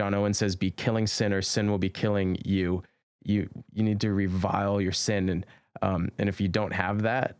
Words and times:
John 0.00 0.14
Owen 0.14 0.32
says, 0.32 0.56
"Be 0.56 0.70
killing 0.70 1.06
sin, 1.06 1.30
or 1.30 1.42
sin 1.42 1.70
will 1.70 1.76
be 1.76 1.90
killing 1.90 2.38
you." 2.42 2.82
You 3.22 3.50
you 3.74 3.82
need 3.82 4.00
to 4.00 4.14
revile 4.14 4.80
your 4.80 4.92
sin, 4.92 5.28
and 5.28 5.44
um, 5.82 6.08
and 6.18 6.26
if 6.26 6.40
you 6.40 6.48
don't 6.48 6.72
have 6.72 7.02
that, 7.02 7.36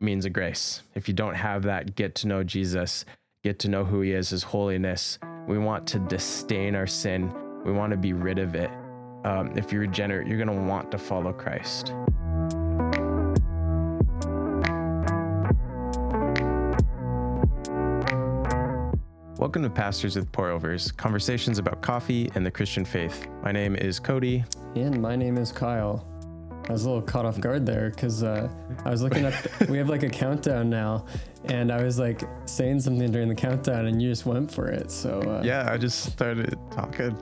means 0.00 0.26
of 0.26 0.32
grace. 0.32 0.82
If 0.96 1.06
you 1.06 1.14
don't 1.14 1.36
have 1.36 1.62
that, 1.62 1.94
get 1.94 2.16
to 2.16 2.26
know 2.26 2.42
Jesus, 2.42 3.04
get 3.44 3.60
to 3.60 3.68
know 3.68 3.84
who 3.84 4.00
He 4.00 4.10
is, 4.10 4.30
His 4.30 4.42
holiness. 4.42 5.20
We 5.46 5.58
want 5.58 5.86
to 5.86 6.00
disdain 6.00 6.74
our 6.74 6.88
sin. 6.88 7.32
We 7.64 7.70
want 7.70 7.92
to 7.92 7.96
be 7.96 8.12
rid 8.12 8.40
of 8.40 8.56
it. 8.56 8.72
Um, 9.24 9.56
if 9.56 9.70
you're 9.70 9.82
regenerate, 9.82 10.26
you're 10.26 10.44
going 10.44 10.48
to 10.48 10.64
want 10.68 10.90
to 10.90 10.98
follow 10.98 11.32
Christ. 11.32 11.94
Welcome 19.40 19.62
to 19.62 19.70
Pastors 19.70 20.16
with 20.16 20.30
Pour 20.32 20.50
Overs, 20.50 20.92
conversations 20.92 21.58
about 21.58 21.80
coffee 21.80 22.30
and 22.34 22.44
the 22.44 22.50
Christian 22.50 22.84
faith. 22.84 23.26
My 23.42 23.50
name 23.50 23.74
is 23.74 23.98
Cody. 23.98 24.44
And 24.74 25.00
my 25.00 25.16
name 25.16 25.38
is 25.38 25.50
Kyle. 25.50 26.06
I 26.68 26.72
was 26.72 26.84
a 26.84 26.90
little 26.90 27.00
caught 27.00 27.24
off 27.24 27.40
guard 27.40 27.64
there 27.64 27.88
because 27.88 28.22
uh, 28.22 28.50
I 28.84 28.90
was 28.90 29.00
looking 29.00 29.24
at, 29.24 29.42
the, 29.58 29.72
we 29.72 29.78
have 29.78 29.88
like 29.88 30.02
a 30.02 30.10
countdown 30.10 30.68
now, 30.68 31.06
and 31.46 31.72
I 31.72 31.82
was 31.82 31.98
like 31.98 32.22
saying 32.44 32.80
something 32.80 33.10
during 33.10 33.30
the 33.30 33.34
countdown, 33.34 33.86
and 33.86 34.02
you 34.02 34.10
just 34.10 34.26
went 34.26 34.52
for 34.52 34.68
it. 34.68 34.90
So, 34.90 35.22
uh, 35.22 35.40
Yeah, 35.42 35.72
I 35.72 35.78
just 35.78 36.12
started 36.12 36.54
talking. 36.70 37.16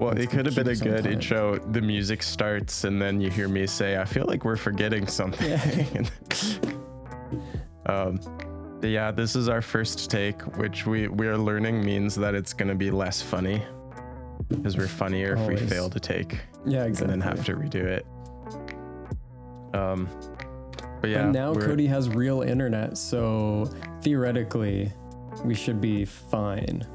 Well, 0.00 0.18
it 0.18 0.28
could 0.28 0.44
have 0.44 0.56
been 0.56 0.66
a 0.66 0.74
keep 0.74 0.80
us 0.80 0.82
on 0.82 0.88
good 0.88 1.04
time. 1.04 1.12
intro. 1.12 1.58
The 1.70 1.82
music 1.82 2.20
starts, 2.20 2.82
and 2.82 3.00
then 3.00 3.20
you 3.20 3.30
hear 3.30 3.46
me 3.46 3.64
say, 3.68 3.96
I 3.96 4.04
feel 4.04 4.24
like 4.26 4.44
we're 4.44 4.56
forgetting 4.56 5.06
something. 5.06 5.52
um, 7.86 8.18
but 8.18 8.47
yeah, 8.82 9.10
this 9.10 9.34
is 9.34 9.48
our 9.48 9.62
first 9.62 10.10
take, 10.10 10.40
which 10.56 10.86
we, 10.86 11.08
we 11.08 11.26
are 11.26 11.38
learning 11.38 11.84
means 11.84 12.14
that 12.16 12.34
it's 12.34 12.52
going 12.52 12.68
to 12.68 12.74
be 12.74 12.90
less 12.90 13.20
funny 13.20 13.62
because 14.48 14.76
we're 14.76 14.86
funnier 14.86 15.36
if 15.36 15.46
we 15.46 15.56
fail 15.56 15.90
to 15.90 16.00
take 16.00 16.38
yeah, 16.64 16.84
and 16.84 16.96
then 16.96 17.20
have 17.20 17.44
to 17.44 17.54
redo 17.54 17.84
it. 17.84 18.06
Um, 19.74 20.08
but 21.00 21.10
yeah, 21.10 21.24
and 21.24 21.32
now 21.32 21.54
Cody 21.54 21.86
has 21.86 22.08
real 22.08 22.42
internet, 22.42 22.96
so 22.96 23.70
theoretically, 24.02 24.92
we 25.44 25.54
should 25.54 25.80
be 25.80 26.04
fine. 26.04 26.86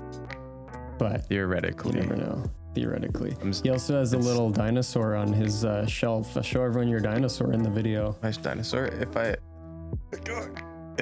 But 0.98 1.22
you 1.22 1.38
theoretically, 1.38 2.00
never 2.00 2.16
know. 2.16 2.44
Theoretically, 2.76 3.36
I'm 3.42 3.54
he 3.54 3.70
also 3.70 4.00
has 4.00 4.14
a 4.14 4.18
little 4.18 4.50
dinosaur 4.50 5.16
on 5.16 5.32
his 5.32 5.64
uh, 5.64 5.86
shelf. 5.86 6.36
Uh, 6.36 6.42
show 6.42 6.64
everyone 6.64 6.88
your 6.88 7.00
dinosaur 7.00 7.54
in 7.54 7.62
the 7.62 7.70
video. 7.70 8.18
Nice 8.24 8.38
dinosaur. 8.38 8.86
If 8.86 9.16
I 9.16 9.36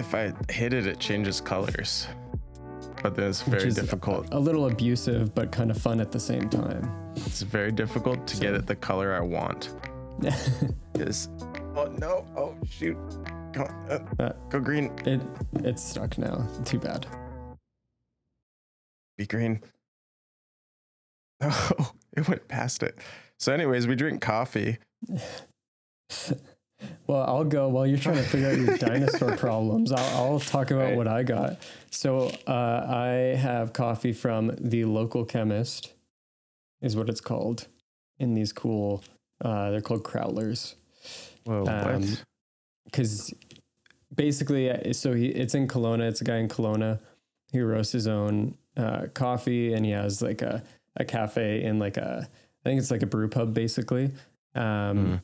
if 0.02 0.16
I 0.16 0.34
hit 0.52 0.74
it, 0.74 0.88
it 0.88 1.00
changes 1.00 1.40
colors. 1.40 2.08
But 3.04 3.16
then 3.16 3.30
it's 3.30 3.42
very 3.42 3.72
difficult. 3.72 4.28
A 4.32 4.40
little 4.40 4.66
abusive, 4.68 5.34
but 5.34 5.52
kind 5.52 5.70
of 5.72 5.78
fun 5.78 6.02
at 6.02 6.12
the 6.12 6.20
same 6.20 6.50
time. 6.50 7.14
It's 7.16 7.44
very 7.44 7.72
difficult 7.72 8.28
to 8.28 8.38
get 8.40 8.54
it 8.56 8.66
the 8.66 8.76
color 8.76 9.14
I 9.14 9.22
want. 9.22 9.74
Is 10.96 11.30
oh 11.76 11.86
no! 11.98 12.26
Oh 12.36 12.56
shoot! 12.70 12.98
Go, 13.54 13.64
uh, 13.90 14.00
Uh, 14.20 14.34
go 14.50 14.60
green. 14.60 14.92
It 15.06 15.22
it's 15.56 15.84
stuck 15.84 16.18
now. 16.18 16.48
Too 16.66 16.80
bad. 16.80 17.06
Be 19.18 19.26
green. 19.26 19.62
Oh, 21.44 21.92
it 22.16 22.28
went 22.28 22.48
past 22.48 22.84
it. 22.84 23.00
So, 23.40 23.52
anyways, 23.52 23.88
we 23.88 23.96
drink 23.96 24.22
coffee. 24.22 24.78
Well, 27.08 27.24
I'll 27.24 27.44
go 27.44 27.68
while 27.70 27.86
you're 27.88 27.98
trying 27.98 28.18
to 28.18 28.24
figure 28.24 28.50
out 28.50 28.58
your 28.58 28.78
dinosaur 28.78 29.36
problems. 29.38 29.92
I'll, 29.92 30.16
I'll 30.34 30.40
talk 30.40 30.72
about 30.72 30.90
Right. 30.90 30.98
what 30.98 31.08
I 31.08 31.24
got. 31.24 31.58
So 31.90 32.32
uh, 32.48 32.86
I 32.88 33.36
have 33.38 33.74
coffee 33.74 34.14
from 34.14 34.52
the 34.60 34.86
local 34.86 35.26
chemist, 35.26 35.94
is 36.82 36.96
what 36.96 37.10
it's 37.10 37.22
called. 37.22 37.68
In 38.20 38.34
these 38.36 38.54
cool, 38.54 39.04
uh, 39.44 39.72
they're 39.72 39.82
called 39.82 40.04
crowlers. 40.04 40.76
Whoa! 41.44 41.66
Um, 41.66 42.02
what? 42.02 42.24
because 42.86 43.34
basically, 44.16 44.70
uh, 44.70 44.94
so 44.94 45.14
he 45.14 45.28
it's 45.28 45.56
in 45.56 45.68
Kelowna. 45.68 46.08
It's 46.08 46.22
a 46.22 46.24
guy 46.24 46.38
in 46.38 46.48
Kelowna 46.48 47.00
who 47.52 47.66
roasts 47.66 47.92
his 47.94 48.08
own 48.08 48.56
uh, 48.78 49.08
coffee, 49.14 49.74
and 49.74 49.86
he 49.86 49.92
has 49.92 50.22
like 50.22 50.42
a 50.42 50.64
a 50.98 51.06
cafe 51.06 51.64
in 51.64 51.80
like 51.80 51.98
a 51.98 52.28
I 52.64 52.70
think 52.70 52.80
it's 52.80 52.92
like 52.92 53.02
a 53.02 53.08
brew 53.08 53.28
pub 53.28 53.54
basically. 53.54 54.12
Um, 54.54 55.22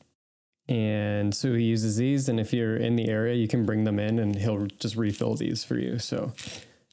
And 0.69 1.33
so 1.33 1.53
he 1.53 1.63
uses 1.63 1.95
these, 1.95 2.27
and 2.27 2.39
if 2.39 2.51
you're 2.51 2.75
in 2.75 2.97
the 2.97 3.07
area, 3.07 3.35
you 3.35 3.47
can 3.47 3.65
bring 3.65 3.85
them 3.85 3.99
in, 3.99 4.19
and 4.19 4.35
he'll 4.35 4.65
just 4.79 4.97
refill 4.97 5.33
these 5.35 5.63
for 5.63 5.77
you. 5.79 5.97
So, 5.97 6.33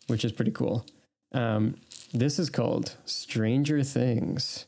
which 0.07 0.25
is 0.25 0.31
pretty 0.31 0.53
cool. 0.53 0.87
Um, 1.33 1.77
this 2.13 2.39
is 2.39 2.51
called 2.51 2.95
Stranger 3.05 3.83
Things, 3.83 4.67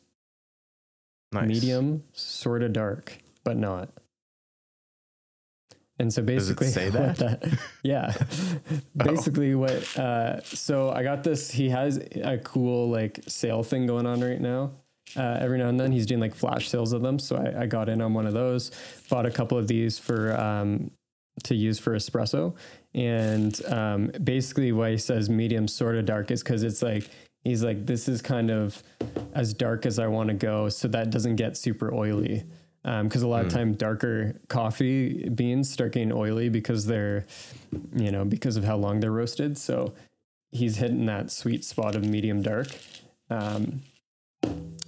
Nice. 1.31 1.47
medium, 1.47 2.03
sort 2.15 2.65
of 2.65 2.72
dark, 2.72 3.19
but 3.44 3.56
not. 3.56 3.91
And 5.99 6.12
so 6.12 6.21
basically, 6.23 6.67
say 6.67 6.91
what 6.91 7.17
that? 7.17 7.59
yeah, 7.84 8.12
basically 8.97 9.55
what. 9.55 9.97
Uh, 9.97 10.43
so 10.43 10.91
I 10.91 11.05
got 11.05 11.23
this. 11.23 11.50
He 11.53 11.69
has 11.69 11.99
a 11.99 12.38
cool 12.38 12.91
like 12.91 13.21
sale 13.28 13.62
thing 13.62 13.87
going 13.87 14.05
on 14.06 14.21
right 14.21 14.41
now. 14.41 14.73
Uh, 15.15 15.39
every 15.41 15.59
now 15.59 15.69
and 15.69 15.78
then 15.78 15.93
he's 15.93 16.06
doing 16.06 16.21
like 16.21 16.34
flash 16.34 16.69
sales 16.69 16.93
of 16.93 17.03
them. 17.03 17.19
So 17.19 17.37
I, 17.37 17.62
I 17.62 17.67
got 17.67 17.89
in 17.89 18.00
on 18.00 18.12
one 18.12 18.27
of 18.27 18.34
those. 18.34 18.71
Bought 19.09 19.27
a 19.27 19.31
couple 19.31 19.56
of 19.56 19.69
these 19.69 19.99
for 19.99 20.39
um, 20.39 20.91
to 21.44 21.55
use 21.55 21.78
for 21.78 21.94
espresso. 21.94 22.55
And 22.94 23.65
um, 23.67 24.11
basically, 24.22 24.72
why 24.72 24.93
he 24.93 24.99
says 24.99 25.31
medium 25.31 25.69
sort 25.69 25.97
of 25.97 26.06
dark 26.06 26.31
is 26.31 26.43
because 26.43 26.62
it's 26.62 26.83
like 26.83 27.09
he's 27.44 27.62
like 27.62 27.87
this 27.87 28.09
is 28.09 28.21
kind 28.21 28.50
of 28.50 28.83
as 29.34 29.55
dark 29.55 29.87
as 29.87 29.99
I 29.99 30.06
want 30.09 30.28
to 30.28 30.34
go, 30.34 30.69
so 30.69 30.89
that 30.89 31.11
doesn't 31.11 31.37
get 31.37 31.56
super 31.56 31.94
oily. 31.94 32.44
Um 32.84 33.09
because 33.09 33.23
a 33.23 33.28
lot 33.28 33.44
of 33.44 33.53
time 33.53 33.75
darker 33.75 34.41
coffee 34.49 35.28
beans 35.28 35.71
start 35.71 35.93
getting 35.93 36.12
oily 36.12 36.49
because 36.49 36.87
they're, 36.87 37.27
you 37.94 38.12
know, 38.12 38.25
because 38.25 38.56
of 38.56 38.65
how 38.65 38.77
long 38.77 39.00
they're 39.00 39.11
roasted. 39.12 39.59
So 39.59 39.94
he's 40.53 40.77
hitting 40.77 41.06
that 41.06 41.31
sweet 41.31 41.65
spot 41.65 41.94
of 41.97 42.05
medium 42.05 42.43
dark. 42.43 42.69
Um, 43.28 43.83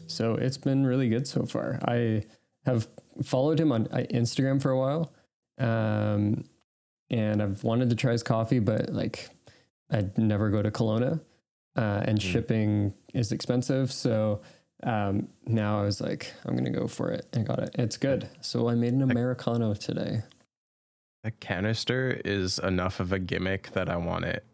so 0.08 0.34
it's 0.34 0.58
been 0.58 0.84
really 0.84 1.08
good 1.08 1.26
so 1.26 1.44
far. 1.46 1.78
I 1.84 2.24
have 2.66 2.88
followed 3.22 3.60
him 3.60 3.70
on 3.72 3.86
uh, 3.92 4.04
Instagram 4.10 4.60
for 4.60 4.70
a 4.70 4.78
while. 4.78 5.12
Um, 5.58 6.44
and 7.10 7.42
I've 7.42 7.64
wanted 7.64 7.90
to 7.90 7.96
try 7.96 8.12
his 8.12 8.22
coffee, 8.22 8.58
but 8.58 8.92
like 8.92 9.28
I'd 9.90 10.18
never 10.18 10.50
go 10.50 10.62
to 10.62 10.70
Kelowna. 10.70 11.20
Uh, 11.76 12.02
and 12.06 12.18
Mm. 12.18 12.22
shipping 12.22 12.94
is 13.14 13.30
expensive. 13.32 13.92
So 13.92 14.40
um, 14.82 15.28
now 15.46 15.80
I 15.80 15.84
was 15.84 16.00
like, 16.00 16.32
I'm 16.44 16.54
going 16.54 16.64
to 16.72 16.78
go 16.78 16.86
for 16.88 17.10
it. 17.10 17.26
I 17.34 17.40
got 17.40 17.60
it. 17.60 17.70
It's 17.74 17.96
good. 17.96 18.28
So 18.40 18.68
I 18.68 18.74
made 18.74 18.92
an 18.94 19.02
Americano 19.02 19.74
today. 19.74 20.22
A 21.24 21.30
canister 21.30 22.20
is 22.24 22.58
enough 22.58 23.00
of 23.00 23.12
a 23.12 23.18
gimmick 23.18 23.70
that 23.72 23.88
I 23.88 23.96
want 23.96 24.24
it. 24.24 24.44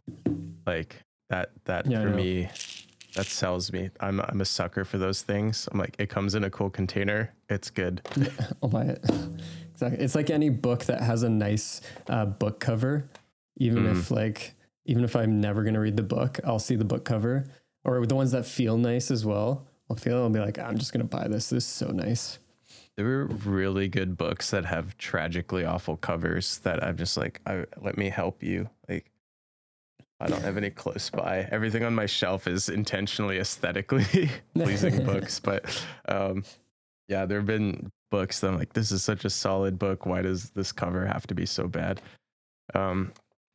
Like 0.66 1.02
that. 1.30 1.50
That 1.64 1.86
Yeah, 1.90 2.02
for 2.02 2.10
me, 2.10 2.48
that 3.14 3.26
sells 3.26 3.72
me. 3.72 3.90
I'm 4.00 4.20
I'm 4.20 4.40
a 4.40 4.44
sucker 4.44 4.84
for 4.84 4.98
those 4.98 5.22
things. 5.22 5.68
I'm 5.72 5.78
like, 5.78 5.94
it 5.98 6.08
comes 6.08 6.34
in 6.34 6.44
a 6.44 6.50
cool 6.50 6.70
container. 6.70 7.32
It's 7.48 7.70
good. 7.70 8.02
I'll 8.62 8.68
buy 8.68 8.84
it. 8.84 9.04
exactly. 9.72 10.04
It's 10.04 10.14
like 10.14 10.30
any 10.30 10.50
book 10.50 10.84
that 10.84 11.00
has 11.02 11.22
a 11.22 11.28
nice 11.28 11.80
uh, 12.08 12.26
book 12.26 12.60
cover, 12.60 13.08
even 13.56 13.84
Mm. 13.84 13.92
if 13.98 14.10
like 14.10 14.54
even 14.86 15.04
if 15.04 15.16
I'm 15.16 15.40
never 15.40 15.62
gonna 15.64 15.80
read 15.80 15.96
the 15.96 16.02
book, 16.02 16.38
I'll 16.44 16.58
see 16.58 16.76
the 16.76 16.84
book 16.84 17.04
cover 17.04 17.44
or 17.84 18.04
the 18.06 18.14
ones 18.14 18.32
that 18.32 18.46
feel 18.46 18.76
nice 18.76 19.10
as 19.10 19.24
well. 19.24 19.66
I'll 19.90 19.96
feel. 19.96 20.18
I'll 20.22 20.30
be 20.30 20.40
like, 20.40 20.58
I'm 20.58 20.78
just 20.78 20.92
gonna 20.92 21.04
buy 21.04 21.28
this. 21.28 21.50
This 21.50 21.64
is 21.64 21.70
so 21.70 21.86
nice. 21.88 22.38
There 22.96 23.04
were 23.06 23.24
really 23.26 23.88
good 23.88 24.16
books 24.16 24.50
that 24.50 24.64
have 24.66 24.96
tragically 24.98 25.64
awful 25.64 25.96
covers 25.96 26.58
that 26.58 26.82
I'm 26.82 26.96
just 26.96 27.16
like, 27.16 27.40
I, 27.44 27.64
let 27.82 27.98
me 27.98 28.08
help 28.08 28.40
you. 28.42 28.70
Like, 28.88 29.10
I 30.24 30.28
don't 30.28 30.42
have 30.42 30.56
any 30.56 30.70
close 30.70 31.10
by. 31.10 31.46
Everything 31.50 31.84
on 31.84 31.94
my 31.94 32.06
shelf 32.06 32.46
is 32.46 32.70
intentionally 32.70 33.38
aesthetically 33.38 34.30
pleasing 34.54 35.04
books, 35.04 35.38
but 35.38 35.86
um, 36.08 36.44
yeah, 37.08 37.26
there 37.26 37.38
have 37.38 37.46
been 37.46 37.90
books 38.10 38.40
that 38.40 38.48
I'm 38.48 38.56
like, 38.56 38.72
this 38.72 38.90
is 38.90 39.04
such 39.04 39.26
a 39.26 39.30
solid 39.30 39.78
book. 39.78 40.06
Why 40.06 40.22
does 40.22 40.48
this 40.50 40.72
cover 40.72 41.04
have 41.04 41.26
to 41.26 41.34
be 41.34 41.44
so 41.44 41.68
bad? 41.68 42.00
Um, 42.74 43.12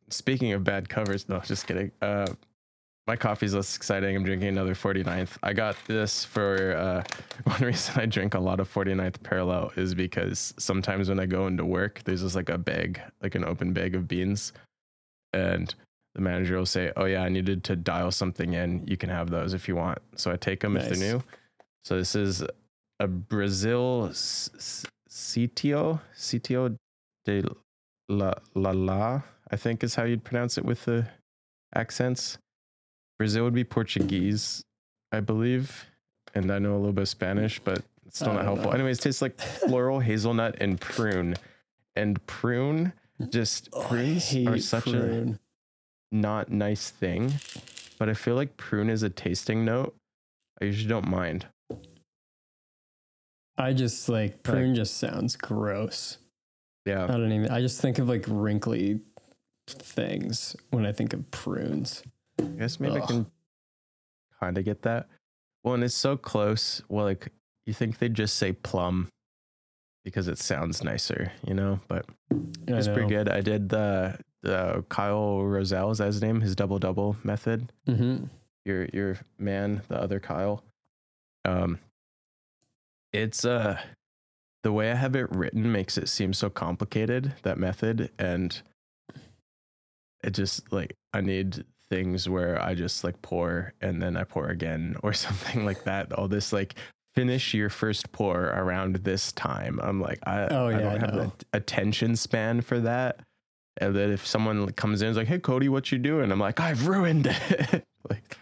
speaking 0.10 0.54
of 0.54 0.64
bad 0.64 0.90
covers, 0.90 1.28
no, 1.28 1.40
just 1.40 1.66
kidding. 1.66 1.92
Uh, 2.04 2.28
my 3.08 3.16
coffee's 3.16 3.56
less 3.56 3.76
exciting. 3.76 4.16
I'm 4.16 4.24
drinking 4.24 4.50
another 4.50 4.76
49th. 4.76 5.38
I 5.42 5.54
got 5.54 5.76
this 5.88 6.24
for 6.24 6.78
uh, 6.78 7.04
one 7.50 7.62
reason 7.62 8.00
I 8.00 8.06
drink 8.06 8.36
a 8.36 8.40
lot 8.40 8.60
of 8.60 8.72
49th 8.72 9.24
Parallel 9.24 9.72
is 9.76 9.96
because 9.96 10.54
sometimes 10.60 11.10
when 11.10 11.20
I 11.20 11.26
go 11.26 11.48
into 11.48 11.66
work, 11.66 12.04
there's 12.04 12.22
just 12.22 12.36
like 12.36 12.50
a 12.50 12.60
bag, 12.60 13.02
like 13.24 13.34
an 13.34 13.44
open 13.44 13.74
bag 13.74 13.96
of 13.96 14.08
beans. 14.08 14.54
And 15.34 15.74
the 16.20 16.30
manager 16.30 16.58
will 16.58 16.66
say, 16.66 16.92
Oh, 16.98 17.06
yeah, 17.06 17.24
I 17.24 17.30
needed 17.30 17.64
to 17.66 17.76
dial 17.76 18.12
something 18.12 18.54
in. 18.54 18.86
You 18.86 18.98
can 18.98 19.10
have 19.10 19.30
those 19.30 19.54
if 19.54 19.68
you 19.68 19.76
want. 19.76 20.00
So 20.16 20.32
I 20.32 20.36
take 20.36 20.60
them 20.60 20.76
if 20.76 20.90
they're 20.90 20.98
new. 21.14 21.24
So 21.86 21.98
this 21.98 22.14
is 22.14 22.44
a 23.00 23.08
Brazil 23.08 24.10
Sitio, 24.10 26.02
Sitio 26.16 26.76
de 27.26 27.44
la, 28.10 28.34
la 28.54 28.72
La, 28.72 29.22
I 29.50 29.56
think 29.56 29.84
is 29.84 29.96
how 29.96 30.04
you'd 30.04 30.26
pronounce 30.26 30.58
it 30.58 30.66
with 30.66 30.84
the 30.86 31.08
accents. 31.74 32.38
Brazil 33.18 33.46
would 33.46 33.54
be 33.54 33.64
Portuguese. 33.64 34.64
I 35.12 35.22
believe, 35.22 35.88
and 36.36 36.52
I 36.52 36.60
know 36.60 36.74
a 36.74 36.78
little 36.78 36.92
bit 36.94 37.04
of 37.04 37.10
Spanish, 37.10 37.60
but 37.60 37.82
it's 38.06 38.20
still 38.20 38.34
not 38.34 38.44
helpful. 38.44 38.72
know. 38.72 38.76
Anyways, 38.76 39.00
it 39.00 39.04
tastes 39.04 39.22
like 39.22 39.40
floral, 39.68 40.02
hazelnut, 40.02 40.58
and 40.60 40.80
prune. 40.80 41.36
And 41.96 42.24
prune, 42.28 42.94
just 43.30 43.70
Oh, 43.74 43.82
prunes 43.84 44.36
are 44.48 44.60
such 44.60 44.88
a 44.88 44.92
prune. 44.92 45.40
Not 46.12 46.52
nice 46.52 46.90
thing, 46.90 47.34
but 47.98 48.10
I 48.10 48.14
feel 48.14 48.36
like 48.36 48.58
prune 48.58 48.90
is 48.90 49.04
a 49.04 49.10
tasting 49.10 49.66
note. 49.66 49.96
I 50.62 50.66
usually 50.66 50.90
don't 50.90 51.08
mind. 51.08 51.46
I 53.58 53.74
just 53.74 54.08
like 54.08 54.42
prune 54.44 54.76
just 54.76 54.98
sounds 54.98 55.36
gross. 55.36 56.18
Yeah. 56.86 57.04
I 57.04 57.08
don't 57.08 57.32
even. 57.32 57.50
I 57.50 57.62
just 57.62 57.82
think 57.82 58.00
of 58.00 58.08
like 58.08 58.26
wrinkly 58.28 59.02
things 59.68 60.56
when 60.72 60.86
I 60.86 60.92
think 60.92 61.14
of 61.14 61.30
prunes. 61.32 62.02
I 62.40 62.44
guess 62.44 62.80
maybe 62.80 62.96
I 62.96 63.06
can 63.06 63.26
kind 64.40 64.58
of 64.58 64.64
get 64.66 64.82
that. 64.84 65.08
Well, 65.64 65.74
and 65.74 65.84
it's 65.84 65.94
so 65.94 66.16
close. 66.16 66.82
Well, 66.88 67.06
like 67.06 67.32
you 67.66 67.74
think 67.74 68.00
they'd 68.00 68.14
just 68.14 68.38
say 68.38 68.54
plum 68.54 69.10
because 70.06 70.28
it 70.28 70.40
sounds 70.40 70.84
nicer, 70.84 71.34
you 71.46 71.54
know? 71.54 71.82
But 71.88 72.06
it's 72.68 72.88
pretty 72.88 73.10
good. 73.10 73.28
I 73.28 73.42
did 73.42 73.70
the 73.70 74.18
the 74.42 74.84
Kyle 74.90 75.40
Rowsell 75.40 75.92
is 75.92 75.98
that 75.98 76.06
his 76.08 76.22
name, 76.22 76.42
his 76.42 76.56
double 76.56 76.80
double 76.80 77.16
method. 77.24 77.72
Mhm. 77.88 78.30
Your 78.66 78.86
your 78.94 79.18
man, 79.38 79.82
the 79.88 80.02
other 80.02 80.20
Kyle. 80.20 80.64
Um, 81.46 81.80
it's 83.14 83.44
uh 83.46 83.80
the 84.64 84.72
way 84.72 84.92
I 84.92 84.96
have 84.96 85.16
it 85.16 85.30
written 85.32 85.72
makes 85.72 85.98
it 85.98 86.10
seem 86.10 86.34
so 86.34 86.50
complicated 86.50 87.34
that 87.44 87.58
method, 87.58 88.12
and 88.20 88.62
it 90.24 90.32
just 90.32 90.72
like 90.72 90.96
I 91.14 91.22
need 91.22 91.64
things 91.90 92.30
where 92.30 92.62
I 92.62 92.76
just 92.76 93.04
like 93.04 93.20
pour 93.22 93.74
and 93.82 94.02
then 94.02 94.16
I 94.16 94.24
pour 94.26 94.50
again 94.50 94.96
or 95.04 95.14
something 95.14 95.66
like 95.66 95.84
that. 95.86 96.12
All 96.14 96.28
this 96.28 96.54
like 96.54 96.76
finish 97.16 97.54
your 97.54 97.70
first 97.70 98.12
pour 98.12 98.46
around 98.48 98.98
this 98.98 99.32
time. 99.32 99.80
I'm 99.82 100.00
like 100.00 100.20
I, 100.28 100.48
Oh, 100.52 100.68
I 100.68 100.72
yeah, 100.72 100.78
don't 100.80 100.88
I 100.88 101.00
have 101.00 101.16
the 101.16 101.32
attention 101.54 102.16
span 102.16 102.62
for 102.62 102.80
that. 102.82 103.22
And 103.82 103.96
then 103.96 104.12
if 104.12 104.26
someone 104.28 104.70
comes 104.74 105.02
in 105.02 105.10
is 105.10 105.18
like, 105.18 105.28
"Hey 105.28 105.40
Cody, 105.40 105.70
what 105.70 105.92
you 105.92 105.98
doing?" 105.98 106.32
I'm 106.32 106.40
like, 106.40 106.60
"I've 106.60 106.88
ruined 106.88 107.28
it." 107.28 107.86
like 108.10 108.38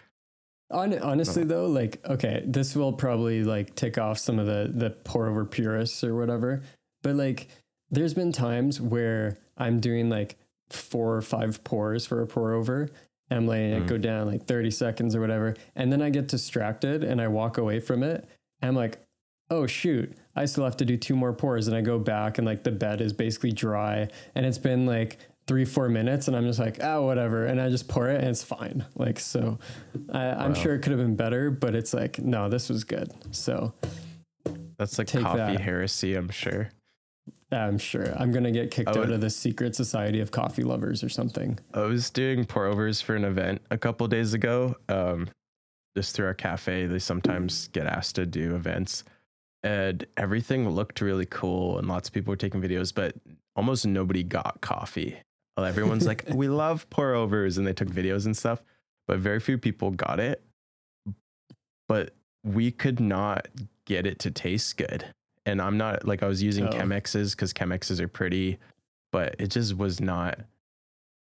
Hon- 0.72 1.00
honestly 1.00 1.44
though, 1.45 1.68
like 1.68 2.04
okay, 2.06 2.44
this 2.45 2.75
will 2.75 2.92
probably 2.94 3.44
like 3.44 3.75
tick 3.75 3.98
off 3.98 4.18
some 4.18 4.38
of 4.39 4.45
the 4.48 4.69
the 4.74 4.89
pour 4.89 5.28
over 5.28 5.45
purists 5.45 6.04
or 6.04 6.16
whatever. 6.16 6.62
But 7.04 7.16
like, 7.16 7.48
there's 7.89 8.13
been 8.13 8.31
times 8.34 8.81
where 8.81 9.38
I'm 9.57 9.80
doing 9.80 10.10
like 10.10 10.38
four 10.69 11.16
or 11.16 11.22
five 11.22 11.63
pours 11.63 12.06
for 12.06 12.22
a 12.22 12.28
pour 12.28 12.54
over. 12.54 12.90
And 13.30 13.40
I'm 13.40 13.48
letting 13.48 13.72
it 13.72 13.83
Mm. 13.83 13.88
go 13.88 13.98
down 13.98 14.28
like 14.28 14.45
30 14.45 14.72
seconds 14.72 15.13
or 15.16 15.19
whatever. 15.22 15.56
And 15.75 15.92
then 15.92 16.01
I 16.01 16.10
get 16.10 16.28
distracted 16.28 17.04
and 17.04 17.22
I 17.22 17.28
walk 17.28 17.57
away 17.57 17.80
from 17.81 18.01
it. 18.04 18.25
I'm 18.62 18.74
like, 18.75 19.00
oh 19.50 19.66
shoot, 19.68 20.14
I 20.36 20.46
still 20.46 20.64
have 20.66 20.78
to 20.78 20.86
do 20.86 20.98
two 20.98 21.16
more 21.16 21.34
pours. 21.34 21.68
And 21.68 21.76
I 21.76 21.82
go 21.82 22.00
back 22.00 22.38
and 22.38 22.46
like 22.46 22.64
the 22.64 22.72
bed 22.72 23.02
is 23.02 23.14
basically 23.14 23.52
dry. 23.52 24.10
And 24.36 24.46
it's 24.46 24.58
been 24.58 24.86
like 24.86 25.18
three, 25.48 25.64
four 25.66 25.88
minutes. 25.88 26.28
And 26.28 26.36
I'm 26.36 26.46
just 26.46 26.60
like, 26.60 26.80
oh, 26.84 27.04
whatever. 27.04 27.46
And 27.46 27.60
I 27.62 27.70
just 27.70 27.88
pour 27.88 28.10
it 28.10 28.20
and 28.20 28.28
it's 28.30 28.44
fine. 28.44 28.86
Like, 28.96 29.20
so 29.20 29.58
I, 30.12 30.26
I'm 30.32 30.50
Wow. 30.54 30.60
sure 30.62 30.76
it 30.76 30.80
could 30.80 30.92
have 30.92 31.00
been 31.00 31.16
better, 31.16 31.50
but 31.50 31.76
it's 31.76 31.94
like, 31.94 32.20
no, 32.20 32.50
this 32.50 32.70
was 32.70 32.84
good. 32.84 33.12
So 33.32 33.74
that's 34.78 34.98
like 34.98 35.08
coffee 35.08 35.38
that. 35.38 35.62
heresy, 35.62 36.16
I'm 36.16 36.30
sure. 36.30 36.70
I'm 37.50 37.78
sure 37.78 38.14
I'm 38.18 38.34
going 38.34 38.44
to 38.44 38.52
get 38.52 38.72
kicked 38.72 38.90
I 38.90 39.00
out 39.00 39.10
of 39.10 39.22
the 39.22 39.30
secret 39.30 39.74
society 39.74 40.20
of 40.20 40.32
coffee 40.32 40.64
lovers 40.64 41.02
or 41.02 41.08
something. 41.08 41.58
I 41.74 41.82
was 41.84 42.10
doing 42.10 42.44
pour 42.44 42.66
overs 42.66 43.00
for 43.00 43.16
an 43.16 43.24
event 43.24 43.62
a 43.72 43.78
couple 43.78 44.06
days 44.10 44.34
ago. 44.34 44.76
Um, 44.90 45.30
just 45.96 46.14
through 46.14 46.26
our 46.26 46.34
cafe, 46.34 46.88
they 46.88 47.00
sometimes 47.00 47.70
get 47.70 47.88
asked 47.88 48.16
to 48.16 48.26
do 48.26 48.54
events, 48.54 49.06
and 49.63 50.06
everything 50.15 50.69
looked 50.69 51.01
really 51.01 51.25
cool, 51.25 51.77
and 51.77 51.88
lots 51.88 52.09
of 52.09 52.13
people 52.13 52.31
were 52.31 52.38
taking 52.38 52.62
videos, 52.62 52.94
but 52.94 53.15
almost 53.56 53.86
nobody 53.86 54.24
got 54.24 54.62
coffee. 54.62 55.18
Everyone's 55.57 56.06
like, 56.06 56.25
"We 56.33 56.48
love 56.48 56.88
pour 56.89 57.13
overs," 57.13 57.57
and 57.57 57.65
they 57.65 57.74
took 57.74 57.88
videos 57.89 58.25
and 58.25 58.38
stuff, 58.38 58.62
but 59.07 59.18
very 59.19 59.39
few 59.39 59.57
people 59.57 59.89
got 59.92 60.19
it. 60.19 60.44
But 61.88 62.13
we 62.44 62.71
could 62.71 63.00
not 63.00 63.48
get 63.86 64.06
it 64.06 64.19
to 64.19 64.31
taste 64.31 64.77
good, 64.77 65.06
and 65.45 65.62
I'm 65.62 65.77
not 65.77 66.06
like 66.07 66.21
I 66.21 66.27
was 66.27 66.44
using 66.44 66.68
Oh. 66.68 66.71
Chemexes 66.71 67.31
because 67.31 67.54
Chemexes 67.54 68.00
are 68.00 68.07
pretty, 68.07 68.59
but 69.12 69.36
it 69.39 69.48
just 69.48 69.77
was 69.77 70.00
not 70.00 70.39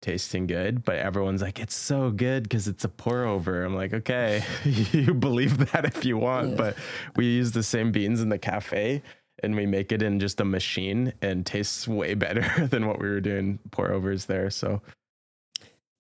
tasting 0.03 0.47
good, 0.47 0.85
but 0.85 0.97
everyone's 0.97 1.41
like, 1.41 1.59
it's 1.61 1.75
so 1.75 2.11
good 2.11 2.43
because 2.43 2.69
it's 2.69 2.85
a 2.85 2.89
pour 2.89 3.25
over. 3.25 3.65
I'm 3.65 3.75
like, 3.75 3.95
okay, 3.95 4.43
you 4.65 5.15
believe 5.15 5.71
that 5.73 5.85
if 5.87 6.05
you 6.05 6.19
want, 6.19 6.51
Yeah. 6.51 6.57
but 6.57 6.77
we 7.17 7.25
use 7.27 7.53
the 7.53 7.63
same 7.63 7.93
beans 7.93 8.21
in 8.21 8.29
the 8.29 8.39
cafe 8.39 9.01
and 9.43 9.57
we 9.57 9.65
make 9.65 9.93
it 9.93 10.03
in 10.03 10.21
just 10.21 10.41
a 10.41 10.45
machine 10.45 11.13
and 11.23 11.47
tastes 11.47 11.89
way 11.89 12.15
better 12.27 12.67
than 12.67 12.87
what 12.87 13.01
we 13.01 13.09
were 13.09 13.21
doing 13.21 13.59
pour 13.71 13.91
overs 13.93 14.27
there. 14.27 14.51
So, 14.51 14.83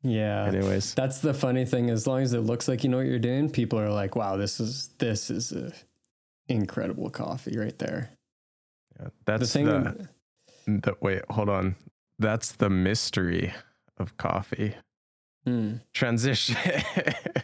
Yeah. 0.02 0.46
anyways, 0.46 0.94
That's 0.94 1.20
the 1.20 1.32
funny 1.32 1.64
thing. 1.64 1.88
As 1.88 2.06
long 2.06 2.22
as 2.22 2.34
it 2.34 2.40
looks 2.40 2.66
like 2.68 2.82
you 2.84 2.90
know 2.90 2.96
what 2.98 3.06
you're 3.06 3.18
doing, 3.20 3.48
people 3.48 3.78
are 3.78 3.90
like, 3.90 4.16
"Wow, 4.16 4.36
this 4.36 4.58
is 4.60 4.88
this 4.98 5.30
is 5.30 5.52
a 5.52 5.72
incredible 6.48 7.08
coffee 7.08 7.56
right 7.56 7.78
there." 7.78 8.10
yeah, 8.98 9.06
The 9.06 9.12
that's 9.38 9.52
thing, 9.52 9.66
the, 9.66 10.08
the, 10.66 10.96
wait, 11.00 11.22
hold 11.30 11.48
on. 11.48 11.76
That's 12.18 12.52
the 12.52 12.68
mystery 12.70 13.52
of 14.02 14.16
coffee. 14.18 14.74
Hmm. 15.46 15.76
Transition. 15.94 16.56
I 16.66 17.42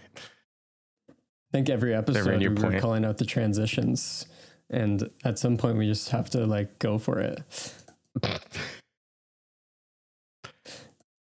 think 1.52 1.70
every 1.70 1.94
episode 1.94 2.36
we 2.36 2.42
your 2.42 2.50
were 2.50 2.56
point. 2.56 2.80
calling 2.80 3.04
out 3.06 3.16
the 3.18 3.24
transitions, 3.24 4.26
and 4.68 5.08
at 5.24 5.38
some 5.38 5.56
point 5.56 5.78
we 5.78 5.86
just 5.86 6.10
have 6.10 6.28
to 6.30 6.44
like 6.46 6.78
go 6.78 6.98
for 6.98 7.18
it. 7.20 7.40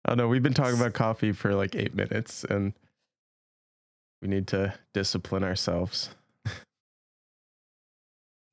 Oh 0.10 0.13
no, 0.16 0.28
we've 0.28 0.44
been 0.44 0.54
talking 0.54 0.78
about 0.80 0.94
coffee 0.94 1.31
for 1.31 1.54
like 1.56 1.75
eight 1.75 1.94
minutes 1.95 2.44
and 2.45 2.74
we 4.22 4.28
need 4.30 4.48
to 4.48 4.74
discipline 4.94 5.44
ourselves. 5.44 6.10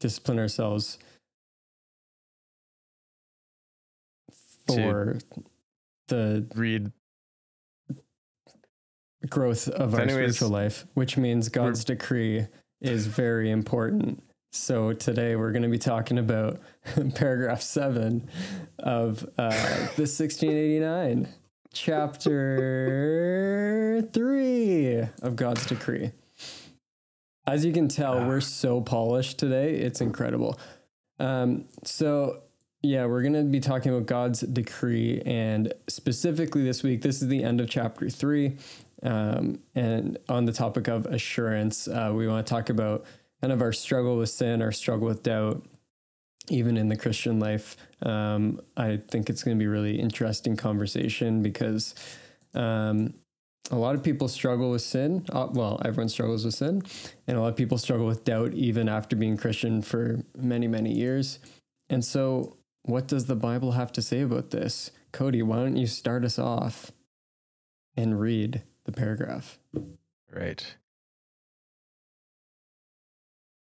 Discipline 0.00 0.38
ourselves 0.38 0.98
To- 4.68 4.74
for 4.74 5.18
the 6.08 6.46
Read 6.54 6.92
growth 9.28 9.68
of 9.68 9.94
our 9.94 10.00
Anyways, 10.00 10.36
spiritual 10.36 10.50
life, 10.50 10.86
which 10.94 11.16
means 11.16 11.48
God's 11.48 11.84
decree 11.84 12.46
is 12.80 13.06
very 13.06 13.50
important. 13.50 14.22
So 14.52 14.92
today 14.92 15.34
we're 15.34 15.50
going 15.50 15.62
to 15.62 15.68
be 15.68 15.78
talking 15.78 16.18
about 16.18 16.60
paragraph 17.14 17.62
seven 17.62 18.28
of 18.78 19.24
uh, 19.36 19.50
the 19.96 20.06
1689, 20.06 21.28
chapter 21.72 22.42
three 24.12 25.08
of 25.22 25.34
God's 25.36 25.66
decree. 25.66 26.12
As 27.46 27.64
you 27.64 27.72
can 27.72 27.88
tell, 27.88 28.24
we're 28.26 28.40
so 28.40 28.80
polished 28.80 29.38
today. 29.38 29.74
It's 29.74 30.00
incredible. 30.00 30.58
Um, 31.18 31.66
so 31.82 32.43
yeah, 32.84 33.06
we're 33.06 33.22
going 33.22 33.34
to 33.34 33.44
be 33.44 33.60
talking 33.60 33.92
about 33.92 34.06
God's 34.06 34.40
decree. 34.40 35.22
And 35.24 35.72
specifically 35.88 36.62
this 36.64 36.82
week, 36.82 37.00
this 37.00 37.22
is 37.22 37.28
the 37.28 37.42
end 37.42 37.60
of 37.60 37.68
chapter 37.68 38.10
three. 38.10 38.58
Um, 39.02 39.60
and 39.74 40.18
on 40.28 40.44
the 40.44 40.52
topic 40.52 40.88
of 40.88 41.06
assurance, 41.06 41.88
uh, 41.88 42.12
we 42.14 42.28
want 42.28 42.46
to 42.46 42.50
talk 42.50 42.68
about 42.68 43.04
kind 43.40 43.52
of 43.52 43.62
our 43.62 43.72
struggle 43.72 44.18
with 44.18 44.28
sin, 44.28 44.60
our 44.60 44.72
struggle 44.72 45.06
with 45.06 45.22
doubt, 45.22 45.64
even 46.50 46.76
in 46.76 46.88
the 46.88 46.96
Christian 46.96 47.40
life. 47.40 47.76
Um, 48.02 48.60
I 48.76 48.98
think 49.08 49.30
it's 49.30 49.42
going 49.42 49.56
to 49.56 49.62
be 49.62 49.66
a 49.66 49.70
really 49.70 49.98
interesting 49.98 50.56
conversation 50.56 51.42
because 51.42 51.94
um, 52.54 53.14
a 53.70 53.76
lot 53.76 53.94
of 53.94 54.02
people 54.02 54.28
struggle 54.28 54.70
with 54.70 54.82
sin. 54.82 55.24
Uh, 55.32 55.48
well, 55.50 55.80
everyone 55.84 56.10
struggles 56.10 56.44
with 56.44 56.54
sin, 56.54 56.82
and 57.26 57.38
a 57.38 57.40
lot 57.40 57.48
of 57.48 57.56
people 57.56 57.78
struggle 57.78 58.06
with 58.06 58.24
doubt 58.24 58.52
even 58.52 58.90
after 58.90 59.16
being 59.16 59.38
Christian 59.38 59.80
for 59.80 60.20
many, 60.36 60.68
many 60.68 60.92
years. 60.92 61.38
And 61.88 62.04
so, 62.04 62.56
what 62.84 63.08
does 63.08 63.26
the 63.26 63.36
Bible 63.36 63.72
have 63.72 63.92
to 63.92 64.02
say 64.02 64.20
about 64.20 64.50
this? 64.50 64.90
Cody, 65.12 65.42
why 65.42 65.56
don't 65.56 65.76
you 65.76 65.86
start 65.86 66.24
us 66.24 66.38
off 66.38 66.92
and 67.96 68.20
read 68.20 68.62
the 68.84 68.92
paragraph? 68.92 69.58
right. 70.30 70.76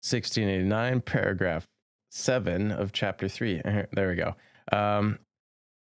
1689, 0.02 1.02
paragraph 1.02 1.68
7 2.12 2.72
of 2.72 2.92
chapter 2.92 3.28
3. 3.28 3.62
Uh, 3.62 3.84
There 3.94 4.10
we 4.10 4.16
go. 4.16 4.36
Um, 4.72 5.20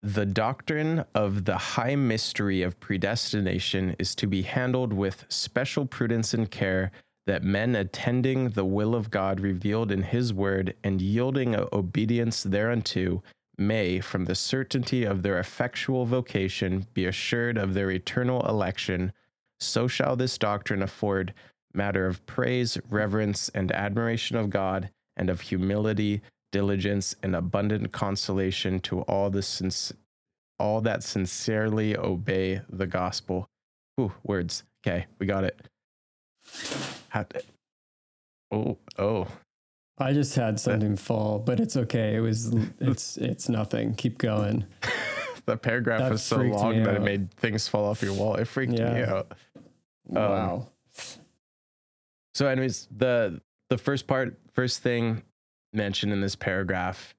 the 0.03 0.27
doctrine 0.27 1.05
of 1.15 1.45
the 1.45 1.57
high 1.57 1.97
mystery 1.97 2.63
of 2.63 2.79
predestination 2.81 3.97
is 3.99 4.15
to 4.17 4.27
be 4.27 4.43
handled 4.43 4.93
with 4.93 5.25
special 5.29 5.87
prudence 5.87 6.33
and 6.35 6.51
care 6.51 6.93
that 7.27 7.43
men 7.43 7.75
attending 7.75 8.51
the 8.51 8.65
will 8.65 8.95
of 8.95 9.11
God 9.11 9.41
revealed 9.41 9.91
in 9.91 10.03
his 10.03 10.33
word 10.33 10.75
and 10.85 11.03
yielding 11.03 11.57
obedience 11.73 12.43
thereunto 12.43 13.23
may, 13.59 14.01
from 14.01 14.27
the 14.27 14.35
certainty 14.35 15.05
of 15.05 15.23
their 15.23 15.39
effectual 15.39 16.05
vocation, 16.07 16.87
be 16.95 17.07
assured 17.07 17.59
of 17.59 17.75
their 17.75 17.91
eternal 17.91 18.47
election. 18.47 19.13
So 19.59 19.89
shall 19.89 20.15
this 20.15 20.39
doctrine 20.39 20.83
afford 20.83 21.35
matter 21.75 22.07
of 22.07 22.25
praise, 22.27 22.79
reverence, 22.89 23.49
and 23.51 23.73
admiration 23.73 24.37
of 24.37 24.51
God, 24.51 24.91
and 25.17 25.31
of 25.31 25.41
humility, 25.41 26.23
diligence, 26.53 27.15
and 27.23 27.35
abundant 27.35 27.93
consolation 27.93 28.81
to 28.81 29.01
all 29.03 29.31
the 29.31 29.43
all 30.59 30.81
that 30.81 31.03
sincerely 31.03 31.97
obey 31.97 32.63
the 32.71 32.87
gospel. 32.87 33.47
Ooh, 34.01 34.13
words. 34.23 34.65
Okay, 34.87 35.07
we 35.19 35.27
got 35.27 35.45
it. 35.45 35.69
How, 37.17 37.27
oh, 38.53 38.79
oh. 38.99 39.29
I 39.99 40.13
just 40.13 40.35
had 40.35 40.61
something 40.61 40.97
fall, 40.97 41.39
but 41.39 41.59
it's 41.59 41.77
okay. 41.77 42.17
It 42.17 42.21
was 42.21 42.55
it's 42.81 43.17
it's 43.17 43.49
nothing. 43.49 43.95
Keep 43.95 44.19
going. 44.19 44.65
the 45.47 45.57
paragraph 45.57 46.01
That 46.01 46.13
was 46.13 46.23
so 46.23 46.37
long 46.39 46.79
me 46.79 46.85
that 46.85 46.95
it 46.95 47.03
made 47.03 47.33
things 47.35 47.67
fall 47.69 47.87
off 47.87 48.03
your 48.03 48.13
wall. 48.13 48.35
It 48.37 48.45
freaked 48.47 48.73
me 48.73 48.79
Yeah. 48.79 49.15
out. 49.15 49.33
Um, 50.11 50.15
wow. 50.15 50.69
So, 52.35 52.47
anyways, 52.47 52.89
the 52.95 53.41
the 53.71 53.79
first 53.79 54.07
part, 54.07 54.39
first 54.53 54.83
thing 54.83 55.23
mentioned 55.73 56.13
in 56.13 56.21
this 56.21 56.37
paragraph, 56.37 57.15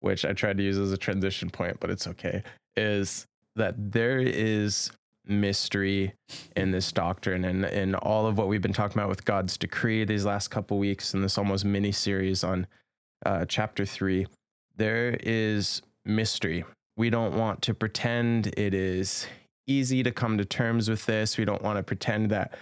which 0.00 0.24
I 0.26 0.34
tried 0.34 0.58
to 0.58 0.62
use 0.62 0.76
as 0.78 0.92
a 0.92 0.98
transition 0.98 1.48
point, 1.48 1.80
but 1.80 1.88
it's 1.90 2.06
okay, 2.06 2.42
is 2.76 3.26
that 3.56 3.74
there 3.92 4.18
is 4.20 4.90
mystery 5.28 6.14
in 6.56 6.70
this 6.70 6.90
doctrine 6.92 7.44
and 7.44 7.64
in 7.64 7.94
all 7.94 8.26
of 8.26 8.38
what 8.38 8.48
we've 8.48 8.62
been 8.62 8.72
talking 8.72 8.98
about 8.98 9.08
with 9.08 9.24
God's 9.24 9.56
decree 9.56 10.04
these 10.04 10.24
last 10.24 10.48
couple 10.48 10.78
weeks 10.78 11.14
in 11.14 11.22
this 11.22 11.38
almost 11.38 11.64
mini 11.64 11.92
series 11.92 12.42
on 12.42 12.66
uh, 13.26 13.44
chapter 13.44 13.84
three. 13.84 14.26
There 14.76 15.16
is 15.20 15.82
mystery. 16.04 16.64
We 16.96 17.10
don't 17.10 17.36
want 17.36 17.62
to 17.62 17.74
pretend 17.74 18.48
it 18.58 18.74
is 18.74 19.26
easy 19.66 20.02
to 20.02 20.10
come 20.10 20.38
to 20.38 20.44
terms 20.44 20.88
with 20.88 21.04
this. 21.06 21.36
We 21.36 21.44
don't 21.44 21.62
want 21.62 21.76
to 21.76 21.82
pretend 21.82 22.30
that 22.30 22.54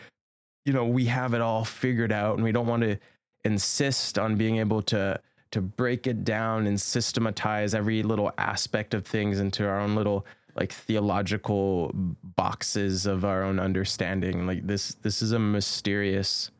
you 0.64 0.72
know 0.72 0.84
we 0.84 1.06
have 1.06 1.32
it 1.32 1.40
all 1.40 1.64
figured 1.64 2.12
out 2.12 2.34
and 2.34 2.44
we 2.44 2.52
don't 2.52 2.66
want 2.66 2.82
to 2.82 2.98
insist 3.44 4.18
on 4.18 4.36
being 4.36 4.58
able 4.58 4.82
to 4.82 5.20
to 5.52 5.60
break 5.60 6.06
it 6.06 6.24
down 6.24 6.66
and 6.66 6.78
systematize 6.78 7.74
every 7.74 8.02
little 8.02 8.32
aspect 8.36 8.92
of 8.92 9.06
things 9.06 9.38
into 9.38 9.66
our 9.66 9.80
own 9.80 9.94
little 9.94 10.26
like 10.56 10.72
theological 10.72 11.90
boxes 11.94 13.06
of 13.06 13.24
our 13.24 13.42
own 13.42 13.58
understanding 13.60 14.46
like 14.46 14.66
this 14.66 14.94
this 14.94 15.22
is 15.22 15.32
a 15.32 15.38
mysterious 15.38 16.50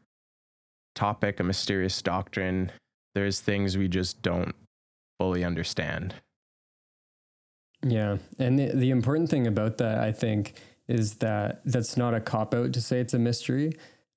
topic 0.94 1.40
a 1.40 1.42
mysterious 1.42 2.00
doctrine 2.02 2.70
there's 3.14 3.40
things 3.40 3.76
we 3.76 3.88
just 3.88 4.22
don't 4.22 4.54
fully 5.18 5.44
understand 5.44 6.14
Yeah. 7.82 8.18
And 8.38 8.58
the, 8.58 8.72
the 8.74 8.90
important 8.90 9.30
thing 9.30 9.46
about 9.46 9.78
that, 9.78 9.98
I 9.98 10.12
think, 10.12 10.54
is 10.88 11.16
that 11.16 11.62
that's 11.64 11.96
not 11.96 12.14
a 12.14 12.20
cop 12.20 12.54
out 12.54 12.72
to 12.72 12.80
say 12.80 13.00
it's 13.00 13.14
a 13.14 13.18
mystery. 13.18 13.72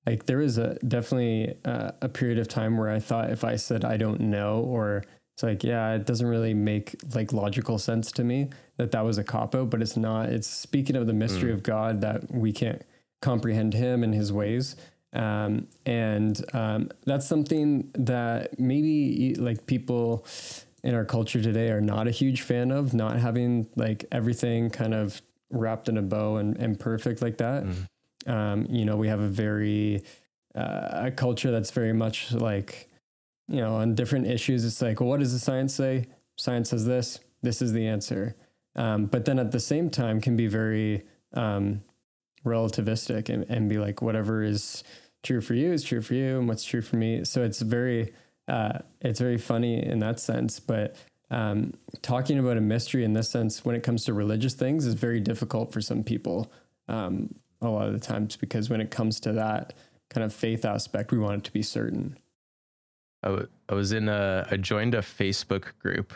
Like 0.06 0.26
there 0.26 0.38
was 0.38 0.58
a 0.58 0.74
definitely 0.86 1.54
a 1.64 2.08
period 2.08 2.38
of 2.38 2.48
time 2.48 2.78
where 2.78 2.90
I 2.90 2.98
thought 2.98 3.30
if 3.30 3.44
I 3.44 3.56
said 3.56 3.84
I 3.84 3.96
don't 3.96 4.20
know 4.20 4.60
or 4.60 5.04
it's 5.34 5.42
like 5.42 5.62
yeah 5.62 5.94
it 5.94 6.06
doesn't 6.06 6.26
really 6.26 6.54
make 6.54 6.96
like 7.14 7.32
logical 7.32 7.78
sense 7.78 8.10
to 8.12 8.24
me 8.24 8.48
that 8.80 8.92
that 8.92 9.04
was 9.04 9.18
a 9.18 9.24
cop 9.24 9.54
out 9.54 9.68
but 9.68 9.82
it's 9.82 9.96
not 9.96 10.30
it's 10.30 10.48
speaking 10.48 10.96
of 10.96 11.06
the 11.06 11.12
mystery 11.12 11.52
of 11.52 11.62
God 11.62 12.00
that 12.00 12.32
we 12.32 12.50
can't 12.50 12.82
comprehend 13.20 13.74
him 13.74 14.02
and 14.02 14.14
his 14.14 14.32
ways. 14.32 14.76
Um, 15.12 15.66
and 15.84 16.42
um, 16.54 16.90
that's 17.04 17.26
something 17.26 17.90
that 17.94 18.58
maybe 18.58 19.34
like 19.34 19.66
people 19.66 20.24
in 20.82 20.94
our 20.94 21.04
culture 21.04 21.42
today 21.42 21.70
are 21.70 21.80
not 21.80 22.06
a 22.06 22.10
huge 22.10 22.42
fan 22.42 22.70
of 22.70 22.94
not 22.94 23.18
having 23.18 23.66
like 23.76 24.04
everything 24.12 24.70
kind 24.70 24.94
of 24.94 25.20
wrapped 25.50 25.88
in 25.88 25.98
a 25.98 26.02
bow 26.02 26.36
and, 26.36 26.56
and 26.56 26.78
perfect 26.78 27.22
like 27.22 27.38
that. 27.38 27.64
Um, 28.26 28.66
you 28.68 28.84
know 28.84 28.96
we 28.96 29.08
have 29.08 29.20
a 29.20 29.28
very 29.28 30.02
uh, 30.54 31.06
a 31.06 31.10
culture 31.10 31.50
that's 31.50 31.70
very 31.70 31.92
much 31.92 32.32
like 32.32 32.88
you 33.48 33.60
know 33.60 33.74
on 33.76 33.94
different 33.94 34.26
issues. 34.26 34.64
It's 34.64 34.80
like 34.80 35.00
well 35.00 35.08
what 35.08 35.20
does 35.20 35.32
the 35.32 35.38
science 35.38 35.74
say? 35.74 36.06
Science 36.38 36.70
says 36.70 36.86
this. 36.86 37.20
This 37.42 37.60
is 37.60 37.72
the 37.72 37.86
answer 37.86 38.36
um, 38.76 39.06
but 39.06 39.24
then 39.24 39.38
at 39.38 39.52
the 39.52 39.60
same 39.60 39.90
time 39.90 40.20
can 40.20 40.36
be 40.36 40.46
very 40.46 41.02
um, 41.34 41.82
relativistic 42.44 43.28
and, 43.28 43.44
and 43.48 43.68
be 43.68 43.78
like 43.78 44.02
whatever 44.02 44.42
is 44.42 44.82
true 45.22 45.40
for 45.40 45.54
you 45.54 45.72
is 45.72 45.84
true 45.84 46.00
for 46.00 46.14
you 46.14 46.38
and 46.38 46.48
what's 46.48 46.64
true 46.64 46.82
for 46.82 46.96
me. 46.96 47.24
So 47.24 47.42
it's 47.42 47.60
very 47.60 48.12
uh, 48.48 48.78
it's 49.00 49.20
very 49.20 49.38
funny 49.38 49.84
in 49.84 50.00
that 50.00 50.18
sense. 50.18 50.58
But 50.58 50.96
um, 51.30 51.74
talking 52.02 52.38
about 52.38 52.56
a 52.56 52.60
mystery 52.60 53.04
in 53.04 53.12
this 53.12 53.30
sense 53.30 53.64
when 53.64 53.76
it 53.76 53.82
comes 53.82 54.04
to 54.04 54.12
religious 54.12 54.54
things 54.54 54.86
is 54.86 54.94
very 54.94 55.20
difficult 55.20 55.72
for 55.72 55.80
some 55.80 56.02
people 56.02 56.50
um, 56.88 57.34
a 57.60 57.68
lot 57.68 57.86
of 57.86 57.92
the 57.92 58.00
times 58.00 58.36
because 58.36 58.68
when 58.68 58.80
it 58.80 58.90
comes 58.90 59.20
to 59.20 59.32
that 59.32 59.74
kind 60.08 60.24
of 60.24 60.34
faith 60.34 60.64
aspect 60.64 61.12
we 61.12 61.18
want 61.18 61.38
it 61.38 61.44
to 61.44 61.52
be 61.52 61.62
certain. 61.62 62.18
I, 63.22 63.28
w- 63.28 63.48
I 63.68 63.74
was 63.74 63.92
in 63.92 64.08
a, 64.08 64.46
I 64.50 64.56
joined 64.56 64.94
a 64.94 65.02
Facebook 65.02 65.78
group, 65.78 66.12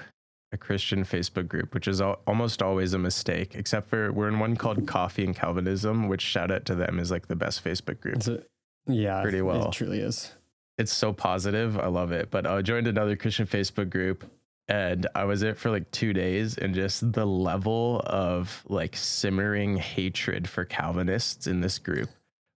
a 0.55 0.57
Christian 0.57 1.05
Facebook 1.05 1.47
group, 1.49 1.75
which 1.75 1.87
is 1.87 2.01
al- 2.01 2.21
almost 2.27 2.63
always 2.63 2.95
a 2.95 2.99
mistake, 2.99 3.55
except 3.55 3.89
for 3.91 4.11
we're 4.13 4.29
in 4.29 4.39
one 4.39 4.57
called 4.57 4.87
Coffee 4.87 5.25
and 5.25 5.37
Calvinism, 5.37 6.09
which 6.09 6.23
shout 6.23 6.51
out 6.51 6.65
to 6.67 6.75
them 6.75 6.99
is 6.99 7.11
like 7.11 7.29
the 7.29 7.37
best 7.37 7.63
Facebook 7.63 8.01
group. 8.01 8.27
A- 8.27 8.43
yeah 8.87 9.23
Pretty 9.23 9.43
well. 9.43 9.69
it 9.69 9.73
truly 9.73 10.01
is 10.01 10.33
It's 10.79 10.93
so 10.93 11.13
positive. 11.13 11.79
I 11.79 11.87
love 11.89 12.13
it. 12.13 12.31
But 12.31 12.47
I 12.47 12.63
joined 12.63 12.87
another 12.87 13.17
Christian 13.17 13.47
Facebook 13.47 13.91
group 13.91 14.25
and 14.69 15.07
I 15.15 15.25
was 15.25 15.41
there 15.41 15.55
for 15.55 15.71
like 15.71 15.91
two 15.91 16.13
days 16.13 16.57
and 16.59 16.75
just 16.75 17.13
the 17.13 17.27
level 17.27 18.01
of 18.07 18.63
like 18.69 18.97
simmering 18.97 19.77
hatred 19.77 20.49
for 20.49 20.65
Calvinists 20.65 21.47
in 21.47 21.61
this 21.61 21.79
group 21.79 22.09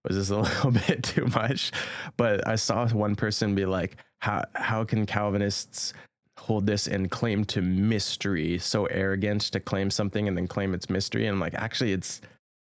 was 0.07 0.17
just 0.17 0.31
a 0.31 0.37
little 0.41 0.71
bit 0.71 1.03
too 1.03 1.25
much. 1.35 1.71
But 2.17 2.47
I 2.47 2.55
saw 2.55 2.87
one 2.89 3.15
person 3.15 3.55
be 3.55 3.65
like, 3.65 3.97
how 4.19 4.43
how 4.53 4.83
can 4.83 5.05
Calvinists 5.05 5.93
hold 6.39 6.65
this 6.65 6.87
and 6.87 7.11
claim 7.11 7.45
to 7.45 7.61
mystery 7.61 8.57
so 8.57 8.85
arrogant 8.85 9.41
to 9.41 9.59
claim 9.59 9.89
something 9.89 10.27
and 10.27 10.35
then 10.35 10.47
claim 10.47 10.73
it's 10.73 10.89
mystery? 10.89 11.25
And 11.25 11.35
I'm 11.35 11.39
like, 11.39 11.53
actually 11.53 11.93
it's 11.93 12.21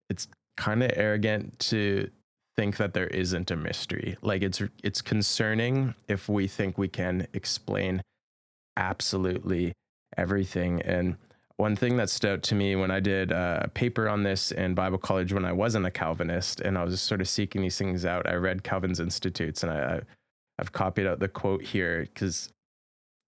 it's 0.09 0.27
kind 0.55 0.83
of 0.83 0.91
arrogant 0.95 1.59
to 1.59 2.09
think 2.57 2.77
that 2.77 2.93
there 2.93 3.07
isn't 3.07 3.51
a 3.51 3.55
mystery. 3.55 4.17
Like 4.21 4.41
it's 4.41 4.61
it's 4.83 5.01
concerning 5.01 5.93
if 6.07 6.27
we 6.27 6.47
think 6.47 6.77
we 6.77 6.87
can 6.87 7.27
explain 7.33 8.01
absolutely 8.75 9.73
everything. 10.17 10.81
And 10.81 11.17
one 11.57 11.75
thing 11.75 11.97
that 11.97 12.09
stood 12.09 12.31
out 12.31 12.43
to 12.43 12.55
me 12.55 12.75
when 12.75 12.91
I 12.91 12.99
did 12.99 13.31
a 13.31 13.69
paper 13.73 14.07
on 14.07 14.23
this 14.23 14.51
in 14.51 14.75
Bible 14.75 14.97
college 14.97 15.33
when 15.33 15.45
I 15.45 15.51
wasn't 15.51 15.85
a 15.85 15.91
Calvinist 15.91 16.61
and 16.61 16.77
I 16.77 16.83
was 16.83 16.99
sort 17.01 17.21
of 17.21 17.27
seeking 17.27 17.61
these 17.61 17.77
things 17.77 18.05
out, 18.05 18.27
I 18.27 18.35
read 18.35 18.63
Calvin's 18.63 18.99
Institutes 18.99 19.63
and 19.63 19.71
I, 19.71 19.95
I 19.95 20.01
I've 20.59 20.71
copied 20.71 21.05
out 21.05 21.19
the 21.19 21.27
quote 21.27 21.61
here 21.61 22.01
because 22.01 22.49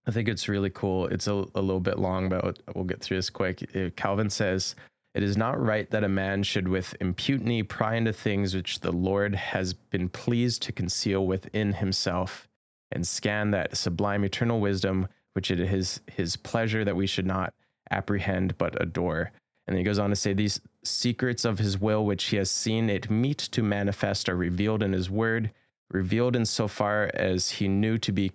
I 0.08 0.12
think 0.12 0.28
it's 0.28 0.48
really 0.48 0.70
cool. 0.70 1.08
It's 1.08 1.28
a, 1.28 1.46
a 1.56 1.62
little 1.62 1.80
bit 1.80 2.00
long, 2.00 2.30
but 2.30 2.60
we'll 2.74 2.86
get 2.86 3.02
through 3.02 3.18
this 3.18 3.30
quick. 3.30 3.70
Uh, 3.76 3.90
Calvin 3.96 4.30
says, 4.30 4.76
It 5.14 5.24
is 5.24 5.38
not 5.38 5.62
right 5.62 5.90
that 5.92 6.04
a 6.04 6.10
man 6.10 6.44
should 6.44 6.68
with 6.68 6.96
impunity 7.00 7.64
pry 7.64 7.96
into 7.96 8.14
things 8.14 8.56
which 8.56 8.80
the 8.80 8.92
Lord 8.92 9.36
has 9.36 9.74
been 9.74 10.10
pleased 10.10 10.64
to 10.64 10.72
conceal 10.72 11.26
within 11.26 11.74
himself 11.74 12.48
and 12.92 13.06
scan 13.06 13.52
that 13.52 13.78
sublime 13.78 14.24
eternal 14.24 14.60
wisdom 14.60 15.08
which 15.34 15.52
it 15.52 15.60
is 15.60 16.02
his 16.08 16.36
pleasure 16.36 16.84
that 16.84 16.96
we 16.96 17.08
should 17.08 17.26
not 17.26 17.54
apprehend 17.92 18.58
but 18.58 18.82
adore. 18.82 19.32
And 19.68 19.78
he 19.78 19.84
goes 19.84 20.00
on 20.00 20.10
to 20.10 20.16
say, 20.16 20.34
These 20.34 20.62
secrets 20.84 21.46
of 21.46 21.60
his 21.60 21.80
will 21.80 22.06
which 22.06 22.26
he 22.26 22.38
has 22.38 22.50
seen 22.50 22.90
it 22.90 23.10
meet 23.10 23.38
to 23.38 23.62
manifest 23.62 24.28
are 24.28 24.36
revealed 24.36 24.82
in 24.82 24.94
his 24.94 25.10
word, 25.10 25.52
revealed 25.92 26.36
in 26.36 26.46
so 26.46 26.68
far 26.68 27.12
as 27.14 27.52
he 27.52 27.68
knew 27.68 27.98
to 28.00 28.12
be 28.12 28.30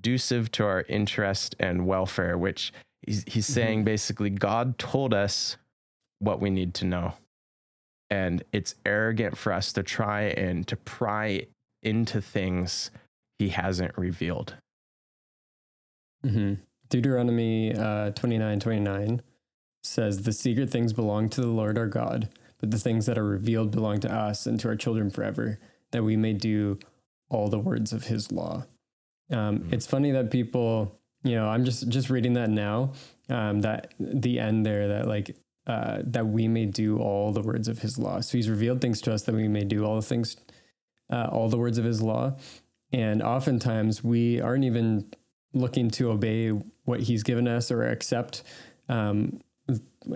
conducive 0.00 0.50
to 0.50 0.64
our 0.64 0.82
interest 0.88 1.54
and 1.60 1.86
welfare, 1.86 2.38
which 2.38 2.72
he's, 3.02 3.22
he's 3.26 3.46
saying 3.46 3.84
basically, 3.84 4.30
God 4.30 4.78
told 4.78 5.12
us 5.12 5.58
what 6.20 6.40
we 6.40 6.48
need 6.48 6.72
to 6.74 6.86
know. 6.86 7.12
And 8.08 8.42
it's 8.50 8.74
arrogant 8.86 9.36
for 9.36 9.52
us 9.52 9.72
to 9.74 9.82
try 9.82 10.22
and 10.22 10.66
to 10.68 10.76
pry 10.76 11.46
into 11.82 12.22
things 12.22 12.90
he 13.38 13.50
hasn't 13.50 13.96
revealed. 13.96 14.54
hmm 16.24 16.54
Deuteronomy 16.88 17.72
uh, 17.74 18.10
29 18.10 18.58
29 18.58 19.22
says, 19.84 20.22
The 20.22 20.32
secret 20.32 20.70
things 20.70 20.92
belong 20.92 21.28
to 21.28 21.40
the 21.40 21.46
Lord 21.46 21.78
our 21.78 21.86
God, 21.86 22.30
but 22.58 22.70
the 22.70 22.78
things 22.78 23.06
that 23.06 23.18
are 23.18 23.24
revealed 23.24 23.70
belong 23.70 24.00
to 24.00 24.12
us 24.12 24.46
and 24.46 24.58
to 24.60 24.68
our 24.68 24.76
children 24.76 25.10
forever, 25.10 25.58
that 25.92 26.02
we 26.02 26.16
may 26.16 26.32
do 26.32 26.78
all 27.28 27.48
the 27.48 27.58
words 27.58 27.92
of 27.92 28.04
his 28.04 28.32
law. 28.32 28.64
Um, 29.30 29.60
Mhm. 29.60 29.72
It's 29.72 29.86
funny 29.86 30.10
that 30.12 30.30
people, 30.30 30.98
you 31.22 31.34
know, 31.34 31.46
I'm 31.48 31.64
just 31.64 31.88
just 31.88 32.10
reading 32.10 32.34
that 32.34 32.50
now. 32.50 32.92
Um, 33.28 33.60
that 33.60 33.94
the 34.00 34.40
end 34.40 34.66
there, 34.66 34.88
that 34.88 35.06
like 35.06 35.36
uh, 35.66 36.02
that 36.04 36.26
we 36.26 36.48
may 36.48 36.66
do 36.66 36.98
all 36.98 37.32
the 37.32 37.42
words 37.42 37.68
of 37.68 37.78
his 37.80 37.96
law. 37.98 38.18
So 38.20 38.36
he's 38.38 38.48
revealed 38.50 38.80
things 38.80 39.00
to 39.02 39.12
us 39.12 39.22
that 39.24 39.34
we 39.34 39.46
may 39.46 39.62
do 39.64 39.84
all 39.84 39.94
the 39.96 40.02
things, 40.02 40.36
uh, 41.12 41.28
all 41.30 41.48
the 41.48 41.58
words 41.58 41.78
of 41.78 41.84
his 41.84 42.02
law. 42.02 42.36
And 42.92 43.22
oftentimes 43.22 44.02
we 44.02 44.40
aren't 44.40 44.64
even 44.64 45.12
looking 45.52 45.88
to 45.90 46.10
obey 46.10 46.48
what 46.84 47.00
he's 47.00 47.22
given 47.22 47.46
us 47.46 47.70
or 47.70 47.84
accept 47.84 48.42
um, 48.88 49.40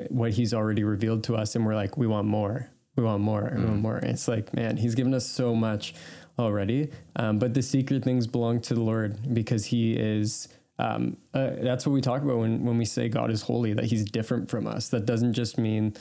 what 0.08 0.32
he's 0.32 0.52
already 0.52 0.82
revealed 0.82 1.22
to 1.24 1.36
us. 1.36 1.54
And 1.54 1.64
we're 1.64 1.76
like, 1.76 1.96
we 1.96 2.06
want 2.08 2.26
more. 2.26 2.68
We 2.96 3.04
want 3.04 3.22
more. 3.22 3.52
We 3.56 3.64
want 3.64 3.78
Mm. 3.78 3.82
more. 3.82 3.96
And 3.96 4.10
it's 4.10 4.26
like, 4.26 4.54
man, 4.54 4.76
he's 4.78 4.94
given 4.96 5.14
us 5.14 5.26
so 5.26 5.54
much 5.54 5.94
already. 6.38 6.90
Um, 7.16 7.38
but 7.38 7.54
the 7.54 7.62
secret 7.62 8.04
things 8.04 8.26
belong 8.26 8.60
to 8.62 8.74
the 8.74 8.82
Lord 8.82 9.34
because 9.34 9.66
He 9.66 9.94
is. 9.94 10.48
Um, 10.76 11.16
uh, 11.32 11.50
that's 11.60 11.86
what 11.86 11.92
we 11.92 12.00
talk 12.00 12.22
about 12.22 12.38
when 12.38 12.64
when 12.64 12.78
we 12.78 12.84
say 12.84 13.08
God 13.08 13.30
is 13.30 13.42
holy. 13.42 13.74
That 13.74 13.84
He's 13.84 14.04
different 14.04 14.50
from 14.50 14.66
us. 14.66 14.88
That 14.88 15.06
doesn't 15.06 15.34
just 15.34 15.56
mean 15.58 15.94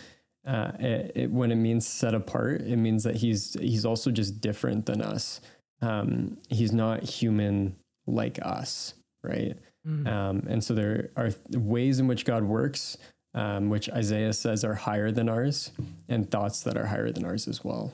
uh, 0.47 0.71
it, 0.79 1.11
it, 1.15 1.31
when 1.31 1.51
it 1.51 1.57
means 1.57 1.85
set 1.85 2.13
apart. 2.13 2.61
It 2.61 2.77
means 2.77 3.03
that 3.03 3.17
He's 3.17 3.55
He's 3.59 3.85
also 3.85 4.11
just 4.11 4.41
different 4.41 4.85
than 4.85 5.01
us. 5.01 5.41
Um, 5.83 6.37
he's 6.49 6.71
not 6.71 7.03
human 7.03 7.75
like 8.07 8.39
us, 8.41 8.93
right? 9.21 9.57
Mm. 9.85 10.07
Um, 10.07 10.43
and 10.47 10.63
so 10.63 10.73
there 10.73 11.09
are 11.17 11.31
ways 11.51 11.99
in 11.99 12.07
which 12.07 12.23
God 12.23 12.43
works, 12.43 12.97
um, 13.33 13.69
which 13.69 13.89
Isaiah 13.89 14.31
says 14.31 14.63
are 14.63 14.75
higher 14.75 15.11
than 15.11 15.27
ours, 15.27 15.71
and 16.07 16.29
thoughts 16.29 16.61
that 16.61 16.77
are 16.77 16.85
higher 16.85 17.11
than 17.11 17.25
ours 17.25 17.49
as 17.49 17.65
well. 17.65 17.91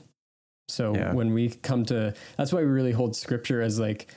So 0.69 0.95
yeah. 0.95 1.13
when 1.13 1.33
we 1.33 1.49
come 1.49 1.85
to, 1.85 2.13
that's 2.37 2.53
why 2.53 2.59
we 2.59 2.67
really 2.67 2.91
hold 2.91 3.15
scripture 3.15 3.61
as 3.61 3.79
like 3.79 4.13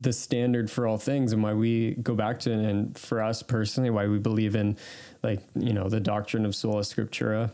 the 0.00 0.12
standard 0.12 0.70
for 0.70 0.86
all 0.86 0.98
things 0.98 1.32
and 1.32 1.42
why 1.42 1.54
we 1.54 1.94
go 1.94 2.14
back 2.14 2.38
to 2.40 2.52
and 2.52 2.98
for 2.98 3.22
us 3.22 3.42
personally 3.42 3.88
why 3.88 4.06
we 4.06 4.18
believe 4.18 4.54
in 4.54 4.76
like 5.22 5.40
you 5.54 5.72
know 5.72 5.88
the 5.88 5.98
doctrine 5.98 6.44
of 6.44 6.54
sola 6.54 6.82
scriptura 6.82 7.50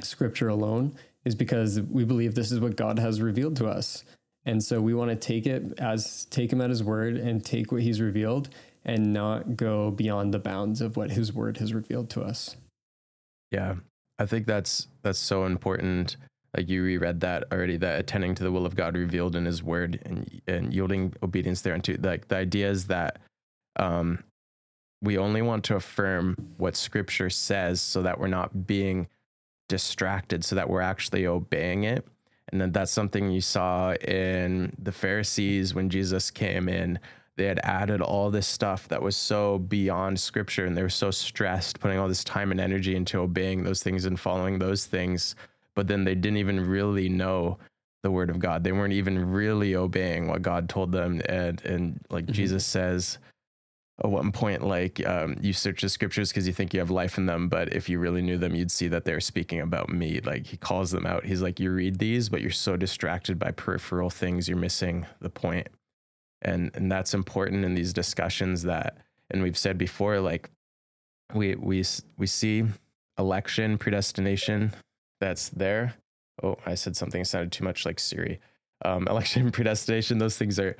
scripture 0.00 0.46
alone 0.46 0.94
is 1.26 1.34
because 1.34 1.80
we 1.80 2.04
believe 2.04 2.34
this 2.34 2.52
is 2.52 2.60
what 2.60 2.76
god 2.76 2.98
has 2.98 3.20
revealed 3.20 3.56
to 3.56 3.66
us. 3.66 4.04
And 4.46 4.62
so 4.62 4.80
we 4.80 4.94
want 4.94 5.10
to 5.10 5.16
take 5.16 5.44
it 5.44 5.74
as 5.78 6.24
take 6.26 6.52
him 6.52 6.60
at 6.60 6.70
his 6.70 6.82
word 6.82 7.16
and 7.16 7.44
take 7.44 7.72
what 7.72 7.82
he's 7.82 8.00
revealed 8.00 8.48
and 8.84 9.12
not 9.12 9.56
go 9.56 9.90
beyond 9.90 10.32
the 10.32 10.38
bounds 10.38 10.80
of 10.80 10.96
what 10.96 11.10
his 11.10 11.32
word 11.32 11.56
has 11.56 11.74
revealed 11.74 12.08
to 12.10 12.22
us. 12.22 12.54
Yeah. 13.50 13.74
I 14.20 14.26
think 14.26 14.46
that's 14.46 14.86
that's 15.02 15.18
so 15.18 15.44
important 15.44 16.16
like 16.56 16.68
you 16.68 16.82
reread 16.82 17.20
that 17.20 17.44
already 17.52 17.76
that 17.76 17.98
attending 17.98 18.34
to 18.34 18.42
the 18.42 18.52
will 18.52 18.66
of 18.66 18.74
god 18.74 18.96
revealed 18.96 19.36
in 19.36 19.44
his 19.44 19.62
word 19.62 20.00
and 20.04 20.40
and 20.46 20.72
yielding 20.72 21.12
obedience 21.22 21.62
thereunto 21.62 21.96
like 22.02 22.28
the 22.28 22.36
idea 22.36 22.70
is 22.70 22.86
that 22.86 23.18
um 23.76 24.22
we 25.02 25.18
only 25.18 25.42
want 25.42 25.64
to 25.64 25.76
affirm 25.76 26.36
what 26.56 26.76
scripture 26.76 27.30
says 27.30 27.80
so 27.80 28.02
that 28.02 28.18
we're 28.18 28.26
not 28.28 28.66
being 28.66 29.06
distracted 29.68 30.44
so 30.44 30.56
that 30.56 30.68
we're 30.68 30.80
actually 30.80 31.26
obeying 31.26 31.84
it. 31.84 32.06
And 32.50 32.60
then 32.60 32.72
that's 32.72 32.92
something 32.92 33.30
you 33.30 33.40
saw 33.40 33.94
in 33.94 34.72
the 34.78 34.92
pharisees 34.92 35.74
when 35.74 35.90
jesus 35.90 36.30
came 36.30 36.68
in. 36.68 36.98
They 37.36 37.44
had 37.44 37.60
added 37.64 38.00
all 38.00 38.30
this 38.30 38.46
stuff 38.46 38.88
that 38.88 39.02
was 39.02 39.16
so 39.16 39.58
beyond 39.58 40.18
scripture 40.18 40.64
and 40.64 40.76
they 40.76 40.82
were 40.82 40.88
so 40.88 41.10
stressed 41.10 41.80
putting 41.80 41.98
all 41.98 42.08
this 42.08 42.24
time 42.24 42.50
and 42.50 42.60
energy 42.60 42.96
into 42.96 43.18
obeying 43.18 43.64
those 43.64 43.82
things 43.82 44.06
and 44.06 44.18
following 44.18 44.58
those 44.58 44.86
things 44.86 45.34
but 45.76 45.86
then 45.86 46.04
they 46.04 46.16
didn't 46.16 46.38
even 46.38 46.66
really 46.66 47.08
know 47.08 47.58
the 48.02 48.10
word 48.10 48.30
of 48.30 48.38
God. 48.38 48.64
They 48.64 48.72
weren't 48.72 48.92
even 48.92 49.30
really 49.30 49.76
obeying 49.76 50.26
what 50.26 50.42
God 50.42 50.68
told 50.68 50.90
them. 50.90 51.20
And 51.28 51.64
and 51.64 52.00
like 52.10 52.24
mm-hmm. 52.24 52.32
Jesus 52.32 52.64
says 52.66 53.18
at 54.02 54.10
one 54.10 54.30
point, 54.30 54.62
like 54.62 55.06
um, 55.06 55.36
you 55.40 55.52
search 55.52 55.82
the 55.82 55.88
scriptures 55.88 56.30
because 56.30 56.46
you 56.46 56.52
think 56.52 56.74
you 56.74 56.80
have 56.80 56.90
life 56.90 57.16
in 57.16 57.26
them, 57.26 57.48
but 57.48 57.72
if 57.72 57.88
you 57.88 57.98
really 57.98 58.20
knew 58.20 58.36
them, 58.36 58.54
you'd 58.54 58.70
see 58.70 58.88
that 58.88 59.04
they're 59.04 59.20
speaking 59.20 59.60
about 59.60 59.88
me. 59.88 60.20
Like 60.20 60.46
he 60.46 60.56
calls 60.56 60.90
them 60.90 61.06
out. 61.06 61.24
He's 61.24 61.40
like, 61.40 61.58
you 61.58 61.70
read 61.70 61.98
these, 61.98 62.28
but 62.28 62.42
you're 62.42 62.50
so 62.50 62.76
distracted 62.76 63.38
by 63.38 63.52
peripheral 63.52 64.10
things, 64.10 64.48
you're 64.48 64.58
missing 64.58 65.06
the 65.20 65.30
point. 65.30 65.68
And 66.42 66.70
and 66.74 66.92
that's 66.92 67.14
important 67.14 67.64
in 67.64 67.74
these 67.74 67.92
discussions 67.92 68.62
that, 68.64 68.98
and 69.30 69.42
we've 69.42 69.58
said 69.58 69.78
before, 69.78 70.20
like 70.20 70.50
we 71.34 71.54
we 71.56 71.84
we 72.18 72.26
see 72.26 72.64
election 73.18 73.78
predestination 73.78 74.72
that's 75.26 75.48
there. 75.48 75.94
Oh, 76.42 76.56
I 76.64 76.74
said 76.74 76.96
something 76.96 77.20
that 77.20 77.26
sounded 77.26 77.50
too 77.50 77.64
much 77.64 77.84
like 77.84 77.98
Siri. 77.98 78.40
Um, 78.84 79.08
election 79.10 79.50
predestination, 79.50 80.18
those 80.18 80.36
things 80.36 80.58
are 80.58 80.76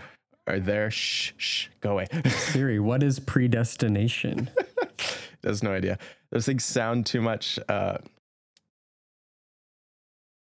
are 0.47 0.61
there. 0.61 0.91
Shh, 0.91 1.33
shh, 1.37 1.69
go 1.81 1.93
away. 1.93 2.07
Siri, 2.29 2.79
what 2.79 3.03
is 3.03 3.19
predestination? 3.19 4.49
Has 5.45 5.63
no 5.63 5.73
idea. 5.73 5.99
Those 6.31 6.47
things 6.47 6.65
sound 6.65 7.07
too 7.07 7.21
much. 7.21 7.59
Uh, 7.69 7.99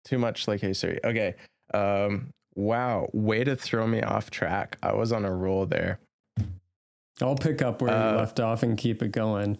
too 0.05 0.17
much 0.17 0.47
like 0.47 0.61
hey 0.61 0.73
Siri. 0.73 0.99
Okay. 1.03 1.35
Um, 1.73 2.29
wow, 2.55 3.09
way 3.13 3.43
to 3.43 3.55
throw 3.55 3.85
me 3.85 4.01
off 4.01 4.31
track. 4.31 4.77
I 4.81 4.93
was 4.93 5.11
on 5.11 5.25
a 5.25 5.31
roll 5.31 5.65
there. 5.65 5.99
I'll 7.21 7.35
pick 7.35 7.61
up 7.61 7.81
where 7.81 7.91
uh, 7.91 8.11
you 8.11 8.17
left 8.17 8.39
off 8.39 8.63
and 8.63 8.77
keep 8.77 9.03
it 9.03 9.11
going 9.11 9.57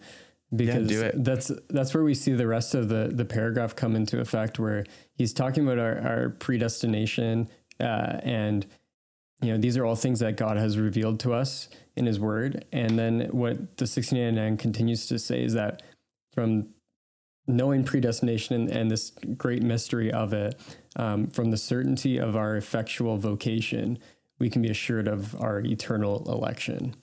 because 0.54 0.90
yeah, 0.90 1.10
that's 1.14 1.52
that's 1.68 1.94
where 1.94 2.02
we 2.02 2.14
see 2.14 2.32
the 2.32 2.46
rest 2.46 2.74
of 2.74 2.88
the 2.88 3.10
the 3.12 3.24
paragraph 3.24 3.76
come 3.76 3.94
into 3.94 4.20
effect 4.20 4.58
where 4.58 4.84
he's 5.14 5.32
talking 5.32 5.64
about 5.64 5.78
our, 5.78 5.98
our 6.00 6.30
predestination 6.30 7.48
uh, 7.78 8.18
and 8.22 8.66
you 9.42 9.52
know 9.52 9.58
these 9.58 9.76
are 9.76 9.84
all 9.84 9.94
things 9.94 10.18
that 10.18 10.36
god 10.36 10.56
has 10.56 10.76
revealed 10.76 11.20
to 11.20 11.32
us 11.32 11.68
in 11.96 12.04
his 12.04 12.18
word 12.18 12.64
and 12.72 12.98
then 12.98 13.20
what 13.30 13.56
the 13.76 13.86
1699 13.86 14.56
continues 14.56 15.06
to 15.06 15.18
say 15.18 15.44
is 15.44 15.54
that 15.54 15.82
from 16.32 16.68
knowing 17.46 17.84
predestination 17.84 18.54
and, 18.54 18.70
and 18.70 18.90
this 18.90 19.12
great 19.36 19.62
mystery 19.62 20.12
of 20.12 20.32
it 20.32 20.60
um, 20.96 21.28
from 21.28 21.50
the 21.50 21.56
certainty 21.56 22.18
of 22.18 22.36
our 22.36 22.56
effectual 22.56 23.16
vocation 23.16 23.98
we 24.40 24.50
can 24.50 24.62
be 24.62 24.70
assured 24.70 25.06
of 25.06 25.40
our 25.40 25.60
eternal 25.60 26.24
election 26.28 26.94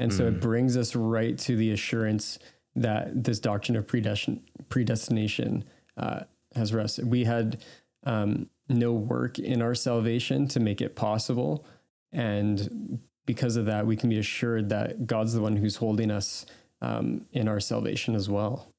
and 0.00 0.10
mm. 0.10 0.16
so 0.16 0.26
it 0.26 0.38
mm. 0.38 0.40
brings 0.40 0.76
us 0.76 0.96
right 0.96 1.38
to 1.38 1.54
the 1.54 1.70
assurance 1.70 2.40
that 2.74 3.24
this 3.24 3.40
doctrine 3.40 3.76
of 3.76 3.86
predestin- 3.86 4.40
predestination 4.68 5.64
uh, 5.96 6.20
has 6.54 6.72
rested. 6.72 7.10
We 7.10 7.24
had 7.24 7.62
um, 8.04 8.48
no 8.68 8.92
work 8.92 9.38
in 9.38 9.62
our 9.62 9.74
salvation 9.74 10.48
to 10.48 10.60
make 10.60 10.80
it 10.80 10.96
possible. 10.96 11.64
And 12.12 13.00
because 13.26 13.56
of 13.56 13.66
that, 13.66 13.86
we 13.86 13.96
can 13.96 14.10
be 14.10 14.18
assured 14.18 14.68
that 14.70 15.06
God's 15.06 15.34
the 15.34 15.40
one 15.40 15.56
who's 15.56 15.76
holding 15.76 16.10
us 16.10 16.46
um, 16.80 17.26
in 17.32 17.48
our 17.48 17.60
salvation 17.60 18.14
as 18.14 18.28
well. 18.28 18.72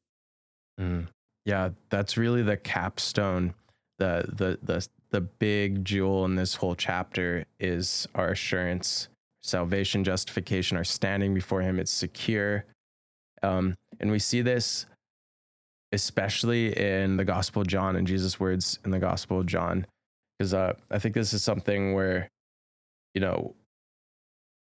Mm. 0.80 1.08
Yeah, 1.45 1.69
that's 1.89 2.17
really 2.17 2.43
the 2.43 2.58
capstone. 2.58 3.54
The, 3.99 4.25
the 4.34 4.60
the 4.63 4.88
the 5.12 5.21
big 5.21 5.86
jewel 5.86 6.25
in 6.25 6.36
this 6.36 6.56
whole 6.56 6.75
chapter 6.75 7.45
is 7.60 8.08
our 8.15 8.30
assurance, 8.30 9.10
salvation, 9.43 10.04
justification, 10.04 10.77
our 10.77 10.84
standing 10.84 11.34
before 11.34 11.62
Him. 11.62 11.80
It's 11.80 11.91
secure. 11.91 12.65
Um, 13.43 13.75
and 13.99 14.12
we 14.12 14.19
see 14.19 14.41
this 14.41 14.86
especially 15.91 16.77
in 16.77 17.17
the 17.17 17.25
Gospel 17.25 17.62
of 17.62 17.67
John 17.67 17.95
and 17.95 18.08
Jesus' 18.08 18.39
words 18.39 18.80
in 18.86 18.91
the 18.91 18.99
Gospel 18.99 19.39
of 19.39 19.45
John. 19.45 19.86
Because 20.38 20.54
uh, 20.54 20.73
I 20.89 20.99
think 20.99 21.13
this 21.13 21.34
is 21.34 21.43
something 21.43 21.93
where, 21.93 22.30
you 23.13 23.21
know, 23.21 23.56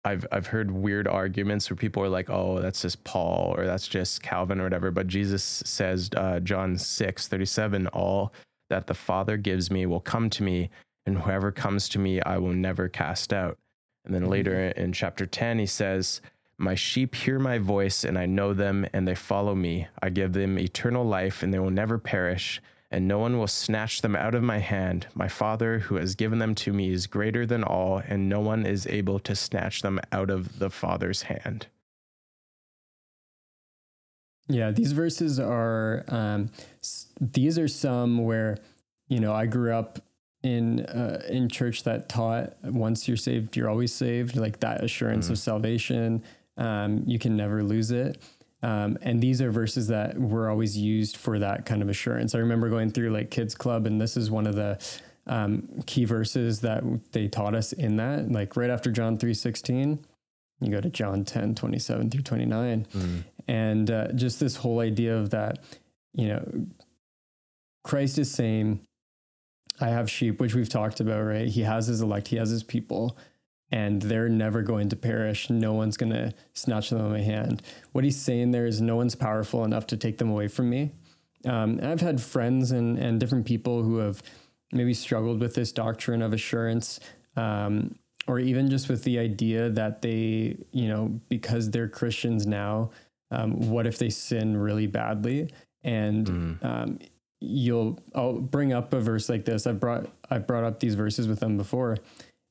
I've 0.03 0.25
I've 0.31 0.47
heard 0.47 0.71
weird 0.71 1.07
arguments 1.07 1.69
where 1.69 1.77
people 1.77 2.03
are 2.03 2.09
like, 2.09 2.29
"Oh, 2.29 2.59
that's 2.59 2.81
just 2.81 3.03
Paul 3.03 3.53
or 3.55 3.65
that's 3.65 3.87
just 3.87 4.23
Calvin 4.23 4.59
or 4.59 4.63
whatever." 4.63 4.89
But 4.91 5.07
Jesus 5.07 5.43
says, 5.43 6.09
uh, 6.17 6.39
John 6.39 6.77
six 6.77 7.27
thirty 7.27 7.45
seven, 7.45 7.87
"All 7.87 8.33
that 8.69 8.87
the 8.87 8.93
Father 8.95 9.37
gives 9.37 9.69
me 9.69 9.85
will 9.85 9.99
come 9.99 10.29
to 10.31 10.43
me, 10.43 10.71
and 11.05 11.19
whoever 11.19 11.51
comes 11.51 11.87
to 11.89 11.99
me, 11.99 12.19
I 12.21 12.37
will 12.39 12.53
never 12.53 12.89
cast 12.89 13.31
out." 13.31 13.57
And 14.05 14.13
then 14.13 14.23
mm-hmm. 14.23 14.31
later 14.31 14.69
in 14.69 14.91
chapter 14.91 15.27
ten, 15.27 15.59
he 15.59 15.67
says, 15.67 16.21
my 16.61 16.75
sheep 16.75 17.15
hear 17.15 17.39
my 17.39 17.57
voice, 17.57 18.03
and 18.03 18.17
I 18.17 18.25
know 18.25 18.53
them, 18.53 18.85
and 18.93 19.07
they 19.07 19.15
follow 19.15 19.55
me. 19.55 19.87
I 20.01 20.09
give 20.09 20.33
them 20.33 20.59
eternal 20.59 21.03
life, 21.03 21.41
and 21.41 21.53
they 21.53 21.59
will 21.59 21.71
never 21.71 21.97
perish, 21.97 22.61
and 22.91 23.07
no 23.07 23.19
one 23.19 23.37
will 23.37 23.47
snatch 23.47 24.01
them 24.01 24.15
out 24.15 24.35
of 24.35 24.43
my 24.43 24.59
hand. 24.59 25.07
My 25.15 25.27
Father, 25.27 25.79
who 25.79 25.95
has 25.95 26.15
given 26.15 26.39
them 26.39 26.53
to 26.55 26.71
me, 26.71 26.91
is 26.91 27.07
greater 27.07 27.45
than 27.45 27.63
all, 27.63 27.97
and 28.07 28.29
no 28.29 28.39
one 28.39 28.65
is 28.65 28.85
able 28.87 29.19
to 29.19 29.35
snatch 29.35 29.81
them 29.81 29.99
out 30.11 30.29
of 30.29 30.59
the 30.59 30.69
Father's 30.69 31.23
hand. 31.23 31.67
Yeah, 34.47 34.71
these 34.71 34.91
verses 34.91 35.39
are, 35.39 36.03
um, 36.09 36.51
these 37.19 37.57
are 37.57 37.67
some 37.67 38.23
where, 38.25 38.57
you 39.07 39.19
know, 39.19 39.33
I 39.33 39.45
grew 39.45 39.73
up 39.73 39.99
in 40.43 40.81
uh, 40.81 41.21
in 41.29 41.49
church 41.49 41.83
that 41.83 42.09
taught 42.09 42.53
once 42.63 43.07
you're 43.07 43.15
saved, 43.17 43.55
you're 43.55 43.69
always 43.69 43.93
saved, 43.93 44.35
like 44.35 44.59
that 44.59 44.83
assurance 44.83 45.25
mm-hmm. 45.25 45.33
of 45.33 45.39
salvation. 45.39 46.23
Um, 46.57 47.03
you 47.05 47.19
can 47.19 47.35
never 47.35 47.63
lose 47.63 47.91
it. 47.91 48.21
Um, 48.63 48.97
and 49.01 49.21
these 49.21 49.41
are 49.41 49.49
verses 49.49 49.87
that 49.87 50.19
were 50.19 50.49
always 50.49 50.77
used 50.77 51.17
for 51.17 51.39
that 51.39 51.65
kind 51.65 51.81
of 51.81 51.89
assurance. 51.89 52.35
I 52.35 52.39
remember 52.39 52.69
going 52.69 52.91
through 52.91 53.09
like 53.09 53.31
kids 53.31 53.55
club, 53.55 53.87
and 53.87 53.99
this 53.99 54.15
is 54.15 54.29
one 54.29 54.45
of 54.45 54.55
the 54.55 54.77
um, 55.25 55.67
key 55.87 56.05
verses 56.05 56.61
that 56.61 56.83
they 57.11 57.27
taught 57.27 57.55
us 57.55 57.73
in 57.73 57.95
that. 57.95 58.31
Like 58.31 58.55
right 58.55 58.69
after 58.69 58.91
John 58.91 59.17
three 59.17 59.33
sixteen, 59.33 60.05
you 60.61 60.71
go 60.71 60.79
to 60.79 60.89
John 60.89 61.25
10, 61.25 61.55
27 61.55 62.11
through 62.11 62.21
29. 62.21 62.87
Mm. 62.93 63.23
And 63.47 63.91
uh, 63.91 64.11
just 64.13 64.39
this 64.39 64.57
whole 64.57 64.79
idea 64.79 65.17
of 65.17 65.31
that, 65.31 65.57
you 66.13 66.27
know, 66.27 66.67
Christ 67.83 68.19
is 68.19 68.29
saying, 68.29 68.81
I 69.79 69.87
have 69.87 70.09
sheep, 70.09 70.39
which 70.39 70.53
we've 70.53 70.69
talked 70.69 70.99
about, 70.99 71.23
right? 71.23 71.47
He 71.47 71.61
has 71.61 71.87
his 71.87 72.01
elect, 72.01 72.27
he 72.27 72.35
has 72.35 72.51
his 72.51 72.61
people 72.61 73.17
and 73.71 74.01
they're 74.01 74.29
never 74.29 74.61
going 74.61 74.89
to 74.89 74.95
perish. 74.95 75.49
No 75.49 75.73
one's 75.73 75.97
going 75.97 76.11
to 76.11 76.33
snatch 76.53 76.89
them 76.89 76.99
out 76.99 77.05
of 77.05 77.11
my 77.11 77.21
hand. 77.21 77.61
What 77.93 78.03
he's 78.03 78.19
saying 78.21 78.51
there 78.51 78.65
is 78.65 78.81
no 78.81 78.95
one's 78.95 79.15
powerful 79.15 79.63
enough 79.63 79.87
to 79.87 79.97
take 79.97 80.17
them 80.17 80.29
away 80.29 80.47
from 80.47 80.69
me. 80.69 80.91
Um, 81.45 81.79
I've 81.81 82.01
had 82.01 82.21
friends 82.21 82.71
and, 82.71 82.97
and 82.99 83.19
different 83.19 83.45
people 83.45 83.81
who 83.83 83.97
have 83.97 84.21
maybe 84.71 84.93
struggled 84.93 85.39
with 85.39 85.55
this 85.55 85.71
doctrine 85.71 86.21
of 86.21 86.33
assurance 86.33 86.99
um, 87.35 87.95
or 88.27 88.39
even 88.39 88.69
just 88.69 88.89
with 88.89 89.03
the 89.03 89.17
idea 89.19 89.69
that 89.69 90.01
they, 90.01 90.57
you 90.71 90.87
know, 90.87 91.19
because 91.29 91.71
they're 91.71 91.87
Christians 91.89 92.45
now, 92.45 92.91
um, 93.31 93.69
what 93.69 93.87
if 93.87 93.97
they 93.97 94.09
sin 94.09 94.57
really 94.57 94.87
badly? 94.87 95.49
And 95.83 96.27
Mm. 96.27 96.65
um, 96.65 96.99
you'll, 97.39 97.99
I'll 98.13 98.39
bring 98.39 98.71
up 98.73 98.93
a 98.93 98.99
verse 98.99 99.27
like 99.29 99.45
this. 99.45 99.65
I've 99.65 99.79
brought, 99.79 100.07
I've 100.29 100.45
brought 100.45 100.63
up 100.63 100.79
these 100.79 100.93
verses 100.93 101.27
with 101.27 101.39
them 101.39 101.57
before, 101.57 101.97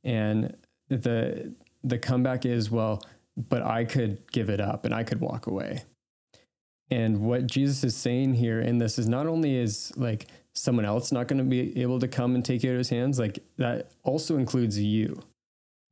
and 0.03 0.57
the 0.91 1.55
the 1.83 1.99
comeback 1.99 2.45
is, 2.45 2.71
well, 2.71 3.03
but 3.49 3.63
I 3.63 3.85
could 3.85 4.31
give 4.33 4.51
it 4.51 4.61
up 4.61 4.85
and 4.85 4.93
I 4.95 5.03
could 5.03 5.21
walk 5.21 5.47
away. 5.47 5.83
And 6.91 7.21
what 7.21 7.47
Jesus 7.47 7.85
is 7.85 7.97
saying 7.97 8.35
here 8.35 8.61
in 8.61 8.79
this 8.79 8.99
is 8.99 9.09
not 9.09 9.27
only 9.27 9.57
is 9.57 9.93
like 9.97 10.27
someone 10.55 10.85
else 10.85 11.13
not 11.13 11.29
going 11.29 11.39
to 11.39 11.45
be 11.45 11.81
able 11.81 12.01
to 12.01 12.09
come 12.09 12.35
and 12.35 12.45
take 12.45 12.63
you 12.65 12.71
out 12.71 12.75
of 12.75 12.79
his 12.79 12.91
hands, 12.91 13.19
like 13.19 13.39
that 13.57 13.93
also 14.03 14.37
includes 14.37 14.79
you, 14.79 15.23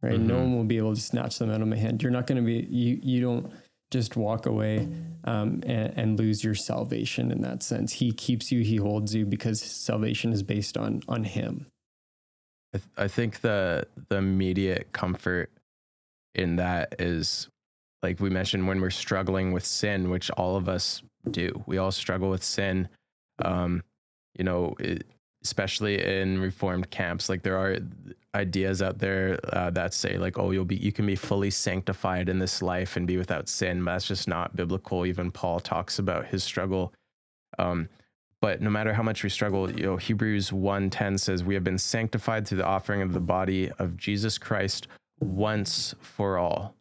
right? 0.03 0.19
No 0.21 0.35
Mhm. 0.35 0.41
one 0.41 0.57
will 0.57 0.65
be 0.65 0.77
able 0.77 0.95
to 0.95 1.01
snatch 1.01 1.39
them 1.39 1.51
out 1.51 1.63
of 1.63 1.69
my 1.69 1.77
hand. 1.77 2.03
You're 2.03 2.11
not 2.13 2.27
going 2.27 2.37
to 2.37 2.45
be, 2.45 2.67
you, 2.69 2.99
you 3.03 3.21
don't 3.21 3.51
just 3.91 4.17
walk 4.17 4.45
away 4.47 4.89
um, 5.25 5.63
and, 5.65 5.93
and 5.97 6.19
lose 6.19 6.43
your 6.45 6.55
salvation 6.57 7.31
in 7.31 7.41
that 7.43 7.63
sense. 7.63 7.93
He 7.93 8.11
keeps 8.13 8.51
you, 8.53 8.63
he 8.63 8.77
holds 8.77 9.15
you 9.15 9.25
because 9.25 9.61
salvation 9.63 10.33
is 10.33 10.43
based 10.43 10.77
on, 10.77 11.01
on 11.09 11.25
him. 11.25 11.67
I, 12.75 12.79
th- 12.79 12.91
I 12.97 13.09
think 13.09 13.41
the 13.41 13.87
the 14.09 14.17
immediate 14.17 14.93
comfort 14.93 15.51
in 16.35 16.57
that 16.57 16.97
is 16.99 17.49
like 18.03 18.21
we 18.21 18.31
mentioned 18.31 18.67
when 18.67 18.81
we're 18.81 18.91
struggling 18.91 19.53
with 19.53 19.65
sin, 19.65 20.11
which 20.11 20.31
all 20.33 20.57
of 20.57 20.69
us 20.69 21.03
do. 21.31 21.63
We 21.67 21.79
all 21.79 21.91
struggle 21.91 22.31
with 22.31 22.45
sin. 22.45 22.89
Um, 23.45 23.83
you 24.37 24.45
know, 24.45 24.75
it, 24.79 25.05
especially 25.43 26.05
in 26.05 26.41
reformed 26.41 26.91
camps, 26.91 27.29
like 27.29 27.43
there 27.43 27.57
are 27.57 27.79
ideas 28.35 28.83
out 28.83 28.99
there 28.99 29.39
uh, 29.53 29.71
that 29.71 29.95
say 29.95 30.19
like, 30.19 30.39
oh, 30.39 30.51
you'll 30.51 30.65
be 30.65 30.77
you 30.77 30.93
can 30.93 31.07
be 31.07 31.17
fully 31.17 31.51
sanctified 31.51 32.29
in 32.29 32.39
this 32.39 32.63
life 32.63 32.97
and 32.97 33.07
be 33.07 33.17
without 33.17 33.49
sin. 33.49 33.85
But 33.85 33.93
that's 33.93 34.07
just 34.07 34.29
not 34.29 34.55
biblical. 34.55 35.07
Even 35.07 35.31
Paul 35.31 35.61
talks 35.61 35.99
about 35.99 36.27
his 36.27 36.45
struggle. 36.45 36.93
Um, 37.59 37.89
but 38.41 38.61
no 38.61 38.71
matter 38.71 38.93
how 38.93 39.03
much 39.03 39.25
we 39.25 39.31
struggle, 39.31 39.71
you 39.71 39.85
know, 39.85 39.97
Hebrews 39.97 40.51
1:10 40.51 41.19
says 41.19 41.43
we 41.43 41.55
have 41.55 41.65
been 41.65 41.79
sanctified 41.79 42.47
through 42.47 42.59
the 42.59 42.67
offering 42.67 43.03
of 43.03 43.13
the 43.13 43.21
body 43.21 43.71
of 43.79 43.97
Jesus 43.97 44.39
Christ 44.39 44.87
once 45.21 45.95
for 46.01 46.39
all. 46.39 46.75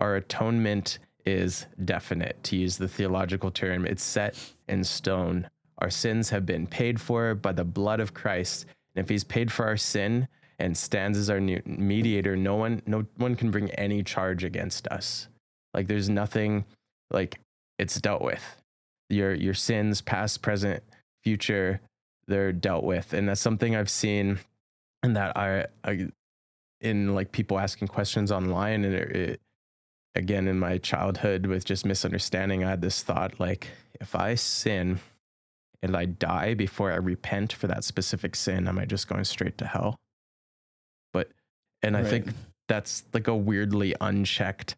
Our 0.00 0.16
atonement 0.16 0.98
is 1.26 1.66
definite, 1.84 2.42
to 2.44 2.56
use 2.56 2.76
the 2.76 2.88
theological 2.88 3.50
term. 3.50 3.86
It's 3.86 4.02
set 4.02 4.38
in 4.68 4.84
stone. 4.84 5.48
Our 5.78 5.90
sins 5.90 6.30
have 6.30 6.46
been 6.46 6.66
paid 6.66 7.00
for 7.00 7.34
by 7.34 7.52
the 7.52 7.64
blood 7.64 8.00
of 8.00 8.14
Christ. 8.14 8.66
And 8.94 9.04
if 9.04 9.08
he's 9.08 9.24
paid 9.24 9.50
for 9.50 9.66
our 9.66 9.76
sin 9.76 10.28
and 10.58 10.76
stands 10.76 11.18
as 11.18 11.30
our 11.30 11.40
mediator, 11.40 12.36
no 12.36 12.56
one 12.56 12.82
no 12.86 13.04
one 13.16 13.36
can 13.36 13.50
bring 13.50 13.70
any 13.72 14.02
charge 14.02 14.44
against 14.44 14.86
us. 14.88 15.28
Like 15.72 15.86
there's 15.86 16.08
nothing 16.08 16.64
like 17.10 17.40
it's 17.78 18.00
dealt 18.00 18.22
with. 18.22 18.62
Your 19.10 19.34
your 19.34 19.54
sins, 19.54 20.00
past, 20.00 20.42
present, 20.42 20.82
future, 21.24 21.80
they're 22.26 22.52
dealt 22.52 22.84
with. 22.84 23.12
And 23.12 23.28
that's 23.28 23.40
something 23.40 23.74
I've 23.74 23.90
seen 23.90 24.38
and 25.02 25.16
that 25.16 25.36
I, 25.36 25.66
I 25.84 26.08
in 26.80 27.14
like 27.14 27.30
people 27.30 27.58
asking 27.58 27.88
questions 27.88 28.32
online 28.32 28.84
and 28.84 28.94
it, 28.94 29.16
it 29.16 29.40
again 30.14 30.48
in 30.48 30.58
my 30.58 30.78
childhood 30.78 31.46
with 31.46 31.64
just 31.64 31.84
misunderstanding 31.84 32.64
i 32.64 32.70
had 32.70 32.80
this 32.80 33.02
thought 33.02 33.40
like 33.40 33.68
if 34.00 34.14
i 34.14 34.34
sin 34.34 35.00
and 35.82 35.96
i 35.96 36.04
die 36.04 36.54
before 36.54 36.92
i 36.92 36.96
repent 36.96 37.52
for 37.52 37.66
that 37.66 37.84
specific 37.84 38.34
sin 38.36 38.66
am 38.66 38.78
i 38.78 38.84
just 38.84 39.08
going 39.08 39.24
straight 39.24 39.58
to 39.58 39.66
hell? 39.66 39.96
But 41.12 41.28
and 41.82 41.96
i 41.96 42.04
think 42.04 42.28
that's 42.68 43.04
like 43.12 43.28
a 43.28 43.36
weirdly 43.36 43.94
unchecked 44.00 44.76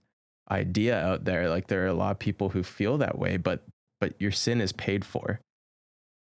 idea 0.50 1.00
out 1.00 1.24
there. 1.24 1.48
Like 1.48 1.68
there 1.68 1.84
are 1.84 1.88
a 1.88 1.94
lot 1.94 2.12
of 2.12 2.18
people 2.18 2.48
who 2.48 2.62
feel 2.62 2.98
that 2.98 3.18
way 3.18 3.36
but 3.36 3.62
but 4.00 4.14
your 4.18 4.32
sin 4.32 4.60
is 4.60 4.72
paid 4.72 5.04
for 5.04 5.40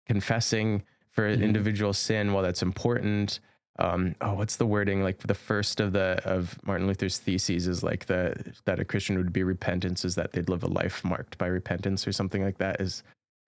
confessing 0.08 0.82
for 1.10 1.26
an 1.26 1.40
Mhm. 1.40 1.44
individual 1.44 1.92
sin 1.92 2.32
while 2.32 2.42
that's 2.42 2.62
important 2.62 3.40
um 3.80 4.14
oh 4.22 4.34
what's 4.34 4.56
the 4.56 4.66
wording 4.66 5.02
like 5.04 5.18
the 5.18 5.34
first 5.34 5.78
of 5.78 5.92
the 5.92 6.20
of 6.24 6.58
martin 6.64 6.86
luther's 6.88 7.18
theses 7.18 7.68
is 7.68 7.82
like 7.84 8.06
the 8.06 8.34
that 8.64 8.80
a 8.80 8.84
christian 8.84 9.16
would 9.16 9.32
be 9.32 9.44
repentance 9.44 10.04
is 10.04 10.14
that 10.16 10.32
they'd 10.32 10.48
live 10.48 10.64
a 10.64 10.66
life 10.66 11.04
marked 11.04 11.38
by 11.38 11.46
repentance 11.46 12.06
or 12.08 12.10
something 12.12 12.42
like 12.42 12.58
that 12.58 12.80
is 12.80 13.02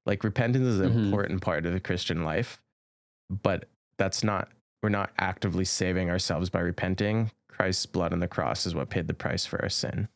like 0.06 0.22
repentance 0.22 0.66
is 0.66 0.80
an 0.80 0.90
Mhm. 0.92 1.04
important 1.06 1.40
part 1.42 1.66
of 1.66 1.72
the 1.72 1.80
christian 1.80 2.22
life 2.22 2.60
but 3.42 3.68
that's 3.96 4.22
not 4.22 4.48
we're 4.82 4.88
not 4.88 5.10
actively 5.18 5.64
saving 5.64 6.08
ourselves 6.10 6.48
by 6.50 6.60
repenting 6.60 7.30
christ's 7.48 7.86
blood 7.86 8.12
on 8.12 8.20
the 8.20 8.28
cross 8.28 8.66
is 8.66 8.74
what 8.74 8.88
paid 8.90 9.08
the 9.08 9.14
price 9.14 9.44
for 9.46 9.60
our 9.62 9.68
sin 9.68 10.08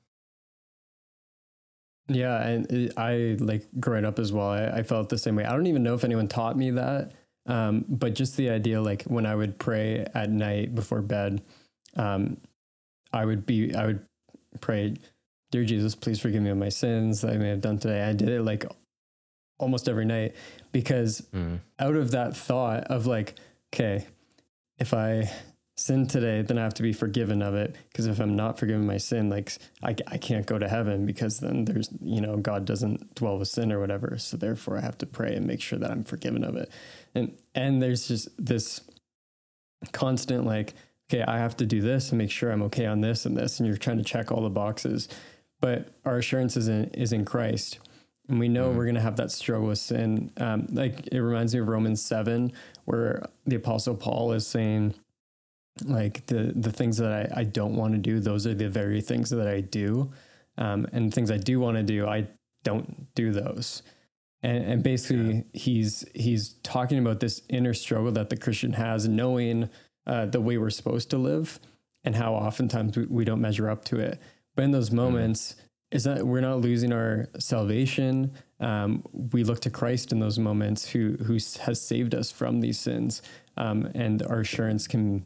Yeah, 2.09 2.47
and 2.47 2.93
I 2.97 3.37
like 3.39 3.67
growing 3.81 4.05
up 4.05 4.19
as 4.19 4.33
well. 4.33 4.49
I, 4.49 4.67
I 4.67 4.83
felt 4.83 5.09
the 5.09 5.19
same 5.19 5.37
way. 5.37 5.45
I 5.45 5.53
don't 5.53 5.67
even 5.67 5.83
know 5.83 5.95
if 5.95 6.05
anyone 6.05 6.29
taught 6.29 6.57
me 6.57 6.71
that, 6.73 7.13
um, 7.47 7.85
but 7.89 8.15
just 8.15 8.37
the 8.37 8.51
idea, 8.51 8.81
like 8.83 9.05
when 9.05 9.25
I 9.25 9.35
would 9.35 9.59
pray 9.59 10.07
at 10.15 10.29
night 10.31 10.75
before 10.75 11.01
bed, 11.01 11.41
um, 11.97 12.37
I 13.13 13.25
would 13.25 13.47
be, 13.47 13.75
I 13.75 13.87
would 13.87 14.05
pray, 14.61 14.95
"Dear 15.51 15.65
Jesus, 15.65 15.95
please 15.95 16.21
forgive 16.21 16.43
me 16.43 16.51
of 16.51 16.59
my 16.59 16.69
sins 16.69 17.23
that 17.23 17.33
I 17.33 17.37
may 17.39 17.49
have 17.49 17.61
done 17.63 17.79
today." 17.79 18.03
I 18.03 18.13
did 18.13 18.29
it 18.29 18.43
like 18.43 18.67
almost 19.59 19.89
every 19.89 20.05
night 20.05 20.35
because 20.73 21.23
Mm. 21.33 21.61
out 21.79 21.95
of 21.97 22.11
that 22.11 22.37
thought 22.37 22.85
of 22.89 23.07
like, 23.07 23.35
okay, 23.73 24.05
if 24.79 24.93
I 24.93 25.31
sin 25.77 26.07
today, 26.07 26.43
then 26.43 26.59
I 26.59 26.63
have 26.63 26.75
to 26.75 26.83
be 26.83 26.93
forgiven 26.93 27.43
of 27.43 27.55
it. 27.55 27.75
Because 27.89 28.07
if 28.07 28.21
I'm 28.21 28.37
not 28.37 28.59
forgiven 28.59 28.87
my 28.87 28.97
sin, 28.97 29.29
like 29.29 29.53
I, 29.83 29.95
I 30.07 30.19
can't 30.19 30.47
go 30.47 30.59
to 30.59 30.69
heaven 30.69 31.05
because 31.07 31.41
then 31.41 31.65
there's, 31.65 31.91
you 32.01 32.21
know, 32.21 32.37
God 32.37 32.65
doesn't 32.65 33.15
dwell 33.15 33.39
with 33.39 33.49
sin 33.49 33.73
or 33.73 33.81
whatever. 33.81 34.17
So 34.19 34.37
therefore 34.37 34.79
I 34.79 34.83
have 34.83 34.99
to 34.99 35.07
pray 35.07 35.35
and 35.35 35.47
make 35.47 35.61
sure 35.61 35.79
that 35.79 35.91
I'm 35.91 36.05
forgiven 36.05 36.45
of 36.45 36.57
it. 36.57 36.71
And, 37.15 37.37
and 37.55 37.83
there's 37.83 38.09
just 38.09 38.29
this 38.39 38.83
constant 39.93 40.45
like, 40.47 40.75
okay, 41.11 41.23
I 41.23 41.39
have 41.39 41.57
to 41.59 41.67
do 41.67 41.81
this 41.81 42.11
and 42.11 42.19
make 42.19 42.31
sure 42.31 42.51
I'm 42.51 42.63
okay 42.65 42.87
on 42.87 43.01
this 43.01 43.27
and 43.27 43.37
this. 43.37 43.59
And 43.59 43.67
you're 43.67 43.77
trying 43.77 43.99
to 43.99 44.05
check 44.05 44.31
all 44.31 44.43
the 44.43 44.51
boxes. 44.51 45.09
But 45.61 45.89
our 46.05 46.19
assurance 46.19 46.57
is 46.57 46.69
in, 46.69 46.85
is 46.91 47.13
in 47.13 47.25
Christ. 47.25 47.79
And 48.29 48.39
we 48.39 48.49
know 48.49 48.71
Mhm. 48.71 48.77
we're 48.77 48.85
going 48.85 48.95
to 48.95 49.01
have 49.03 49.17
that 49.17 49.31
struggle 49.31 49.69
with 49.69 49.79
sin. 49.79 50.31
Um, 50.39 50.67
like 50.71 51.09
it 51.09 51.21
reminds 51.21 51.53
me 51.55 51.61
of 51.61 51.69
Romans 51.69 52.01
7, 52.01 52.53
where 52.85 53.27
the 53.47 53.57
Apostle 53.57 53.97
Paul 53.97 54.33
is 54.33 54.47
saying, 54.47 54.95
like 55.85 56.27
the 56.27 56.53
the 56.55 56.73
things 56.73 56.99
that 56.99 57.13
I, 57.13 57.41
I 57.41 57.45
don't 57.45 57.77
want 57.77 57.95
to 57.95 57.99
do, 57.99 58.21
those 58.21 58.47
are 58.47 58.55
the 58.55 58.69
very 58.69 59.01
things 59.01 59.31
that 59.31 59.49
I 59.49 59.61
do. 59.61 60.13
Um, 60.57 60.87
and 60.93 61.13
things 61.13 61.31
I 61.31 61.37
do 61.39 61.59
want 61.59 61.77
to 61.79 61.83
do, 61.83 62.07
I 62.07 62.29
don't 62.63 63.13
do 63.15 63.33
those. 63.33 63.83
And, 64.43 64.65
and 64.65 64.83
basically, 64.83 65.45
he's 65.53 66.05
he's 66.15 66.55
talking 66.63 66.99
about 66.99 67.21
this 67.21 67.43
inner 67.49 67.75
struggle 67.75 68.13
that 68.13 68.31
the 68.31 68.37
Christian 68.37 68.75
has, 68.75 69.09
knowing 69.09 69.71
uh, 70.07 70.27
the 70.27 70.41
way 70.41 70.59
we're 70.59 70.71
supposed 70.71 71.11
to 71.11 71.19
live, 71.19 71.59
and 72.05 72.15
how 72.15 72.35
oftentimes 72.35 72.97
we, 72.97 73.07
we 73.07 73.25
don't 73.25 73.41
measure 73.41 73.71
up 73.71 73.85
to 73.87 73.99
it. 73.99 74.21
But 74.55 74.67
in 74.67 74.71
those 74.71 74.91
moments, 74.91 75.57
is 75.91 76.05
that 76.05 76.27
we're 76.27 76.41
not 76.41 76.61
losing 76.61 76.93
our 76.93 77.29
salvation. 77.39 78.33
Um, 78.61 79.03
we 79.13 79.45
look 79.45 79.61
to 79.61 79.71
Christ 79.71 80.13
in 80.13 80.21
those 80.21 80.39
moments, 80.39 80.91
who 80.91 81.17
who 81.25 81.35
has 81.35 81.81
saved 81.81 82.15
us 82.15 82.31
from 82.31 82.61
these 82.61 82.79
sins, 82.79 83.23
um, 83.57 83.91
and 83.95 84.23
our 84.23 84.41
assurance 84.41 84.87
can 84.87 85.25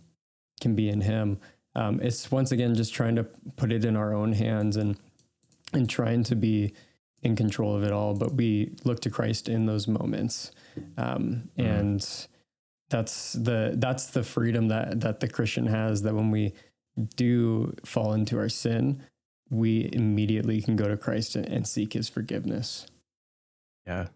can 0.60 0.74
be 0.74 0.88
in 0.88 1.00
Him. 1.00 1.38
Um, 1.74 2.00
it's 2.00 2.30
once 2.30 2.50
again 2.52 2.74
just 2.74 2.92
trying 2.94 3.16
to 3.16 3.24
put 3.56 3.72
it 3.72 3.84
in 3.84 3.96
our 3.96 4.14
own 4.14 4.32
hands 4.32 4.76
and 4.76 4.96
and 5.72 5.88
trying 5.88 6.22
to 6.24 6.34
be 6.34 6.72
in 7.22 7.36
control 7.36 7.74
of 7.76 7.82
it 7.84 7.92
all. 7.92 8.14
But 8.14 8.32
we 8.34 8.74
look 8.84 9.00
to 9.00 9.10
Christ 9.10 9.48
in 9.48 9.66
those 9.66 9.86
moments, 9.86 10.50
um, 10.96 11.50
Mhm. 11.58 11.64
and 11.64 12.26
that's 12.90 13.34
the 13.34 13.74
that's 13.76 14.06
the 14.06 14.22
freedom 14.22 14.68
that 14.68 15.00
that 15.00 15.20
the 15.20 15.28
Christian 15.28 15.66
has. 15.66 16.02
That 16.02 16.14
when 16.14 16.30
we 16.30 16.52
do 17.16 17.74
fall 17.84 18.12
into 18.14 18.38
our 18.38 18.48
sin, 18.48 19.02
we 19.50 19.88
immediately 19.92 20.60
can 20.62 20.74
go 20.76 20.88
to 20.88 20.96
Christ 20.96 21.36
and, 21.36 21.46
and 21.46 21.66
seek 21.66 21.92
His 21.92 22.08
forgiveness. 22.08 22.86
yeah 23.86 24.08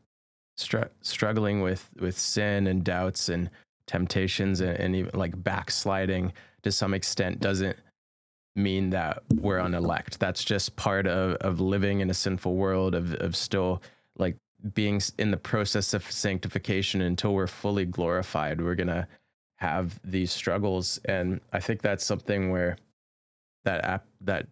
Str- 0.57 0.93
struggling 1.01 1.61
with 1.63 1.89
with 1.99 2.19
sin 2.19 2.67
and 2.67 2.85
doubts 2.85 3.29
and 3.29 3.51
temptations 3.87 4.61
and, 4.61 4.79
and 4.79 4.97
even 4.97 5.11
like 5.19 5.41
backsliding 5.43 6.33
to 6.63 6.71
some 6.71 6.95
extent 6.95 7.41
doesn't 7.41 7.77
mean 8.55 8.91
that 8.91 9.23
we're 9.37 9.59
unelect 9.59 10.21
that's 10.21 10.45
just 10.45 10.77
part 10.77 11.07
of 11.07 11.35
of 11.37 11.59
living 11.59 12.01
in 12.01 12.11
a 12.11 12.15
sinful 12.15 12.55
world 12.55 12.95
of 12.95 13.15
of 13.15 13.35
still 13.35 13.83
like 14.17 14.37
being 14.75 15.01
in 15.19 15.31
the 15.31 15.37
process 15.37 15.93
of 15.95 16.09
sanctification 16.11 17.01
until 17.01 17.35
we're 17.35 17.47
fully 17.47 17.85
glorified. 17.85 18.61
We're 18.61 18.75
gonna 18.75 19.09
have 19.57 19.99
these 20.05 20.33
struggles. 20.33 20.99
And 21.05 21.41
i 21.53 21.61
think 21.61 21.83
that's 21.83 22.05
something 22.05 22.51
where 22.51 22.77
that 23.65 23.85
app 23.85 24.05
that 24.21 24.49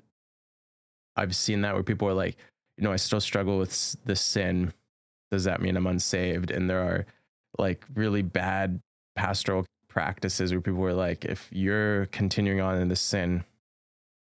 i've 1.17 1.35
seen 1.35 1.63
that 1.63 1.75
where 1.75 1.83
people 1.83 2.07
are 2.07 2.15
like 2.15 2.37
you 2.77 2.85
know 2.85 2.93
i 2.93 2.97
still 2.97 3.21
struggle 3.21 3.59
with 3.59 3.97
this 4.05 4.21
sin. 4.21 4.73
Does 5.31 5.45
that 5.45 5.63
mean 5.63 5.77
I'm 5.77 5.87
unsaved? 5.87 6.51
And 6.51 6.69
there 6.69 6.83
are 6.83 7.07
like 7.59 7.85
really 7.95 8.23
bad 8.23 8.81
pastoral 9.17 9.67
practices 9.89 10.53
where 10.53 10.61
people 10.61 10.81
were 10.81 10.95
like, 10.95 11.25
if 11.25 11.49
you're 11.53 12.07
continuing 12.07 12.61
on 12.61 12.79
in 12.79 12.89
the 12.89 12.97
sin, 12.97 13.45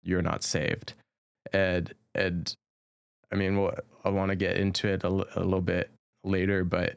you're 0.03 0.23
not 0.23 0.42
saved. 0.42 0.95
And 1.53 1.92
and 2.14 2.55
I 3.33 3.37
mean, 3.37 3.68
I 4.05 4.11
want 4.11 4.31
to 4.31 4.37
get 4.37 4.57
into 4.59 4.88
it 4.88 5.05
a, 5.05 5.09
a 5.09 5.42
little 5.42 5.62
bit 5.62 5.90
later, 6.25 6.64
but 6.64 6.97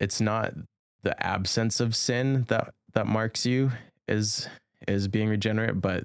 it's 0.00 0.20
not 0.20 0.54
the 1.02 1.20
absence 1.24 1.80
of 1.80 1.94
sin 1.94 2.44
that 2.48 2.74
that 2.94 3.06
marks 3.06 3.46
you 3.46 3.72
as 4.08 4.48
as 4.88 5.08
being 5.08 5.28
regenerate, 5.28 5.80
but 5.80 6.04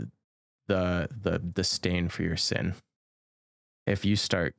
the 0.68 1.10
the 1.22 1.42
the 1.56 1.64
stain 1.64 2.10
for 2.10 2.24
your 2.24 2.38
sin. 2.38 2.76
If 3.86 4.06
you 4.06 4.16
start 4.16 4.56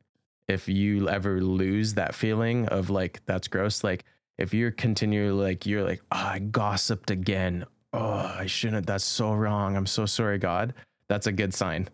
if 0.48 0.66
you 0.68 1.08
ever 1.08 1.42
lose 1.42 1.94
that 1.94 2.14
feeling 2.14 2.66
of 2.68 2.88
like 2.90 3.20
that's 3.26 3.48
gross, 3.48 3.84
like 3.84 4.04
if 4.38 4.54
you're 4.54 4.70
continually 4.70 5.30
like 5.30 5.66
you're 5.66 5.84
like, 5.84 6.00
oh, 6.12 6.16
I 6.16 6.38
gossiped 6.38 7.10
again. 7.10 7.66
Oh, 7.92 8.34
I 8.38 8.46
shouldn't. 8.46 8.86
That's 8.86 9.04
so 9.04 9.32
wrong. 9.32 9.76
I'm 9.76 9.86
so 9.86 10.06
sorry, 10.06 10.38
God. 10.38 10.74
That's 11.08 11.26
a 11.26 11.32
good 11.32 11.52
sign. 11.52 11.88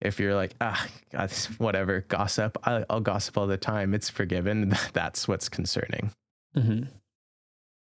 If 0.00 0.18
you're 0.18 0.34
like, 0.34 0.54
ah, 0.60 0.86
God, 1.12 1.30
whatever, 1.58 2.04
gossip. 2.08 2.56
I, 2.64 2.84
will 2.88 3.00
gossip 3.00 3.36
all 3.36 3.46
the 3.46 3.58
time. 3.58 3.94
It's 3.94 4.08
forgiven. 4.08 4.74
That's 4.92 5.28
what's 5.28 5.48
concerning. 5.48 6.12
Mm-hmm. 6.56 6.84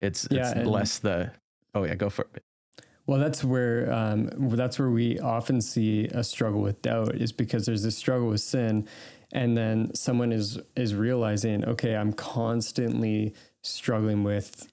It's 0.01 0.29
yeah, 0.31 0.53
it's 0.53 0.69
less 0.69 0.99
the. 0.99 1.33
Oh 1.75 1.85
yeah, 1.85 1.95
go 1.95 2.11
for 2.11 2.27
it. 2.35 2.43
Well, 3.07 3.19
that's 3.19 3.43
where 3.43 3.91
um, 3.91 4.29
that's 4.51 4.79
where 4.79 4.91
we 4.91 5.19
often 5.19 5.63
see 5.63 6.05
a 6.09 6.23
struggle 6.23 6.61
with 6.61 6.83
doubt 6.83 7.15
is 7.15 7.33
because 7.33 7.65
there's 7.65 7.83
this 7.83 7.97
struggle 7.97 8.29
with 8.29 8.43
sin, 8.43 8.87
and 9.33 9.57
then 9.57 9.95
someone 9.95 10.31
is 10.31 10.61
is 10.77 10.95
realizing, 10.95 11.65
okay, 11.65 11.97
I'm 11.97 12.13
constantly 12.13 13.35
struggling 13.69 14.25
with 14.25 14.71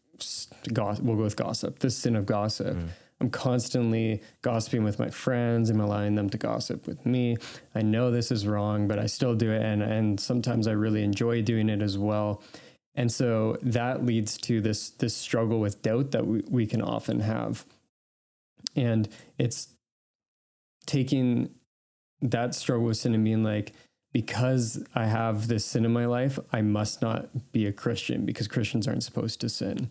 gossip. 0.73 1.03
We'll 1.03 1.17
go 1.17 1.23
with 1.23 1.35
gossip, 1.35 1.79
the 1.79 1.89
sin 1.89 2.15
of 2.15 2.25
gossip. 2.25 2.75
Mm. 2.75 2.89
I'm 3.21 3.29
constantly 3.29 4.21
gossiping 4.41 4.83
with 4.83 4.99
my 4.99 5.09
friends. 5.09 5.69
I'm 5.69 5.79
allowing 5.79 6.15
them 6.15 6.29
to 6.29 6.37
gossip 6.37 6.85
with 6.85 7.05
me. 7.05 7.37
I 7.73 7.81
know 7.81 8.11
this 8.11 8.29
is 8.29 8.45
wrong, 8.45 8.87
but 8.87 8.99
I 8.99 9.05
still 9.05 9.35
do 9.35 9.51
it, 9.51 9.63
and 9.63 9.81
and 9.81 10.19
sometimes 10.19 10.67
I 10.67 10.71
really 10.71 11.03
enjoy 11.03 11.41
doing 11.41 11.69
it 11.69 11.81
as 11.81 11.97
well. 11.97 12.43
And 12.95 13.11
so 13.11 13.57
that 13.61 14.05
leads 14.05 14.37
to 14.39 14.61
this 14.61 14.89
this 14.89 15.15
struggle 15.15 15.59
with 15.59 15.81
doubt 15.81 16.11
that 16.11 16.27
we, 16.27 16.43
we 16.49 16.65
can 16.65 16.81
often 16.81 17.21
have. 17.21 17.65
And 18.75 19.07
it's 19.37 19.69
taking 20.85 21.51
that 22.21 22.55
struggle 22.55 22.85
with 22.85 22.97
sin 22.97 23.13
and 23.13 23.23
being 23.23 23.43
like, 23.43 23.73
because 24.15 24.81
I 24.95 25.07
have 25.07 25.49
this 25.49 25.65
sin 25.65 25.83
in 25.83 25.91
my 25.91 26.05
life, 26.05 26.39
I 26.53 26.61
must 26.61 27.01
not 27.01 27.51
be 27.51 27.65
a 27.65 27.73
Christian 27.73 28.25
because 28.25 28.47
Christians 28.47 28.87
aren't 28.87 29.03
supposed 29.03 29.41
to 29.41 29.49
sin. 29.49 29.89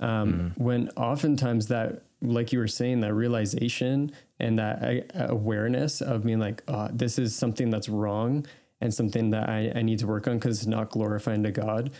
Um, 0.00 0.32
mm. 0.32 0.58
When 0.58 0.88
oftentimes 0.96 1.66
that, 1.66 2.00
like 2.22 2.50
you 2.50 2.60
were 2.60 2.66
saying, 2.66 3.00
that 3.00 3.12
realization 3.12 4.12
and 4.40 4.58
that 4.58 5.10
uh, 5.14 5.26
awareness 5.28 6.00
of 6.00 6.24
being 6.24 6.38
like, 6.38 6.62
oh, 6.66 6.88
this 6.90 7.18
is 7.18 7.36
something 7.36 7.68
that's 7.68 7.90
wrong 7.90 8.46
and 8.80 8.94
something 8.94 9.32
that 9.32 9.50
I, 9.50 9.70
I 9.74 9.82
need 9.82 9.98
to 9.98 10.06
work 10.06 10.26
on 10.26 10.38
because 10.38 10.60
it's 10.60 10.66
not 10.66 10.88
glorifying 10.88 11.42
to 11.42 11.50
God. 11.50 11.90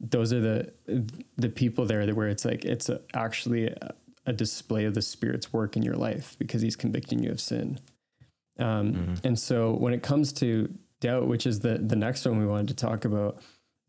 Those 0.00 0.32
are 0.32 0.40
the 0.40 0.72
the 1.36 1.50
people 1.50 1.84
there 1.84 2.06
that 2.06 2.16
where 2.16 2.28
it's 2.28 2.46
like 2.46 2.64
it's 2.64 2.88
a, 2.88 3.02
actually 3.12 3.66
a, 3.66 3.94
a, 4.24 4.32
display 4.32 4.86
of 4.86 4.94
the 4.94 5.02
Spirit's 5.02 5.52
work 5.52 5.76
in 5.76 5.82
your 5.82 5.96
life 5.96 6.36
because 6.38 6.62
He's 6.62 6.76
convicting 6.76 7.22
you 7.22 7.30
of 7.30 7.38
sin. 7.38 7.80
Um, 8.58 8.94
mm-hmm. 8.94 9.14
And 9.24 9.38
so 9.38 9.72
when 9.72 9.92
it 9.92 10.02
comes 10.02 10.32
to 10.34 10.72
doubt, 11.00 11.26
which 11.26 11.46
is 11.46 11.60
the 11.60 11.78
the 11.78 11.96
next 11.96 12.24
one 12.24 12.38
we 12.38 12.46
wanted 12.46 12.68
to 12.68 12.74
talk 12.74 13.04
about, 13.04 13.40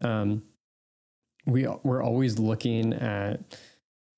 um, 0.02 0.43
we 1.45 1.67
we're 1.84 2.04
always 2.04 2.39
looking 2.39 2.93
at 2.93 3.58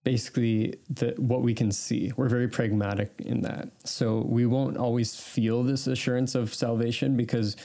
basically 0.04 0.76
the 0.90 1.14
what 1.18 1.42
we 1.42 1.54
can 1.54 1.72
see. 1.72 2.12
We're 2.16 2.30
very 2.30 2.48
pragmatic 2.48 3.14
in 3.20 3.42
that. 3.42 3.70
So 3.86 4.26
we 4.28 4.46
won't 4.46 4.78
always 4.78 5.16
feel 5.16 5.64
this 5.64 5.88
assurance 5.88 6.36
of 6.36 6.54
salvation 6.54 7.16
because 7.16 7.56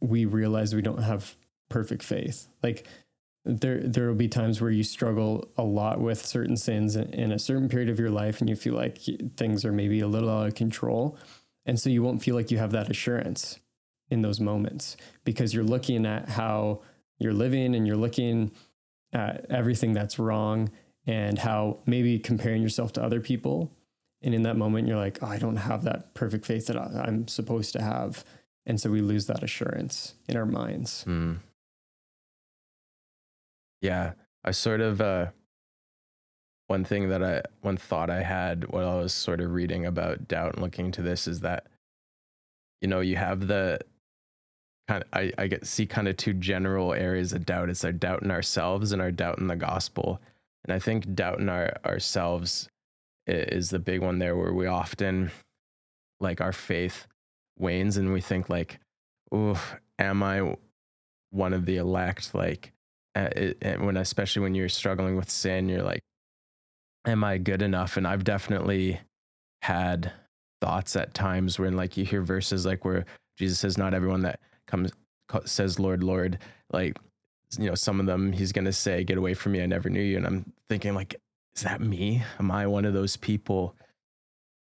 we 0.00 0.24
realize 0.24 0.74
we 0.74 0.82
don't 0.82 1.02
have 1.02 1.34
perfect 1.68 2.02
faith. 2.02 2.48
Like 2.62 2.86
there 3.44 3.80
there 3.80 4.08
will 4.08 4.14
be 4.14 4.28
times 4.28 4.60
where 4.60 4.70
you 4.70 4.82
struggle 4.82 5.50
a 5.56 5.62
lot 5.62 6.00
with 6.00 6.24
certain 6.24 6.56
sins 6.56 6.96
in 6.96 7.32
a 7.32 7.38
certain 7.38 7.68
period 7.68 7.88
of 7.88 7.98
your 7.98 8.10
life 8.10 8.40
and 8.40 8.48
you 8.48 8.56
feel 8.56 8.74
like 8.74 8.98
things 9.36 9.64
are 9.64 9.72
maybe 9.72 10.00
a 10.00 10.08
little 10.08 10.30
out 10.30 10.46
of 10.46 10.54
control. 10.54 11.18
And 11.66 11.80
so 11.80 11.88
you 11.88 12.02
won't 12.02 12.22
feel 12.22 12.34
like 12.34 12.50
you 12.50 12.58
have 12.58 12.72
that 12.72 12.90
assurance 12.90 13.58
in 14.10 14.22
those 14.22 14.40
moments 14.40 14.96
because 15.24 15.54
you're 15.54 15.64
looking 15.64 16.06
at 16.06 16.28
how 16.28 16.82
you're 17.18 17.32
living 17.32 17.74
and 17.74 17.86
you're 17.86 17.96
looking 17.96 18.52
at 19.12 19.46
everything 19.48 19.92
that's 19.92 20.18
wrong 20.18 20.70
and 21.06 21.38
how 21.38 21.80
maybe 21.86 22.18
comparing 22.18 22.62
yourself 22.62 22.92
to 22.92 23.02
other 23.02 23.20
people. 23.20 23.72
And 24.22 24.34
in 24.34 24.42
that 24.42 24.56
moment, 24.56 24.88
you're 24.88 24.96
like, 24.96 25.18
oh, 25.22 25.26
I 25.26 25.38
don't 25.38 25.56
have 25.56 25.84
that 25.84 26.14
perfect 26.14 26.46
faith 26.46 26.66
that 26.66 26.76
I'm 26.76 27.28
supposed 27.28 27.72
to 27.74 27.82
have. 27.82 28.24
And 28.66 28.80
so 28.80 28.90
we 28.90 29.02
lose 29.02 29.26
that 29.26 29.42
assurance 29.42 30.14
in 30.28 30.36
our 30.36 30.46
minds. 30.46 31.04
Mm. 31.06 31.40
Yeah. 33.82 34.12
I 34.42 34.50
sort 34.52 34.80
of, 34.80 35.00
uh, 35.00 35.26
one 36.66 36.84
thing 36.84 37.10
that 37.10 37.22
I, 37.22 37.42
one 37.60 37.76
thought 37.76 38.08
I 38.08 38.22
had 38.22 38.72
while 38.72 38.88
I 38.88 38.94
was 38.94 39.12
sort 39.12 39.42
of 39.42 39.52
reading 39.52 39.84
about 39.84 40.26
doubt 40.26 40.54
and 40.54 40.62
looking 40.62 40.90
to 40.92 41.02
this 41.02 41.28
is 41.28 41.40
that, 41.40 41.66
you 42.80 42.88
know, 42.88 43.00
you 43.00 43.16
have 43.16 43.46
the, 43.46 43.80
kind 44.88 45.02
of 45.02 45.08
I, 45.12 45.32
I 45.38 45.46
get 45.46 45.66
see 45.66 45.86
kind 45.86 46.08
of 46.08 46.16
two 46.16 46.34
general 46.34 46.92
areas 46.92 47.32
of 47.32 47.46
doubt. 47.46 47.70
It's 47.70 47.84
our 47.84 47.92
doubt 47.92 48.22
in 48.22 48.30
ourselves 48.30 48.92
and 48.92 49.00
our 49.00 49.10
doubt 49.10 49.38
in 49.38 49.46
the 49.46 49.56
gospel. 49.56 50.20
And 50.64 50.74
I 50.74 50.78
think 50.78 51.14
doubt 51.14 51.40
in 51.40 51.48
our 51.48 51.74
ourselves 51.84 52.68
is 53.26 53.70
the 53.70 53.78
big 53.78 54.02
one 54.02 54.18
there 54.18 54.36
where 54.36 54.52
we 54.52 54.66
often 54.66 55.30
like 56.20 56.40
our 56.40 56.52
faith 56.52 57.06
wanes 57.58 57.96
and 57.96 58.12
we 58.12 58.20
think 58.20 58.48
like, 58.48 58.78
oh, 59.32 59.60
am 59.98 60.22
I 60.22 60.56
one 61.30 61.52
of 61.52 61.66
the 61.66 61.76
elect? 61.76 62.34
Like, 62.34 62.72
and 63.14 63.86
when 63.86 63.96
especially 63.96 64.42
when 64.42 64.54
you're 64.54 64.68
struggling 64.68 65.16
with 65.16 65.30
sin, 65.30 65.68
you're 65.68 65.82
like, 65.82 66.02
am 67.06 67.24
I 67.24 67.38
good 67.38 67.62
enough? 67.62 67.96
And 67.96 68.06
I've 68.06 68.24
definitely 68.24 69.00
had 69.62 70.12
thoughts 70.60 70.96
at 70.96 71.14
times 71.14 71.58
when 71.58 71.76
like 71.76 71.96
you 71.96 72.04
hear 72.04 72.22
verses 72.22 72.66
like 72.66 72.84
where 72.84 73.04
Jesus 73.38 73.58
says, 73.58 73.78
not 73.78 73.94
everyone 73.94 74.22
that 74.22 74.40
comes 74.66 74.92
says 75.44 75.78
Lord, 75.78 76.04
Lord, 76.04 76.38
like 76.72 76.96
you 77.58 77.66
know, 77.68 77.74
some 77.74 78.00
of 78.00 78.06
them 78.06 78.32
he's 78.32 78.52
gonna 78.52 78.72
say, 78.72 79.04
"Get 79.04 79.18
away 79.18 79.34
from 79.34 79.52
me! 79.52 79.62
I 79.62 79.66
never 79.66 79.88
knew 79.88 80.02
you." 80.02 80.16
And 80.16 80.26
I'm 80.26 80.52
thinking, 80.68 80.94
like, 80.94 81.16
is 81.56 81.62
that 81.62 81.80
me? 81.80 82.22
Am 82.38 82.50
I 82.50 82.66
one 82.66 82.84
of 82.84 82.94
those 82.94 83.16
people? 83.16 83.74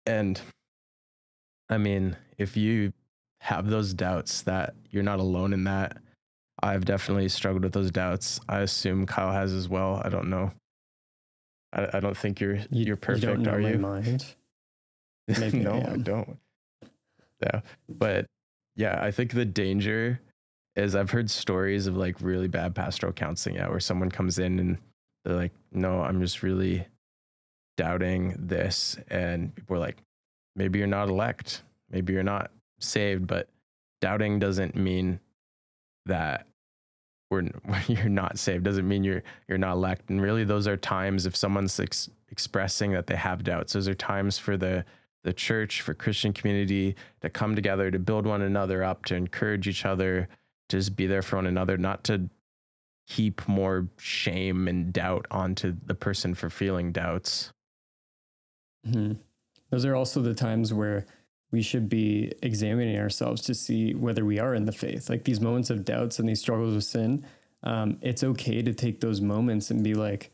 And 0.06 0.40
I 1.70 1.78
mean, 1.78 2.16
if 2.38 2.56
you 2.56 2.94
have 3.42 3.70
those 3.70 3.94
doubts, 3.94 4.42
that 4.44 4.76
you're 4.90 5.04
not 5.04 5.20
alone 5.20 5.54
in 5.54 5.64
that. 5.66 5.98
I've 6.62 6.86
definitely 6.86 7.30
struggled 7.30 7.64
with 7.64 7.74
those 7.74 7.92
doubts. 7.92 8.40
I 8.50 8.62
assume 8.62 9.06
Kyle 9.06 9.32
has 9.32 9.54
as 9.54 9.70
well. 9.70 10.02
I 10.04 10.10
don't 10.10 10.30
know. 10.30 10.52
I, 11.74 11.88
I 11.94 12.00
don't 12.00 12.18
think 12.18 12.40
you're 12.40 12.56
you, 12.72 12.86
you're 12.86 12.96
perfect, 12.96 13.24
you 13.24 13.30
don't 13.30 13.44
know 13.44 13.52
are 13.52 13.62
you? 13.62 13.78
Mind. 13.78 14.26
Maybe 15.40 15.60
no, 15.60 15.74
I, 15.74 15.94
I 15.94 15.98
don't. 15.98 16.38
Yeah, 17.42 17.62
but 17.88 18.26
yeah, 18.78 19.00
I 19.02 19.12
think 19.12 19.34
the 19.34 19.44
danger 19.44 20.22
is 20.76 20.96
I've 20.96 21.10
heard 21.10 21.30
stories 21.30 21.88
of 21.88 21.98
like 21.98 22.16
really 22.22 22.48
bad 22.48 22.76
pastoral 22.76 23.12
counseling, 23.12 23.56
yeah, 23.56 23.68
where 23.68 23.80
someone 23.80 24.10
comes 24.10 24.38
in 24.38 24.60
and 24.60 24.78
they're 25.26 25.36
like, 25.36 25.52
no, 25.72 26.02
I'm 26.02 26.22
just 26.22 26.44
really 26.44 26.86
doubting 27.76 28.36
this. 28.38 28.96
And 29.10 29.54
people 29.56 29.76
are 29.76 29.80
like, 29.80 29.98
maybe 30.56 30.78
you're 30.78 30.88
not 30.88 31.10
elect, 31.10 31.64
maybe 31.90 32.14
you're 32.14 32.24
not 32.24 32.52
saved, 32.80 33.26
but 33.26 33.50
doubting 34.00 34.38
doesn't 34.38 34.76
mean 34.76 35.20
that 36.06 36.46
we're, 37.32 37.50
you're 37.88 38.10
not 38.10 38.38
saved. 38.38 38.64
Doesn't 38.64 38.88
mean 38.88 39.04
you're 39.04 39.24
you're 39.48 39.58
not 39.58 39.74
elect. 39.74 40.12
And 40.12 40.22
really 40.22 40.44
those 40.44 40.68
are 40.68 40.78
times 40.78 41.26
if 41.26 41.36
someone's 41.36 41.80
ex- 41.80 42.12
expressing 42.30 42.92
that 42.92 43.08
they 43.08 43.16
have 43.16 43.44
doubts. 43.44 43.74
Those 43.74 43.88
are 43.88 43.96
times 43.96 44.38
for 44.38 44.56
the 44.56 44.86
the 45.28 45.34
church, 45.34 45.82
for 45.82 45.94
Christian 45.94 46.32
community 46.32 46.96
to 47.22 47.30
come 47.30 47.54
together 47.54 47.92
to 47.92 48.00
build 48.00 48.26
one 48.26 48.42
another 48.42 48.82
up, 48.82 49.04
to 49.04 49.16
encourage 49.16 49.68
each 49.68 49.84
other, 49.84 50.30
to 50.70 50.78
just 50.78 50.96
be 50.96 51.06
there 51.06 51.22
for 51.22 51.36
one 51.36 51.48
another, 51.48 51.78
not 51.78 52.06
to 52.06 52.30
heap 53.06 53.46
more 53.46 53.90
shame 53.98 54.70
and 54.70 54.94
doubt 54.94 55.26
onto 55.30 55.76
the 55.86 55.94
person 55.94 56.34
for 56.34 56.50
feeling 56.50 56.94
doubts. 56.94 57.52
Mm-hmm. 58.88 59.16
Those 59.70 59.84
are 59.84 59.96
also 59.96 60.22
the 60.22 60.34
times 60.34 60.74
where 60.74 61.06
we 61.52 61.62
should 61.62 61.90
be 61.90 62.32
examining 62.42 62.98
ourselves 62.98 63.42
to 63.44 63.54
see 63.54 63.94
whether 63.94 64.24
we 64.24 64.40
are 64.40 64.56
in 64.56 64.66
the 64.66 64.72
faith. 64.72 65.10
Like 65.10 65.26
these 65.26 65.42
moments 65.42 65.70
of 65.70 65.84
doubts 65.84 66.20
and 66.20 66.30
these 66.30 66.40
struggles 66.40 66.74
with 66.74 66.86
sin, 66.86 67.26
um, 67.64 67.98
it's 68.02 68.24
okay 68.24 68.62
to 68.62 68.74
take 68.74 69.02
those 69.02 69.20
moments 69.20 69.72
and 69.72 69.84
be 69.84 69.94
like, 69.94 70.32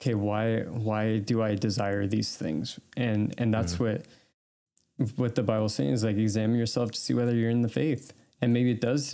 okay, 0.00 0.14
why 0.14 0.60
why 0.62 1.18
do 1.18 1.42
I 1.42 1.54
desire 1.54 2.06
these 2.06 2.36
things? 2.36 2.78
And 2.96 3.34
and 3.38 3.52
that's 3.54 3.76
mm 3.76 3.80
what 3.80 4.06
what 5.16 5.34
the 5.34 5.42
Bible's 5.42 5.74
saying 5.74 5.92
is 5.92 6.04
like 6.04 6.16
examine 6.16 6.58
yourself 6.58 6.90
to 6.92 6.98
see 7.00 7.14
whether 7.14 7.34
you're 7.34 7.50
in 7.50 7.62
the 7.62 7.68
faith. 7.68 8.12
And 8.40 8.52
maybe 8.52 8.70
it 8.72 8.80
does 8.80 9.12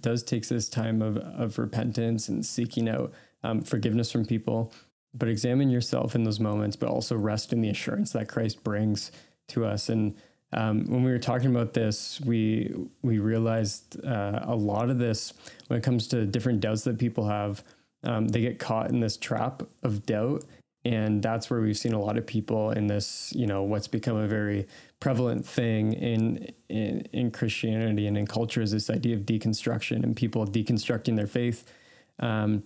does 0.00 0.22
takes 0.22 0.48
this 0.48 0.68
time 0.68 1.02
of 1.02 1.16
of 1.16 1.58
repentance 1.58 2.28
and 2.28 2.44
seeking 2.44 2.88
out 2.88 3.12
um, 3.42 3.62
forgiveness 3.62 4.10
from 4.12 4.24
people. 4.26 4.72
but 5.14 5.28
examine 5.28 5.70
yourself 5.70 6.14
in 6.14 6.24
those 6.24 6.40
moments, 6.40 6.76
but 6.76 6.88
also 6.88 7.16
rest 7.16 7.52
in 7.52 7.60
the 7.60 7.68
assurance 7.68 8.12
that 8.12 8.28
Christ 8.28 8.62
brings 8.62 9.10
to 9.48 9.64
us. 9.64 9.88
And 9.88 10.14
um, 10.52 10.84
when 10.86 11.02
we 11.02 11.10
were 11.10 11.18
talking 11.18 11.50
about 11.50 11.74
this, 11.74 12.20
we 12.20 12.72
we 13.02 13.18
realized 13.18 14.02
uh, 14.04 14.40
a 14.42 14.54
lot 14.54 14.90
of 14.90 14.98
this 14.98 15.32
when 15.68 15.78
it 15.78 15.82
comes 15.82 16.06
to 16.08 16.26
different 16.26 16.60
doubts 16.60 16.84
that 16.84 16.98
people 16.98 17.26
have, 17.28 17.64
um, 18.02 18.28
they 18.28 18.40
get 18.40 18.58
caught 18.58 18.90
in 18.90 19.00
this 19.00 19.16
trap 19.16 19.62
of 19.82 20.06
doubt, 20.06 20.44
and 20.84 21.22
that's 21.22 21.50
where 21.50 21.60
we've 21.60 21.76
seen 21.76 21.92
a 21.92 22.00
lot 22.00 22.16
of 22.16 22.26
people 22.26 22.70
in 22.70 22.86
this, 22.86 23.32
you 23.36 23.46
know, 23.46 23.62
what's 23.62 23.88
become 23.88 24.16
a 24.16 24.26
very 24.26 24.66
prevalent 24.98 25.46
thing 25.46 25.92
in 25.92 26.50
in, 26.68 27.00
in 27.12 27.30
Christianity 27.30 28.06
and 28.06 28.16
in 28.16 28.26
culture 28.26 28.62
is 28.62 28.70
this 28.70 28.88
idea 28.88 29.14
of 29.14 29.22
deconstruction 29.22 30.02
and 30.02 30.16
people 30.16 30.46
deconstructing 30.46 31.16
their 31.16 31.26
faith 31.26 31.70
um, 32.18 32.62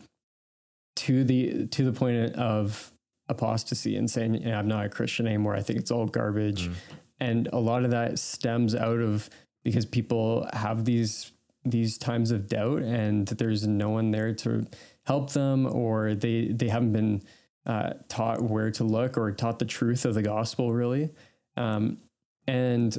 to 0.96 1.24
the 1.24 1.66
to 1.68 1.84
the 1.84 1.92
point 1.92 2.34
of 2.36 2.92
apostasy 3.28 3.96
and 3.96 4.10
saying, 4.10 4.34
yeah, 4.34 4.58
I'm 4.58 4.68
not 4.68 4.86
a 4.86 4.88
Christian 4.88 5.26
anymore. 5.26 5.56
I 5.56 5.62
think 5.62 5.78
it's 5.78 5.90
all 5.90 6.06
garbage. 6.06 6.68
Mm. 6.68 6.74
And 7.20 7.48
a 7.52 7.58
lot 7.58 7.84
of 7.84 7.90
that 7.90 8.18
stems 8.18 8.74
out 8.74 9.00
of 9.00 9.30
because 9.64 9.86
people 9.86 10.46
have 10.52 10.84
these 10.84 11.32
these 11.64 11.98
times 11.98 12.30
of 12.30 12.48
doubt 12.48 12.82
and 12.82 13.26
there's 13.28 13.66
no 13.66 13.90
one 13.90 14.10
there 14.10 14.34
to 14.34 14.66
help 15.06 15.32
them 15.32 15.66
or 15.66 16.14
they 16.14 16.48
they 16.48 16.68
haven't 16.68 16.92
been 16.92 17.22
uh, 17.66 17.94
taught 18.08 18.42
where 18.42 18.70
to 18.70 18.84
look 18.84 19.16
or 19.16 19.32
taught 19.32 19.58
the 19.58 19.64
truth 19.64 20.04
of 20.04 20.14
the 20.14 20.22
gospel 20.22 20.72
really 20.72 21.10
um, 21.56 21.98
and 22.46 22.98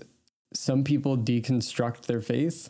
some 0.54 0.84
people 0.84 1.18
deconstruct 1.18 2.04
their 2.04 2.22
faith 2.22 2.70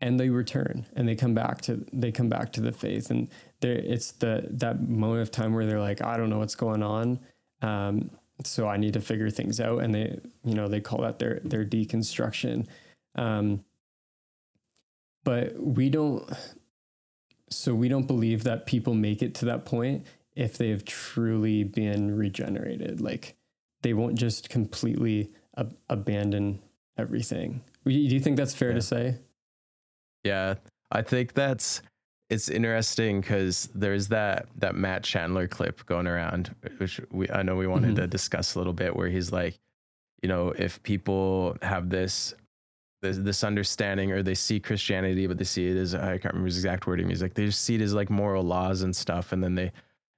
and 0.00 0.20
they 0.20 0.28
return 0.28 0.86
and 0.94 1.08
they 1.08 1.16
come 1.16 1.34
back 1.34 1.60
to 1.60 1.84
they 1.92 2.12
come 2.12 2.28
back 2.28 2.52
to 2.52 2.60
the 2.60 2.72
faith 2.72 3.10
and 3.10 3.28
there 3.60 3.72
it's 3.72 4.12
the 4.12 4.46
that 4.50 4.88
moment 4.88 5.22
of 5.22 5.30
time 5.30 5.52
where 5.52 5.66
they're 5.66 5.80
like 5.80 6.02
i 6.02 6.16
don't 6.16 6.30
know 6.30 6.38
what's 6.38 6.54
going 6.54 6.82
on 6.82 7.18
um, 7.62 8.10
so 8.44 8.68
I 8.68 8.76
need 8.76 8.94
to 8.94 9.00
figure 9.00 9.30
things 9.30 9.60
out. 9.60 9.82
And 9.82 9.94
they, 9.94 10.18
you 10.44 10.54
know, 10.54 10.68
they 10.68 10.80
call 10.80 11.02
that 11.02 11.18
their 11.18 11.40
their 11.44 11.64
deconstruction. 11.64 12.66
Um, 13.14 13.64
but 15.26 15.60
we 15.60 15.90
don't. 15.90 16.24
So 17.50 17.74
we 17.74 17.88
don't 17.88 18.06
believe 18.06 18.44
that 18.44 18.64
people 18.64 18.94
make 18.94 19.22
it 19.22 19.34
to 19.36 19.44
that 19.46 19.64
point 19.64 20.06
if 20.36 20.56
they 20.56 20.70
have 20.70 20.84
truly 20.84 21.64
been 21.64 22.16
regenerated. 22.16 23.00
Like 23.00 23.36
they 23.82 23.92
won't 23.92 24.14
just 24.14 24.48
completely 24.48 25.32
ab- 25.56 25.76
abandon 25.88 26.60
everything. 26.96 27.62
Do 27.84 27.92
you 27.92 28.20
think 28.20 28.36
that's 28.36 28.54
fair 28.54 28.70
yeah. 28.70 28.74
to 28.76 28.82
say? 28.82 29.18
Yeah, 30.24 30.54
I 30.92 31.02
think 31.02 31.34
that's 31.34 31.82
it's 32.30 32.48
interesting 32.48 33.20
because 33.20 33.68
there's 33.74 34.08
that 34.08 34.46
that 34.56 34.76
Matt 34.76 35.02
Chandler 35.02 35.48
clip 35.48 35.84
going 35.86 36.06
around, 36.06 36.54
which 36.78 37.00
we 37.10 37.28
I 37.30 37.42
know 37.42 37.56
we 37.56 37.66
wanted 37.66 37.94
mm-hmm. 37.94 38.02
to 38.02 38.06
discuss 38.06 38.54
a 38.54 38.58
little 38.58 38.72
bit, 38.72 38.94
where 38.94 39.08
he's 39.08 39.32
like, 39.32 39.58
you 40.22 40.28
know, 40.28 40.50
if 40.50 40.80
people 40.84 41.56
have 41.62 41.90
this 41.90 42.32
this, 43.02 43.18
this 43.18 43.44
understanding 43.44 44.12
or 44.12 44.22
they 44.22 44.34
see 44.34 44.60
Christianity, 44.60 45.26
but 45.26 45.38
they 45.38 45.44
see 45.44 45.68
it 45.68 45.76
as 45.76 45.94
I 45.94 46.18
can't 46.18 46.34
remember 46.34 46.46
his 46.46 46.56
exact 46.56 46.86
wording. 46.86 47.08
He's 47.08 47.22
like 47.22 47.34
they 47.34 47.46
just 47.46 47.62
see 47.62 47.76
it 47.76 47.80
as 47.80 47.94
like 47.94 48.10
moral 48.10 48.42
laws 48.42 48.82
and 48.82 48.94
stuff, 48.94 49.32
and 49.32 49.42
then 49.42 49.54
they 49.54 49.72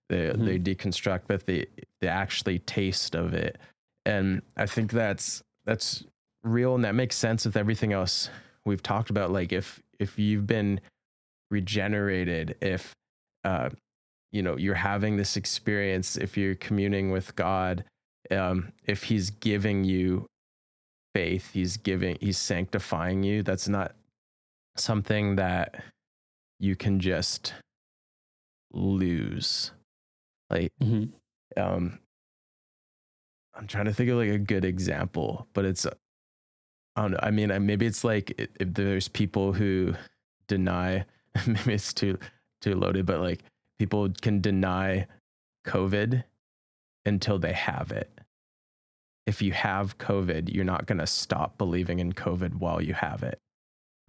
they 0.09 0.29
mm-hmm. 0.29 0.45
they 0.45 0.59
deconstruct 0.59 1.23
but 1.27 1.47
the 1.47 1.69
the 2.01 2.09
actually 2.09 2.61
taste 2.61 3.15
of 3.15 3.35
it. 3.35 3.59
And 4.07 4.43
I 4.57 4.67
think 4.67 4.93
that's 4.93 5.43
that's 5.65 6.05
real 6.43 6.75
and 6.75 6.85
that 6.85 6.95
makes 6.95 7.17
sense 7.17 7.45
with 7.45 7.57
everything 7.57 7.93
else 7.93 8.31
we've 8.65 8.83
talked 8.83 9.11
about. 9.11 9.31
Like 9.31 9.53
if 9.53 9.83
if 9.99 10.19
you've 10.19 10.47
been 10.47 10.81
regenerated 11.51 12.57
if 12.61 12.95
uh, 13.45 13.71
you 14.33 14.43
know 14.43 14.57
you're 14.57 14.75
having 14.75 15.17
this 15.17 15.37
experience 15.37 16.17
if 16.17 16.37
you're 16.37 16.55
communing 16.55 17.11
with 17.11 17.35
god 17.37 17.85
um, 18.31 18.73
if 18.85 19.05
he's 19.05 19.31
giving 19.31 19.85
you 19.85 20.27
faith 21.19 21.51
he's 21.53 21.77
giving 21.77 22.17
he's 22.21 22.39
sanctifying 22.39 23.23
you 23.23 23.43
that's 23.43 23.69
not 23.69 23.93
something 24.77 25.37
that 25.37 25.83
you 26.61 26.77
can 26.77 27.01
just 27.01 27.55
lose 28.73 29.73
like 30.51 30.71
mm-hmm. 30.83 31.05
um 31.61 31.99
i'm 33.55 33.67
trying 33.67 33.87
to 33.87 33.93
think 33.93 34.11
of 34.11 34.19
like 34.19 34.29
a 34.29 34.39
good 34.39 34.65
example 34.65 35.47
but 35.55 35.65
it's 35.65 35.87
i 35.87 37.03
don't 37.03 37.13
know 37.13 37.21
i 37.23 37.31
mean 37.31 37.51
maybe 37.67 37.87
it's 37.87 38.05
like 38.05 38.33
if 38.61 38.75
there's 38.75 39.09
people 39.09 39.53
who 39.53 39.95
deny 40.47 41.05
maybe 41.47 41.75
it's 41.75 41.93
too 41.93 42.19
too 42.61 42.75
loaded, 42.75 43.07
but 43.07 43.21
like 43.21 43.45
people 43.79 44.09
can 44.21 44.41
deny 44.41 45.07
COVID 45.67 46.25
until 47.07 47.39
they 47.39 47.53
have 47.53 47.93
it. 47.93 48.11
If 49.29 49.43
you 49.43 49.53
have 49.53 49.99
COVID, 49.99 50.53
you're 50.55 50.65
not 50.65 50.87
going 50.87 50.99
to 50.99 51.07
stop 51.07 51.59
believing 51.59 51.99
in 51.99 52.15
COVID 52.15 52.55
while 52.55 52.81
you 52.81 52.95
have 52.95 53.23
it, 53.23 53.39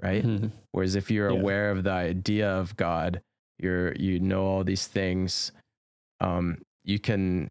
right? 0.01 0.25
Mm-hmm. 0.25 0.47
Whereas 0.71 0.95
if 0.95 1.11
you're 1.11 1.31
yeah. 1.31 1.37
aware 1.37 1.71
of 1.71 1.83
the 1.83 1.91
idea 1.91 2.49
of 2.49 2.77
God, 2.77 3.21
you're 3.57 3.93
you 3.95 4.21
know 4.21 4.45
all 4.45 4.63
these 4.63 4.87
things, 4.87 5.51
um, 6.21 6.61
you 6.85 6.99
can 6.99 7.49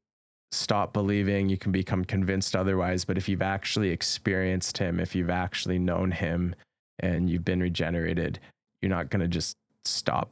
stop 0.50 0.94
believing, 0.94 1.50
you 1.50 1.58
can 1.58 1.70
become 1.70 2.06
convinced 2.06 2.56
otherwise. 2.56 3.04
But 3.04 3.18
if 3.18 3.28
you've 3.28 3.42
actually 3.42 3.90
experienced 3.90 4.78
Him, 4.78 4.98
if 4.98 5.14
you've 5.14 5.28
actually 5.28 5.78
known 5.78 6.10
Him, 6.10 6.54
and 7.00 7.28
you've 7.28 7.44
been 7.44 7.60
regenerated, 7.60 8.40
you're 8.80 8.88
not 8.88 9.10
going 9.10 9.20
to 9.20 9.28
just 9.28 9.56
stop 9.84 10.30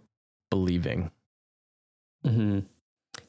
believing. 0.51 1.11
Mm-hmm. 2.25 2.61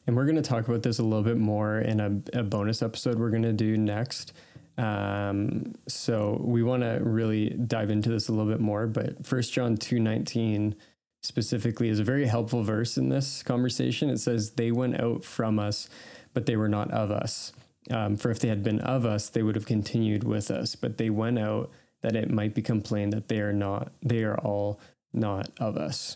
And 0.07 0.15
we're 0.15 0.23
going 0.23 0.37
to 0.37 0.41
talk 0.41 0.67
about 0.67 0.81
this 0.81 0.99
a 0.99 1.03
little 1.03 1.23
bit 1.23 1.37
more 1.37 1.79
in 1.79 1.99
a, 1.99 2.39
a 2.39 2.43
bonus 2.43 2.81
episode 2.81 3.19
we're 3.19 3.29
going 3.29 3.43
to 3.43 3.53
do 3.53 3.77
next. 3.77 4.33
Um, 4.77 5.75
so 5.87 6.41
we 6.43 6.63
want 6.63 6.83
to 6.83 6.99
really 7.03 7.49
dive 7.49 7.91
into 7.91 8.09
this 8.09 8.29
a 8.29 8.31
little 8.31 8.51
bit 8.51 8.61
more. 8.61 8.87
But 8.87 9.25
First 9.25 9.53
John 9.53 9.77
two 9.77 9.99
nineteen 9.99 10.75
specifically 11.21 11.89
is 11.89 11.99
a 11.99 12.03
very 12.03 12.25
helpful 12.25 12.63
verse 12.63 12.97
in 12.97 13.09
this 13.09 13.43
conversation. 13.43 14.09
It 14.09 14.19
says, 14.19 14.51
"They 14.51 14.71
went 14.71 14.99
out 14.99 15.23
from 15.25 15.59
us, 15.59 15.89
but 16.33 16.45
they 16.45 16.55
were 16.55 16.69
not 16.69 16.89
of 16.91 17.11
us. 17.11 17.53
Um, 17.91 18.15
for 18.17 18.31
if 18.31 18.39
they 18.39 18.47
had 18.47 18.63
been 18.63 18.79
of 18.79 19.05
us, 19.05 19.29
they 19.29 19.43
would 19.43 19.55
have 19.55 19.65
continued 19.65 20.23
with 20.23 20.49
us. 20.49 20.75
But 20.75 20.97
they 20.97 21.09
went 21.09 21.37
out." 21.37 21.69
That 22.03 22.15
it 22.15 22.29
might 22.29 22.53
become 22.53 22.81
plain 22.81 23.09
that 23.09 23.27
they 23.27 23.39
are 23.39 23.51
not, 23.51 23.91
they 24.03 24.23
are 24.23 24.37
all 24.37 24.79
not 25.13 25.49
of 25.59 25.77
us. 25.77 26.15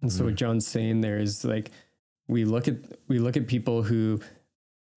And 0.00 0.08
mm-hmm. 0.08 0.16
so 0.16 0.24
what 0.24 0.30
mm-hmm. 0.30 0.36
John's 0.36 0.68
saying 0.68 1.00
there 1.00 1.18
is 1.18 1.44
like 1.44 1.72
we 2.30 2.44
look 2.44 2.68
at 2.68 2.76
we 3.08 3.18
look 3.18 3.36
at 3.36 3.46
people 3.46 3.82
who 3.82 4.20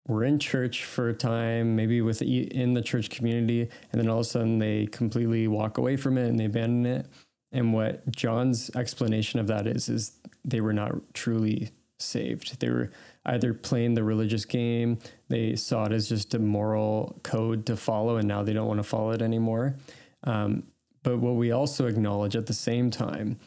were 0.07 0.25
in 0.25 0.38
church 0.38 0.85
for 0.85 1.09
a 1.09 1.14
time, 1.14 1.77
maybe 1.77 2.03
with 2.03 2.21
in 2.23 2.75
the 2.75 2.83
church 2.83 3.11
community, 3.11 3.62
and 3.93 4.01
then 4.01 4.09
all 4.09 4.21
of 4.21 4.27
a 4.27 4.29
sudden 4.29 4.59
they 4.59 4.87
completely 4.87 5.47
walk 5.47 5.79
away 5.79 5.97
from 5.97 6.19
it 6.19 6.29
and 6.29 6.38
they 6.38 6.47
abandon 6.47 6.87
it. 6.87 7.07
And 7.53 7.73
what 7.73 8.11
John's 8.11 8.71
explanation 8.77 9.40
of 9.40 9.47
that 9.47 9.66
is 9.66 9.88
is 9.88 10.19
they 10.45 10.61
were 10.61 10.73
not 10.73 10.93
truly 11.14 11.71
saved. 11.99 12.61
They 12.61 12.71
were 12.71 12.90
either 13.27 13.53
playing 13.55 13.95
the 13.95 14.03
religious 14.03 14.45
game, 14.45 14.99
they 15.29 15.55
saw 15.55 15.85
it 15.85 15.93
as 15.93 16.09
just 16.09 16.35
a 16.35 16.38
moral 16.38 17.21
code 17.23 17.66
to 17.66 17.77
follow, 17.77 18.16
and 18.16 18.27
now 18.27 18.43
they 18.43 18.53
don't 18.53 18.66
want 18.66 18.79
to 18.79 18.85
follow 18.85 19.11
it 19.11 19.23
anymore. 19.23 19.77
Um, 20.25 20.64
but 21.03 21.19
what 21.19 21.35
we 21.35 21.51
also 21.51 21.87
acknowledge 21.87 22.35
at 22.35 22.47
the 22.47 22.55
same 22.55 22.90
time 22.90 23.38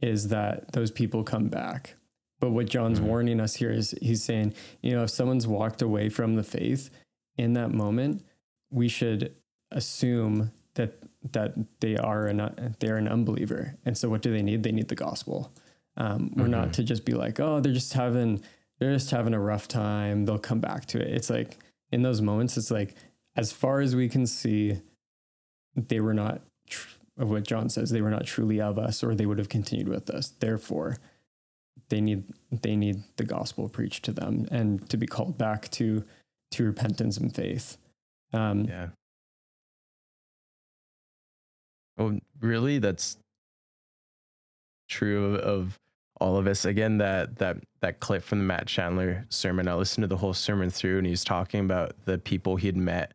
is 0.00 0.28
that 0.28 0.72
those 0.72 0.90
people 0.90 1.24
come 1.24 1.48
back. 1.48 1.94
But 2.40 2.50
what 2.50 2.66
John's 2.66 2.98
mm-hmm. 2.98 3.08
warning 3.08 3.40
us 3.40 3.56
here 3.56 3.70
is 3.70 3.94
he's 4.00 4.22
saying, 4.22 4.54
you 4.80 4.92
know, 4.92 5.02
if 5.02 5.10
someone's 5.10 5.46
walked 5.46 5.82
away 5.82 6.08
from 6.08 6.36
the 6.36 6.42
faith 6.42 6.90
in 7.36 7.54
that 7.54 7.72
moment, 7.72 8.24
we 8.70 8.88
should 8.88 9.34
assume 9.70 10.52
that 10.74 11.02
that 11.32 11.54
they 11.80 11.96
are 11.96 12.26
an 12.26 12.76
they're 12.78 12.96
an 12.96 13.08
unbeliever. 13.08 13.76
And 13.84 13.98
so 13.98 14.08
what 14.08 14.22
do 14.22 14.32
they 14.32 14.42
need? 14.42 14.62
They 14.62 14.72
need 14.72 14.88
the 14.88 14.94
gospel. 14.94 15.52
Um, 15.96 16.32
we're 16.36 16.44
mm-hmm. 16.44 16.52
not 16.52 16.72
to 16.74 16.84
just 16.84 17.04
be 17.04 17.12
like, 17.12 17.40
oh, 17.40 17.60
they're 17.60 17.72
just 17.72 17.92
having 17.92 18.42
they're 18.78 18.92
just 18.92 19.10
having 19.10 19.34
a 19.34 19.40
rough 19.40 19.66
time. 19.66 20.24
They'll 20.24 20.38
come 20.38 20.60
back 20.60 20.86
to 20.86 21.00
it. 21.00 21.12
It's 21.12 21.30
like 21.30 21.58
in 21.90 22.02
those 22.02 22.20
moments, 22.20 22.56
it's 22.56 22.70
like 22.70 22.94
as 23.36 23.52
far 23.52 23.80
as 23.80 23.96
we 23.96 24.08
can 24.08 24.26
see, 24.26 24.80
they 25.76 26.00
were 26.00 26.14
not 26.14 26.42
tr- 26.68 26.88
of 27.18 27.30
what 27.30 27.44
John 27.44 27.68
says, 27.68 27.90
they 27.90 28.00
were 28.00 28.10
not 28.10 28.24
truly 28.24 28.60
of 28.60 28.78
us, 28.78 29.02
or 29.02 29.14
they 29.14 29.26
would 29.26 29.38
have 29.38 29.48
continued 29.48 29.88
with 29.88 30.08
us. 30.08 30.28
Therefore, 30.38 30.98
they 31.88 32.00
need 32.00 32.24
they 32.50 32.76
need 32.76 33.02
the 33.16 33.24
gospel 33.24 33.68
preached 33.68 34.04
to 34.04 34.12
them 34.12 34.46
and 34.50 34.88
to 34.90 34.96
be 34.96 35.06
called 35.06 35.38
back 35.38 35.70
to 35.72 36.04
to 36.52 36.64
repentance 36.64 37.16
and 37.16 37.34
faith. 37.34 37.76
Um, 38.32 38.64
yeah. 38.64 38.88
Oh, 41.98 42.18
really? 42.40 42.78
That's 42.78 43.16
true 44.88 45.34
of, 45.34 45.40
of 45.40 45.78
all 46.20 46.36
of 46.36 46.46
us. 46.46 46.64
Again, 46.64 46.98
that 46.98 47.36
that 47.38 47.58
that 47.80 48.00
clip 48.00 48.22
from 48.22 48.38
the 48.38 48.44
Matt 48.44 48.66
Chandler 48.66 49.26
sermon. 49.28 49.68
I 49.68 49.74
listened 49.74 50.02
to 50.02 50.08
the 50.08 50.16
whole 50.16 50.34
sermon 50.34 50.70
through, 50.70 50.98
and 50.98 51.06
he 51.06 51.10
was 51.10 51.24
talking 51.24 51.60
about 51.60 51.94
the 52.04 52.18
people 52.18 52.56
he'd 52.56 52.76
met 52.76 53.12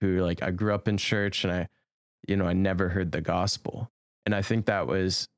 who, 0.00 0.18
like, 0.18 0.42
I 0.42 0.50
grew 0.50 0.74
up 0.74 0.88
in 0.88 0.96
church, 0.96 1.44
and 1.44 1.52
I 1.52 1.68
you 2.26 2.36
know, 2.36 2.46
I 2.46 2.52
never 2.52 2.88
heard 2.88 3.12
the 3.12 3.20
gospel. 3.20 3.90
And 4.24 4.34
I 4.34 4.42
think 4.42 4.66
that 4.66 4.86
was 4.86 5.28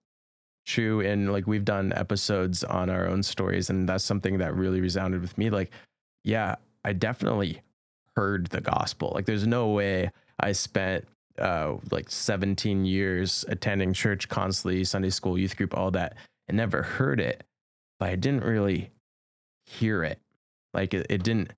true 0.65 1.01
in 1.01 1.31
like 1.31 1.47
we've 1.47 1.65
done 1.65 1.93
episodes 1.95 2.65
on 2.65 2.89
our 2.89 3.07
own 3.07 3.23
stories 3.23 3.71
and 3.71 3.89
that's 3.89 4.05
something 4.05 4.39
that 4.39 4.55
really 4.55 4.81
resounded 4.81 5.21
with 5.21 5.37
me 5.37 5.51
like 5.51 5.71
yeah 6.25 6.55
i 6.85 6.93
definitely 6.93 7.61
heard 8.17 8.47
the 8.47 8.61
gospel. 8.61 9.11
Like 9.15 9.27
there's 9.27 9.47
no 9.47 9.69
way 9.69 10.11
i 10.41 10.53
spent 10.53 11.07
uh 11.39 11.75
like 11.91 12.11
17 12.11 12.85
years 12.85 13.45
attending 13.49 13.93
church 13.93 14.29
constantly 14.29 14.85
sunday 14.85 15.11
school 15.11 15.37
youth 15.37 15.57
group 15.57 15.77
all 15.77 15.91
that 15.91 16.17
and 16.47 16.57
never 16.57 16.83
heard 16.83 17.21
it 17.21 17.43
but 17.99 18.09
i 18.09 18.15
didn't 18.15 18.45
really 18.45 18.93
hear 19.67 20.05
it. 20.05 20.19
Like 20.73 20.95
it, 20.95 21.07
it 21.11 21.23
didn't 21.23 21.53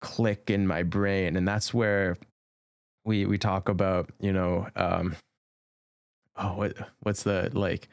click 0.00 0.50
in 0.50 0.66
my 0.66 0.82
brain 0.82 1.36
and 1.36 1.46
that's 1.46 1.74
where 1.74 2.16
we 3.04 3.26
we 3.26 3.36
talk 3.36 3.68
about 3.68 4.08
you 4.20 4.32
know 4.32 4.68
um 4.76 5.16
oh 6.38 6.54
what 6.54 6.76
what's 7.00 7.22
the 7.22 7.50
like 7.52 7.88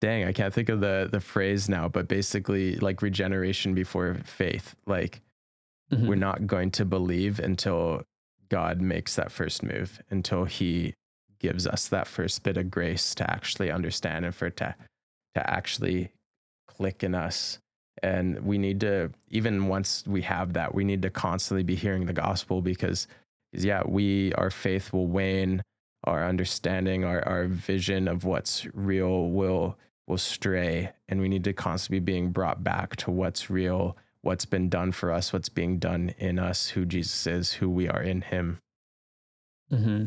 dang 0.00 0.24
i 0.24 0.32
can't 0.32 0.52
think 0.54 0.68
of 0.68 0.80
the 0.80 1.08
the 1.10 1.20
phrase 1.20 1.68
now 1.68 1.88
but 1.88 2.08
basically 2.08 2.76
like 2.76 3.02
regeneration 3.02 3.74
before 3.74 4.14
faith. 4.24 4.74
Like 4.86 5.20
mm-hmm. 5.90 6.06
we're 6.06 6.16
not 6.16 6.46
going 6.46 6.70
to 6.72 6.84
believe 6.84 7.38
until 7.38 8.02
god 8.48 8.80
makes 8.80 9.16
that 9.16 9.32
first 9.32 9.62
move 9.62 10.00
until 10.10 10.44
he 10.44 10.94
gives 11.38 11.66
us 11.66 11.88
that 11.88 12.06
first 12.06 12.42
bit 12.42 12.56
of 12.56 12.70
grace 12.70 13.14
to 13.14 13.30
actually 13.30 13.70
understand 13.70 14.24
and 14.24 14.34
for 14.34 14.46
it 14.46 14.56
to 14.56 14.74
to 15.34 15.50
actually 15.50 16.10
click 16.66 17.04
in 17.04 17.14
us. 17.14 17.58
And 18.02 18.40
we 18.40 18.58
need 18.58 18.80
to 18.80 19.10
even 19.30 19.68
once 19.68 20.04
we 20.06 20.22
have 20.22 20.52
that 20.52 20.74
we 20.74 20.84
need 20.84 21.02
to 21.02 21.10
constantly 21.10 21.62
be 21.62 21.74
hearing 21.74 22.06
the 22.06 22.12
gospel 22.12 22.60
because 22.60 23.06
yeah 23.52 23.82
we 23.86 24.34
our 24.34 24.50
faith 24.50 24.92
will 24.92 25.06
wane 25.06 25.62
our 26.06 26.24
understanding, 26.26 27.04
our, 27.04 27.26
our 27.26 27.46
vision 27.46 28.08
of 28.08 28.24
what's 28.24 28.66
real 28.74 29.30
will 29.30 29.76
will 30.06 30.18
stray 30.18 30.92
and 31.08 31.20
we 31.20 31.28
need 31.28 31.44
to 31.44 31.52
constantly 31.52 31.98
be 31.98 32.12
being 32.12 32.30
brought 32.30 32.62
back 32.62 32.94
to 32.96 33.10
what's 33.10 33.50
real 33.50 33.96
what's 34.22 34.44
been 34.44 34.68
done 34.68 34.92
for 34.92 35.10
us 35.12 35.32
what's 35.32 35.48
being 35.48 35.78
done 35.78 36.14
in 36.18 36.38
us 36.38 36.68
who 36.68 36.84
jesus 36.84 37.26
is 37.26 37.52
who 37.54 37.68
we 37.68 37.88
are 37.88 38.02
in 38.02 38.20
him 38.20 38.58
mm-hmm. 39.72 40.04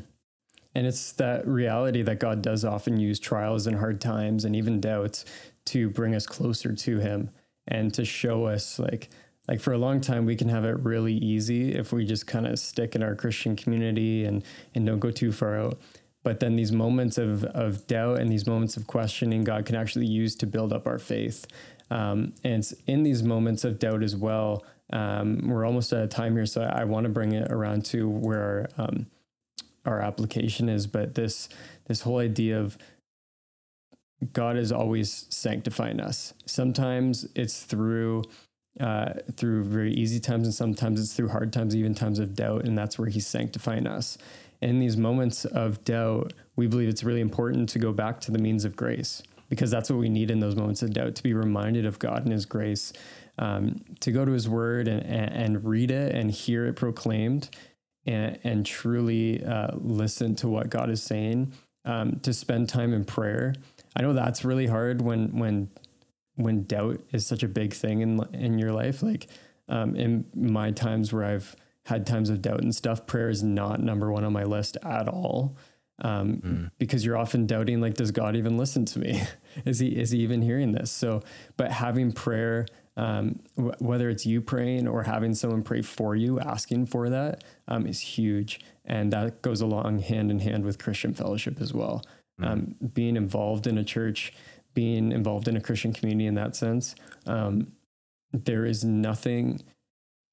and 0.74 0.88
it's 0.88 1.12
that 1.14 1.46
reality 1.46 2.02
that 2.02 2.20
god 2.20 2.42
does 2.42 2.64
often 2.64 2.98
use 2.98 3.20
trials 3.20 3.68
and 3.68 3.78
hard 3.78 4.00
times 4.00 4.46
and 4.46 4.56
even 4.56 4.80
doubts 4.80 5.26
to 5.66 5.90
bring 5.90 6.16
us 6.16 6.26
closer 6.26 6.74
to 6.74 7.00
him 7.00 7.30
and 7.68 7.94
to 7.94 8.06
show 8.06 8.46
us 8.46 8.80
like 8.80 9.10
like 9.50 9.60
for 9.60 9.74
a 9.74 9.78
long 9.80 10.00
time 10.00 10.26
we 10.26 10.36
can 10.36 10.48
have 10.48 10.64
it 10.64 10.78
really 10.84 11.14
easy 11.14 11.74
if 11.74 11.92
we 11.92 12.06
just 12.06 12.28
kind 12.28 12.46
of 12.46 12.60
stick 12.60 12.96
in 12.96 13.02
our 13.02 13.16
christian 13.16 13.56
community 13.56 14.24
and 14.26 14.44
and 14.76 14.86
don't 14.86 15.00
go 15.00 15.12
too 15.12 15.32
far 15.32 15.60
out. 15.60 15.80
But 16.22 16.40
then 16.40 16.56
these 16.56 16.72
moments 16.72 17.18
of 17.18 17.44
of 17.46 17.88
doubt 17.88 18.20
and 18.20 18.32
these 18.32 18.46
moments 18.46 18.78
of 18.78 18.86
questioning 18.86 19.44
god 19.44 19.66
can 19.66 19.76
actually 19.76 20.06
use 20.06 20.36
to 20.38 20.46
build 20.46 20.72
up 20.72 20.86
our 20.86 21.00
faith. 21.00 21.48
Um, 21.90 22.34
and 22.44 22.60
it's 22.60 22.74
in 22.86 23.02
these 23.02 23.24
moments 23.24 23.64
of 23.64 23.80
doubt 23.80 24.04
as 24.04 24.16
well 24.16 24.64
um, 24.94 25.48
we're 25.48 25.66
almost 25.66 25.92
out 25.92 26.04
of 26.04 26.10
time 26.10 26.34
here 26.36 26.46
so 26.46 26.62
i, 26.62 26.82
I 26.82 26.84
want 26.84 27.06
to 27.06 27.10
bring 27.10 27.32
it 27.32 27.52
around 27.52 27.86
to 27.86 28.08
where 28.08 28.70
our, 28.78 28.86
um, 28.86 29.08
our 29.86 30.00
application 30.00 30.70
is. 30.70 30.86
But 30.86 31.16
this 31.16 31.50
this 31.88 32.02
whole 32.02 32.20
idea 32.20 32.60
of 32.60 32.78
god 34.32 34.58
is 34.58 34.72
always 34.72 35.26
sanctifying 35.32 36.00
us. 36.00 36.36
Sometimes 36.46 37.28
it's 37.34 37.64
through 37.64 38.24
uh, 38.80 39.14
through 39.36 39.64
very 39.66 39.94
easy 39.94 40.20
times, 40.20 40.48
and 40.48 40.54
sometimes 40.54 41.02
it's 41.02 41.14
through 41.14 41.30
hard 41.30 41.52
times, 41.52 41.76
even 41.76 41.94
times 41.94 42.20
of 42.20 42.34
doubt, 42.34 42.66
and 42.66 42.78
that's 42.78 42.98
where 42.98 43.10
He's 43.10 43.28
sanctifying 43.28 43.88
us. 43.88 44.18
In 44.62 44.80
these 44.80 44.98
moments 44.98 45.46
of 45.46 45.84
doubt, 45.84 46.34
we 46.56 46.68
believe 46.68 46.90
it's 46.90 47.04
really 47.04 47.22
important 47.22 47.70
to 47.70 47.80
go 47.80 47.92
back 47.92 48.20
to 48.22 48.32
the 48.32 48.40
means 48.40 48.66
of 48.66 48.76
grace 48.76 49.24
because 49.50 49.72
that's 49.72 49.90
what 49.90 50.00
we 50.00 50.10
need 50.10 50.30
in 50.30 50.40
those 50.40 50.56
moments 50.56 50.84
of 50.84 50.94
doubt 50.94 51.16
to 51.16 51.24
be 51.24 51.34
reminded 51.34 51.86
of 51.86 52.00
God 52.00 52.24
and 52.24 52.32
His 52.32 52.46
grace, 52.46 52.94
um, 53.38 53.84
to 54.00 54.12
go 54.12 54.26
to 54.26 54.32
His 54.32 54.48
Word 54.48 54.88
and, 54.88 55.04
and, 55.04 55.66
read 55.66 55.92
it 55.92 56.14
and 56.14 56.30
hear 56.30 56.66
it 56.66 56.76
proclaimed, 56.76 57.50
and, 58.06 58.38
and 58.44 58.66
truly 58.66 59.44
uh, 59.44 59.72
listen 59.76 60.36
to 60.36 60.48
what 60.48 60.70
God 60.70 60.90
is 60.90 61.02
saying. 61.02 61.54
Um, 61.86 62.20
to 62.20 62.34
spend 62.34 62.68
time 62.68 62.94
in 62.94 63.06
prayer. 63.06 63.56
I 63.96 64.02
know 64.02 64.12
that's 64.14 64.44
really 64.44 64.68
hard 64.68 65.02
when 65.02 65.40
when 65.40 65.70
when 66.40 66.64
doubt 66.64 67.02
is 67.12 67.26
such 67.26 67.44
a 67.44 67.48
big 67.48 67.74
thing 67.74 68.02
in 68.02 68.20
in 68.34 68.58
your 68.58 68.72
life 68.72 69.04
like 69.04 69.28
um, 69.68 69.96
in 69.96 70.26
my 70.34 70.72
times 70.72 71.14
where 71.14 71.26
i've 71.26 71.56
had 71.90 72.06
times 72.06 72.30
of 72.30 72.42
doubt 72.42 72.62
and 72.62 72.74
stuff 72.74 73.08
prayer 73.08 73.30
is 73.30 73.44
not 73.44 73.82
number 73.82 74.12
one 74.12 74.24
on 74.24 74.32
my 74.32 74.44
list 74.44 74.78
at 74.84 75.08
all. 75.08 75.58
Um, 76.02 76.38
mm. 76.38 76.72
because 76.78 77.04
you're 77.04 77.18
often 77.18 77.46
doubting 77.46 77.82
like 77.82 77.96
does 77.96 78.12
god 78.12 78.38
even 78.38 78.58
listen 78.58 78.86
to 78.86 79.00
me? 79.00 79.22
Is 79.66 79.80
he 79.80 79.90
is 79.90 80.12
he 80.12 80.20
even 80.20 80.42
hearing 80.42 80.72
this? 80.72 80.92
So 80.92 81.22
but 81.58 81.72
having 81.74 82.14
prayer 82.14 82.68
um, 82.96 83.42
w- 83.58 83.76
whether 83.80 84.10
it's 84.10 84.26
you 84.26 84.40
praying 84.40 84.88
or 84.88 85.04
having 85.04 85.34
someone 85.34 85.62
pray 85.62 85.82
for 85.82 86.16
you 86.16 86.40
asking 86.40 86.86
for 86.86 87.10
that 87.10 87.44
um, 87.68 87.86
is 87.86 88.00
huge. 88.00 88.62
And 88.86 89.12
that 89.12 89.42
goes 89.42 89.60
along 89.60 90.00
hand 90.00 90.32
in 90.32 90.40
hand 90.40 90.64
with 90.64 90.78
christian 90.78 91.14
fellowship 91.14 91.60
as 91.60 91.74
well. 91.74 92.06
Mm. 92.40 92.94
being 92.94 93.18
involved 93.18 93.68
in 93.68 93.78
a 93.78 93.84
church 93.84 94.32
being 94.80 95.12
involved 95.12 95.50
in 95.50 95.58
a 95.58 95.60
Christian 95.60 95.92
community 95.92 96.26
in 96.26 96.36
that 96.36 96.56
sense. 96.56 96.96
Um, 97.26 97.74
there 98.32 98.66
is 98.66 98.86
nothing. 98.86 99.60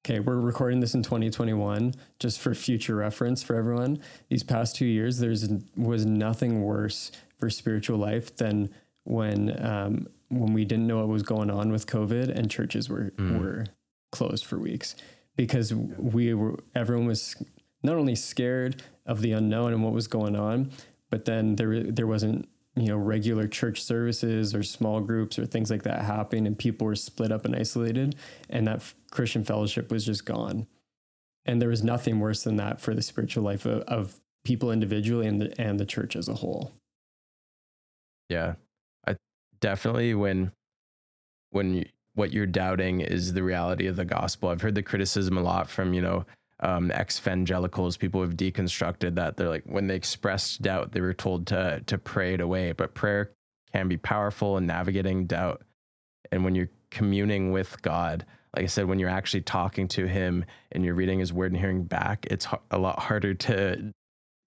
Okay, 0.05 0.21
we're 0.21 0.39
recording 0.39 0.79
this 0.79 0.93
in 0.93 1.03
2021, 1.03 1.93
just 2.17 2.39
for 2.39 2.55
future 2.55 2.95
reference 2.95 3.43
for 3.43 3.57
everyone. 3.57 3.99
These 4.29 4.43
past 4.43 4.77
two 4.77 4.85
years, 4.85 5.17
there's 5.17 5.49
was 5.75 6.05
nothing 6.05 6.61
worse 6.61 7.11
for 7.37 7.49
spiritual 7.49 7.97
life 7.97 8.37
than 8.37 8.69
when 9.03 9.41
um, 9.65 10.07
when 10.29 10.53
we 10.53 10.63
didn't 10.63 10.87
know 10.87 10.99
what 10.99 11.09
was 11.09 11.23
going 11.23 11.51
on 11.51 11.69
with 11.69 11.85
COVID 11.85 12.29
and 12.29 12.49
churches 12.49 12.87
were 12.87 13.11
mm. 13.17 13.41
were 13.41 13.65
closed 14.13 14.45
for 14.45 14.57
weeks 14.57 14.95
because 15.35 15.73
we 15.73 16.33
were 16.33 16.55
everyone 16.73 17.05
was 17.05 17.35
not 17.83 17.97
only 17.97 18.15
scared 18.15 18.81
of 19.05 19.19
the 19.19 19.33
unknown 19.33 19.73
and 19.73 19.83
what 19.83 19.91
was 19.91 20.07
going 20.07 20.37
on, 20.37 20.71
but 21.09 21.25
then 21.25 21.57
there 21.57 21.83
there 21.83 22.07
wasn't 22.07 22.47
you 22.77 22.87
know 22.87 22.97
regular 22.97 23.47
church 23.47 23.81
services 23.81 24.53
or 24.53 24.63
small 24.63 25.01
groups 25.01 25.39
or 25.39 25.45
things 25.45 25.71
like 25.71 25.83
that 25.83 26.03
happening 26.03 26.45
and 26.45 26.57
people 26.57 26.85
were 26.85 26.95
split 26.95 27.31
up 27.31 27.43
and 27.43 27.55
isolated 27.55 28.15
and 28.49 28.67
that 28.67 28.81
christian 29.11 29.43
fellowship 29.43 29.91
was 29.91 30.05
just 30.05 30.25
gone. 30.25 30.67
And 31.45 31.61
there 31.61 31.69
was 31.69 31.83
nothing 31.83 32.19
worse 32.19 32.43
than 32.43 32.57
that 32.57 32.81
for 32.81 32.93
the 32.93 33.01
spiritual 33.01 33.43
life 33.43 33.65
of, 33.65 33.81
of 33.83 34.19
people 34.43 34.71
individually 34.71 35.27
and 35.27 35.41
the, 35.41 35.61
and 35.61 35.79
the 35.79 35.85
church 35.85 36.15
as 36.15 36.27
a 36.27 36.35
whole. 36.35 36.73
Yeah. 38.29 38.55
I 39.07 39.15
definitely 39.61 40.13
when 40.13 40.51
when 41.51 41.75
you, 41.75 41.85
what 42.13 42.33
you're 42.33 42.45
doubting 42.45 43.01
is 43.01 43.33
the 43.33 43.43
reality 43.43 43.87
of 43.87 43.95
the 43.95 44.05
gospel. 44.05 44.49
I've 44.49 44.61
heard 44.61 44.75
the 44.75 44.83
criticism 44.83 45.37
a 45.37 45.41
lot 45.41 45.69
from 45.69 45.93
you 45.93 46.01
know 46.01 46.25
um, 46.59 46.91
ex-evangelicals, 46.91 47.97
people 47.97 48.21
who've 48.23 48.35
deconstructed 48.35 49.15
that. 49.15 49.37
They're 49.37 49.49
like, 49.49 49.65
when 49.65 49.87
they 49.87 49.95
expressed 49.95 50.61
doubt, 50.61 50.91
they 50.91 51.01
were 51.01 51.13
told 51.13 51.47
to 51.47 51.83
to 51.85 51.97
pray 51.97 52.33
it 52.33 52.41
away. 52.41 52.71
But 52.71 52.93
prayer 52.93 53.31
can 53.73 53.87
be 53.87 53.97
powerful 53.97 54.57
in 54.57 54.65
navigating 54.65 55.27
doubt. 55.27 55.61
And 56.31 56.43
when 56.43 56.55
you're 56.55 56.69
communing 56.89 57.51
with 57.51 57.81
God, 57.81 58.25
like 58.55 58.63
I 58.63 58.67
said, 58.67 58.87
when 58.87 58.97
you're 58.97 59.09
actually 59.09 59.41
talking 59.41 59.87
to 59.89 60.07
Him 60.07 60.45
and 60.71 60.83
you're 60.83 60.95
reading 60.95 61.19
His 61.19 61.31
Word 61.31 61.51
and 61.51 61.59
hearing 61.59 61.83
back, 61.83 62.25
it's 62.31 62.47
a 62.71 62.77
lot 62.79 62.99
harder 62.99 63.33
to, 63.35 63.93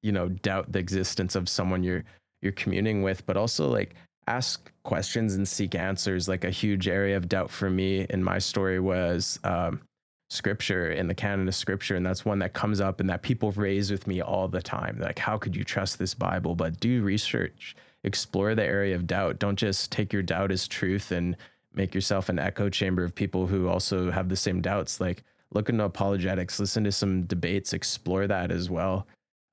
you 0.02 0.12
know, 0.12 0.28
doubt 0.28 0.72
the 0.72 0.78
existence 0.80 1.36
of 1.36 1.48
someone 1.48 1.84
you're 1.84 2.04
you're 2.42 2.52
communing 2.52 3.02
with. 3.02 3.24
But 3.24 3.36
also, 3.36 3.68
like, 3.68 3.94
ask 4.26 4.72
questions 4.82 5.34
and 5.34 5.46
seek 5.46 5.76
answers. 5.76 6.28
Like 6.28 6.42
a 6.42 6.50
huge 6.50 6.88
area 6.88 7.16
of 7.16 7.28
doubt 7.28 7.50
for 7.50 7.70
me 7.70 8.04
in 8.10 8.24
my 8.24 8.38
story 8.38 8.80
was. 8.80 9.38
Um, 9.44 9.82
scripture 10.30 10.92
in 10.92 11.08
the 11.08 11.14
canon 11.14 11.48
of 11.48 11.54
scripture 11.54 11.96
and 11.96 12.06
that's 12.06 12.24
one 12.24 12.38
that 12.38 12.52
comes 12.52 12.80
up 12.80 13.00
and 13.00 13.10
that 13.10 13.20
people 13.20 13.50
raise 13.52 13.90
with 13.90 14.06
me 14.06 14.20
all 14.20 14.46
the 14.46 14.62
time. 14.62 14.96
Like 15.00 15.18
how 15.18 15.36
could 15.36 15.56
you 15.56 15.64
trust 15.64 15.98
this 15.98 16.14
bible? 16.14 16.54
But 16.54 16.78
do 16.78 17.02
research. 17.02 17.76
Explore 18.04 18.54
the 18.54 18.64
area 18.64 18.94
of 18.94 19.08
doubt. 19.08 19.40
Don't 19.40 19.58
just 19.58 19.90
take 19.90 20.12
your 20.12 20.22
doubt 20.22 20.52
as 20.52 20.68
truth 20.68 21.10
and 21.10 21.36
make 21.74 21.94
yourself 21.94 22.28
an 22.28 22.38
echo 22.38 22.68
chamber 22.70 23.02
of 23.02 23.14
people 23.14 23.48
who 23.48 23.68
also 23.68 24.10
have 24.10 24.28
the 24.28 24.36
same 24.36 24.60
doubts. 24.60 25.00
Like 25.00 25.24
look 25.52 25.68
into 25.68 25.82
apologetics 25.82 26.60
listen 26.60 26.84
to 26.84 26.92
some 26.92 27.24
debates 27.24 27.72
explore 27.72 28.28
that 28.28 28.52
as 28.52 28.70
well. 28.70 29.08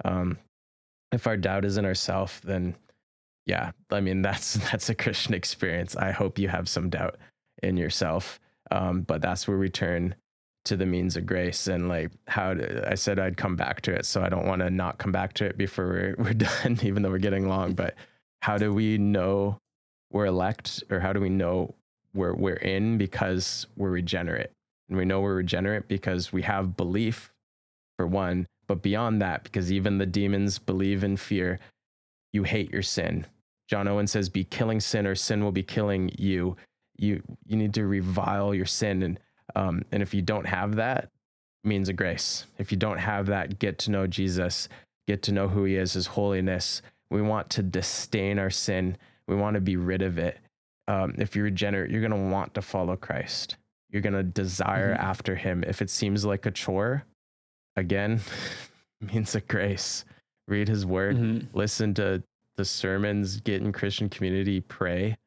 Um, 0.05 0.38
if 1.11 1.25
our 1.25 1.38
doubt 1.38 1.65
is 1.65 1.78
in 1.78 1.86
ourself 1.86 2.41
then 2.43 2.75
yeah 3.45 3.71
i 3.91 4.01
mean 4.01 4.21
that's 4.21 4.55
that's 4.69 4.89
a 4.89 4.95
christian 4.95 5.34
experience. 5.34 5.95
I 5.95 6.11
hope 6.11 6.38
you 6.38 6.49
have 6.49 6.69
some 6.69 6.91
doubt 6.91 7.17
in 7.63 7.78
yourself. 7.78 8.39
Um, 8.69 9.01
but 9.01 9.21
that's 9.21 9.47
where 9.47 9.57
we 9.57 9.69
turn 9.69 10.13
to 10.68 10.78
the 10.78 10.86
means 10.86 11.18
of 11.18 11.26
grace 11.26 11.68
and 11.68 11.89
like 11.89 12.11
how 12.28 12.53
to, 12.53 12.89
I 12.89 12.95
said 12.95 13.20
I'd 13.20 13.38
come 13.38 13.55
back 13.55 13.82
to 13.82 13.93
it. 13.93 14.05
So 14.05 14.22
I 14.22 14.30
don't 14.30 14.47
want 14.47 14.61
to 14.61 14.70
not 14.70 14.97
come 14.97 15.11
back 15.11 15.34
to 15.34 15.45
it 15.45 15.57
before 15.57 15.88
we're, 15.88 16.15
we're 16.24 16.34
done, 16.34 16.80
even 16.84 17.01
though 17.03 17.09
we're 17.09 17.18
getting 17.18 17.47
long. 17.47 17.74
But 17.74 17.95
how 18.41 18.57
do 18.57 18.74
we 18.74 18.97
know 18.97 19.57
we're 20.11 20.26
elect 20.26 20.84
or 20.89 20.99
how 20.99 21.13
do 21.13 21.20
we 21.20 21.30
know 21.30 21.76
we're, 22.13 22.34
we're 22.34 22.55
in 22.55 22.97
because 22.97 23.68
we're 23.76 23.89
regenerate? 23.89 24.51
And 24.89 24.97
we 24.97 25.05
know 25.05 25.22
we're 25.22 25.36
regenerate 25.36 25.88
because 25.88 26.32
we 26.32 26.43
have 26.43 26.78
belief 26.78 27.32
for 27.97 28.07
one, 28.07 28.47
but 28.68 28.82
beyond 28.82 29.22
that, 29.22 29.43
because 29.43 29.72
even 29.72 29.97
the 29.97 30.05
demons 30.05 30.59
believe 30.59 31.03
in 31.03 31.18
fear, 31.18 31.59
you 32.32 32.43
hate 32.43 32.72
your 32.72 32.84
sin. 32.84 33.26
John 33.68 33.88
Owen 33.88 34.07
says, 34.07 34.30
"Be 34.30 34.43
killing 34.43 34.80
sin, 34.80 35.05
or 35.05 35.15
sin 35.15 35.43
will 35.43 35.51
be 35.51 35.63
killing 35.63 36.11
you." 36.18 36.55
You 36.97 37.22
you 37.45 37.57
need 37.57 37.74
to 37.74 37.86
revile 37.86 38.53
your 38.53 38.65
sin, 38.65 39.03
and 39.03 39.20
um, 39.55 39.83
and 39.91 40.03
if 40.03 40.13
you 40.13 40.21
don't 40.21 40.45
have 40.45 40.75
that, 40.75 41.09
means 41.63 41.89
of 41.89 41.95
grace. 41.95 42.45
If 42.57 42.71
you 42.71 42.77
don't 42.77 42.97
have 42.97 43.27
that, 43.27 43.59
get 43.59 43.77
to 43.79 43.91
know 43.91 44.07
Jesus, 44.07 44.69
get 45.07 45.21
to 45.23 45.31
know 45.31 45.47
who 45.47 45.65
He 45.65 45.75
is, 45.75 45.93
His 45.93 46.07
holiness. 46.07 46.81
We 47.09 47.21
want 47.21 47.49
to 47.51 47.63
disdain 47.63 48.39
our 48.39 48.49
sin. 48.49 48.97
We 49.27 49.35
want 49.35 49.55
to 49.55 49.61
be 49.61 49.75
rid 49.75 50.01
of 50.01 50.17
it. 50.17 50.39
Um, 50.87 51.15
if 51.17 51.35
you're 51.35 51.45
regenerate, 51.45 51.91
you're 51.91 52.01
gonna 52.01 52.29
want 52.29 52.53
to 52.55 52.61
follow 52.61 52.95
Christ. 52.95 53.57
You're 53.89 54.01
gonna 54.01 54.23
desire 54.23 54.93
mm-hmm. 54.93 55.05
after 55.05 55.35
Him. 55.35 55.63
If 55.65 55.81
it 55.81 55.89
seems 55.89 56.25
like 56.25 56.45
a 56.45 56.51
chore, 56.51 57.03
again, 57.75 58.21
means 59.01 59.35
of 59.35 59.47
grace. 59.47 60.05
Read 60.47 60.69
His 60.69 60.85
Word, 60.85 61.17
mm-hmm. 61.17 61.57
listen 61.57 61.93
to 61.95 62.23
the 62.55 62.65
sermons, 62.65 63.41
get 63.41 63.61
in 63.61 63.71
Christian 63.71 64.09
community, 64.09 64.61
pray. 64.61 65.17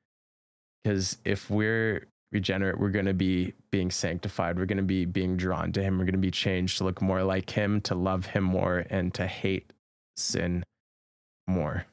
Because 0.82 1.18
if 1.26 1.50
we're 1.50 2.06
regenerate, 2.32 2.78
we're 2.78 2.90
going 2.90 3.06
to 3.06 3.14
be 3.14 3.52
being 3.70 3.90
sanctified. 3.90 4.58
We're 4.58 4.66
going 4.66 4.78
to 4.78 4.82
be 4.82 5.04
being 5.04 5.36
drawn 5.36 5.72
to 5.72 5.82
Him. 5.82 5.98
We're 5.98 6.04
going 6.04 6.12
to 6.12 6.18
be 6.18 6.30
changed 6.30 6.78
to 6.78 6.84
look 6.84 7.02
more 7.02 7.22
like 7.22 7.50
Him, 7.50 7.80
to 7.82 7.94
love 7.94 8.26
Him 8.26 8.44
more, 8.44 8.86
and 8.90 9.12
to 9.14 9.26
hate 9.26 9.72
sin 10.16 10.62
more. 11.46 11.86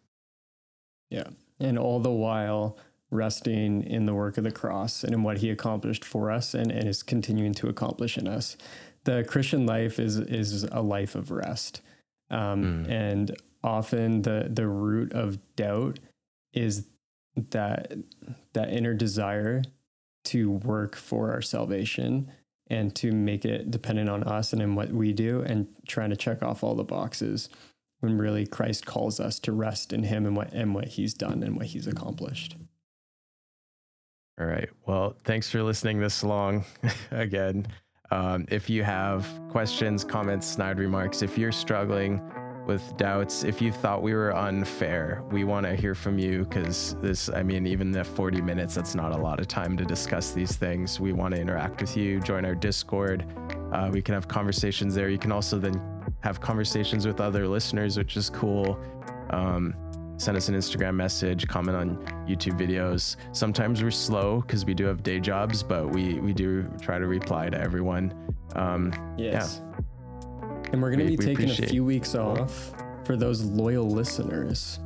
Yeah. 1.10 1.30
And 1.60 1.80
all 1.80 2.00
the 2.00 2.12
while 2.12 2.78
resting 3.10 3.84
in 3.84 4.06
the 4.06 4.14
work 4.14 4.38
of 4.38 4.44
the 4.44 4.52
cross 4.52 5.04
and 5.04 5.14
in 5.14 5.24
what 5.24 5.38
He 5.38 5.50
accomplished 5.50 6.06
for 6.06 6.30
us 6.30 6.54
and, 6.54 6.72
and 6.72 6.88
is 6.88 7.04
continuing 7.04 7.54
to 7.56 7.68
accomplish 7.68 8.18
in 8.18 8.28
us. 8.28 8.58
The 9.06 9.24
Christian 9.24 9.66
life 9.66 10.00
is 10.00 10.18
is 10.18 10.64
a 10.66 10.82
life 10.82 11.16
of 11.16 11.32
rest. 11.32 11.82
Um, 12.30 12.86
mm. 12.86 12.90
And 12.90 13.36
often 13.64 14.24
the 14.24 14.50
the 14.52 14.68
root 14.68 15.14
of 15.14 15.40
doubt 15.56 16.00
is 16.54 16.88
that 17.52 17.94
that 18.54 18.70
inner 18.70 18.94
desire 18.94 19.64
to 20.28 20.52
work 20.52 20.96
for 20.96 21.32
our 21.32 21.42
salvation 21.42 22.32
and 22.70 22.94
to 22.96 23.12
make 23.12 23.46
it 23.46 23.72
dependent 23.72 24.10
on 24.10 24.24
us 24.24 24.54
and 24.54 24.62
in 24.62 24.76
what 24.76 24.92
we 24.92 25.14
do 25.14 25.42
and 25.42 25.68
trying 25.88 26.10
to 26.10 26.16
check 26.16 26.44
off 26.44 26.64
all 26.64 26.76
the 26.76 26.84
boxes 26.84 27.50
when 28.00 28.18
really 28.18 28.46
Christ 28.46 28.86
calls 28.86 29.20
us 29.20 29.40
to 29.40 29.52
rest 29.52 29.94
in 29.94 30.04
him 30.04 30.26
and 30.26 30.36
what 30.36 30.54
and 30.54 30.76
what 30.76 30.88
he's 30.90 31.14
done 31.14 31.44
and 31.44 31.56
what 31.56 31.68
he's 31.68 31.88
accomplished. 31.88 32.56
All 34.40 34.46
right. 34.46 34.70
Well, 34.86 35.16
thanks 35.24 35.50
for 35.50 35.64
listening 35.64 36.00
this 36.00 36.24
long 36.24 36.64
again. 37.12 37.68
Um, 38.12 38.46
if 38.50 38.70
you 38.70 38.84
have 38.84 39.28
questions, 39.50 40.04
comments, 40.04 40.48
snide 40.48 40.78
remarks, 40.78 41.22
if 41.22 41.38
you're 41.38 41.52
struggling 41.52 42.22
with 42.68 42.96
doubts. 42.98 43.44
If 43.44 43.62
you 43.62 43.72
thought 43.72 44.04
we 44.04 44.14
were 44.14 44.36
unfair, 44.36 45.24
we 45.32 45.44
want 45.46 45.66
to 45.66 45.76
hear 45.76 45.96
from 45.96 46.20
you 46.20 46.44
because 46.44 46.96
this, 47.02 47.30
I 47.30 47.42
mean, 47.42 47.66
even 47.66 47.92
the 47.92 48.04
40 48.04 48.42
minutes, 48.42 48.76
that's 48.76 48.94
not 48.94 49.14
a 49.14 49.18
lot 49.18 49.40
of 49.40 49.48
time 49.48 49.78
to 49.78 49.86
discuss 49.86 50.32
these 50.32 50.56
things. 50.56 51.00
We 51.00 51.14
want 51.14 51.34
to 51.34 51.42
interact 51.42 51.82
with 51.82 51.96
you. 51.96 52.20
Join 52.20 52.46
our 52.46 52.56
Discord. 52.56 53.26
Uh, 53.72 53.90
we 53.92 54.02
can 54.02 54.14
have 54.14 54.28
conversations 54.28 54.94
there. 54.94 55.10
You 55.10 55.18
can 55.18 55.32
also 55.32 55.58
then 55.58 55.82
have 56.22 56.42
conversations 56.42 57.08
with 57.08 57.22
other 57.22 57.48
listeners, 57.48 57.98
which 57.98 58.18
is 58.18 58.30
cool. 58.30 58.78
Um, 59.30 59.74
send 60.18 60.36
us 60.36 60.50
an 60.50 60.56
Instagram 60.56 60.96
message, 60.96 61.48
comment 61.48 61.78
on 61.78 61.98
YouTube 62.28 62.60
videos. 62.60 63.16
Sometimes 63.32 63.82
we're 63.82 63.92
slow 63.92 64.42
because 64.42 64.66
we 64.66 64.74
do 64.74 64.86
have 64.86 65.04
day 65.04 65.20
jobs, 65.20 65.64
but 65.64 65.90
we 65.90 66.20
we 66.20 66.34
do 66.34 66.64
try 66.82 67.00
to 67.00 67.08
reply 67.08 67.50
to 67.50 67.60
everyone. 67.60 68.14
Um, 68.56 68.92
yes. 69.18 69.62
Yeah. 69.64 69.80
And 70.72 70.82
we're 70.82 70.92
going 70.92 71.08
to 71.08 71.18
be 71.18 71.18
taking 71.18 71.50
a 71.50 71.54
few 71.54 71.86
weeks 71.86 72.16
off 72.16 72.72
for 73.06 73.16
those 73.16 73.44
loyal 73.44 73.90
listeners. 73.90 74.80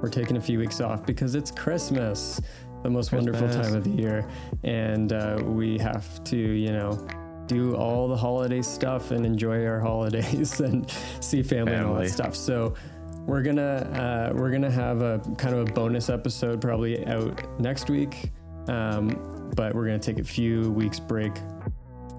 We're 0.00 0.08
taking 0.08 0.36
a 0.36 0.40
few 0.40 0.58
weeks 0.58 0.80
off 0.80 1.04
because 1.06 1.34
it's 1.34 1.50
Christmas, 1.50 2.40
the 2.82 2.90
most 2.90 3.10
Christmas. 3.10 3.40
wonderful 3.40 3.62
time 3.62 3.74
of 3.74 3.84
the 3.84 3.90
year. 3.90 4.28
And 4.64 5.12
uh, 5.12 5.40
we 5.44 5.78
have 5.78 6.24
to, 6.24 6.36
you 6.36 6.72
know, 6.72 7.06
do 7.46 7.76
all 7.76 8.08
the 8.08 8.16
holiday 8.16 8.62
stuff 8.62 9.10
and 9.10 9.26
enjoy 9.26 9.64
our 9.66 9.80
holidays 9.80 10.60
and 10.60 10.90
see 11.20 11.42
family, 11.42 11.72
family. 11.72 11.74
and 11.74 11.86
all 11.86 11.94
that 11.96 12.10
stuff. 12.10 12.34
So 12.34 12.74
we're 13.26 13.42
gonna 13.42 14.32
uh, 14.32 14.32
we're 14.34 14.50
gonna 14.50 14.70
have 14.70 15.02
a 15.02 15.20
kind 15.38 15.54
of 15.54 15.68
a 15.68 15.72
bonus 15.72 16.08
episode 16.08 16.60
probably 16.60 17.06
out 17.06 17.60
next 17.60 17.88
week, 17.88 18.32
um, 18.68 19.50
but 19.54 19.74
we're 19.74 19.86
gonna 19.86 19.98
take 19.98 20.18
a 20.18 20.24
few 20.24 20.70
weeks 20.72 20.98
break 20.98 21.32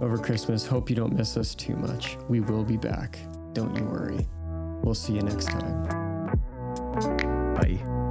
over 0.04 0.18
Christmas. 0.18 0.68
Hope 0.68 0.90
you 0.90 0.96
don't 0.96 1.14
miss 1.14 1.38
us 1.38 1.56
too 1.56 1.76
much. 1.76 2.18
We 2.28 2.42
will 2.42 2.64
be 2.64 2.78
back. 2.78 3.18
Don't 3.54 3.76
you 3.76 3.86
worry. 3.86 4.28
We'll 4.84 4.96
see 4.96 5.14
you 5.14 5.22
next 5.22 5.46
time. 5.46 5.84
Bye. 7.56 8.03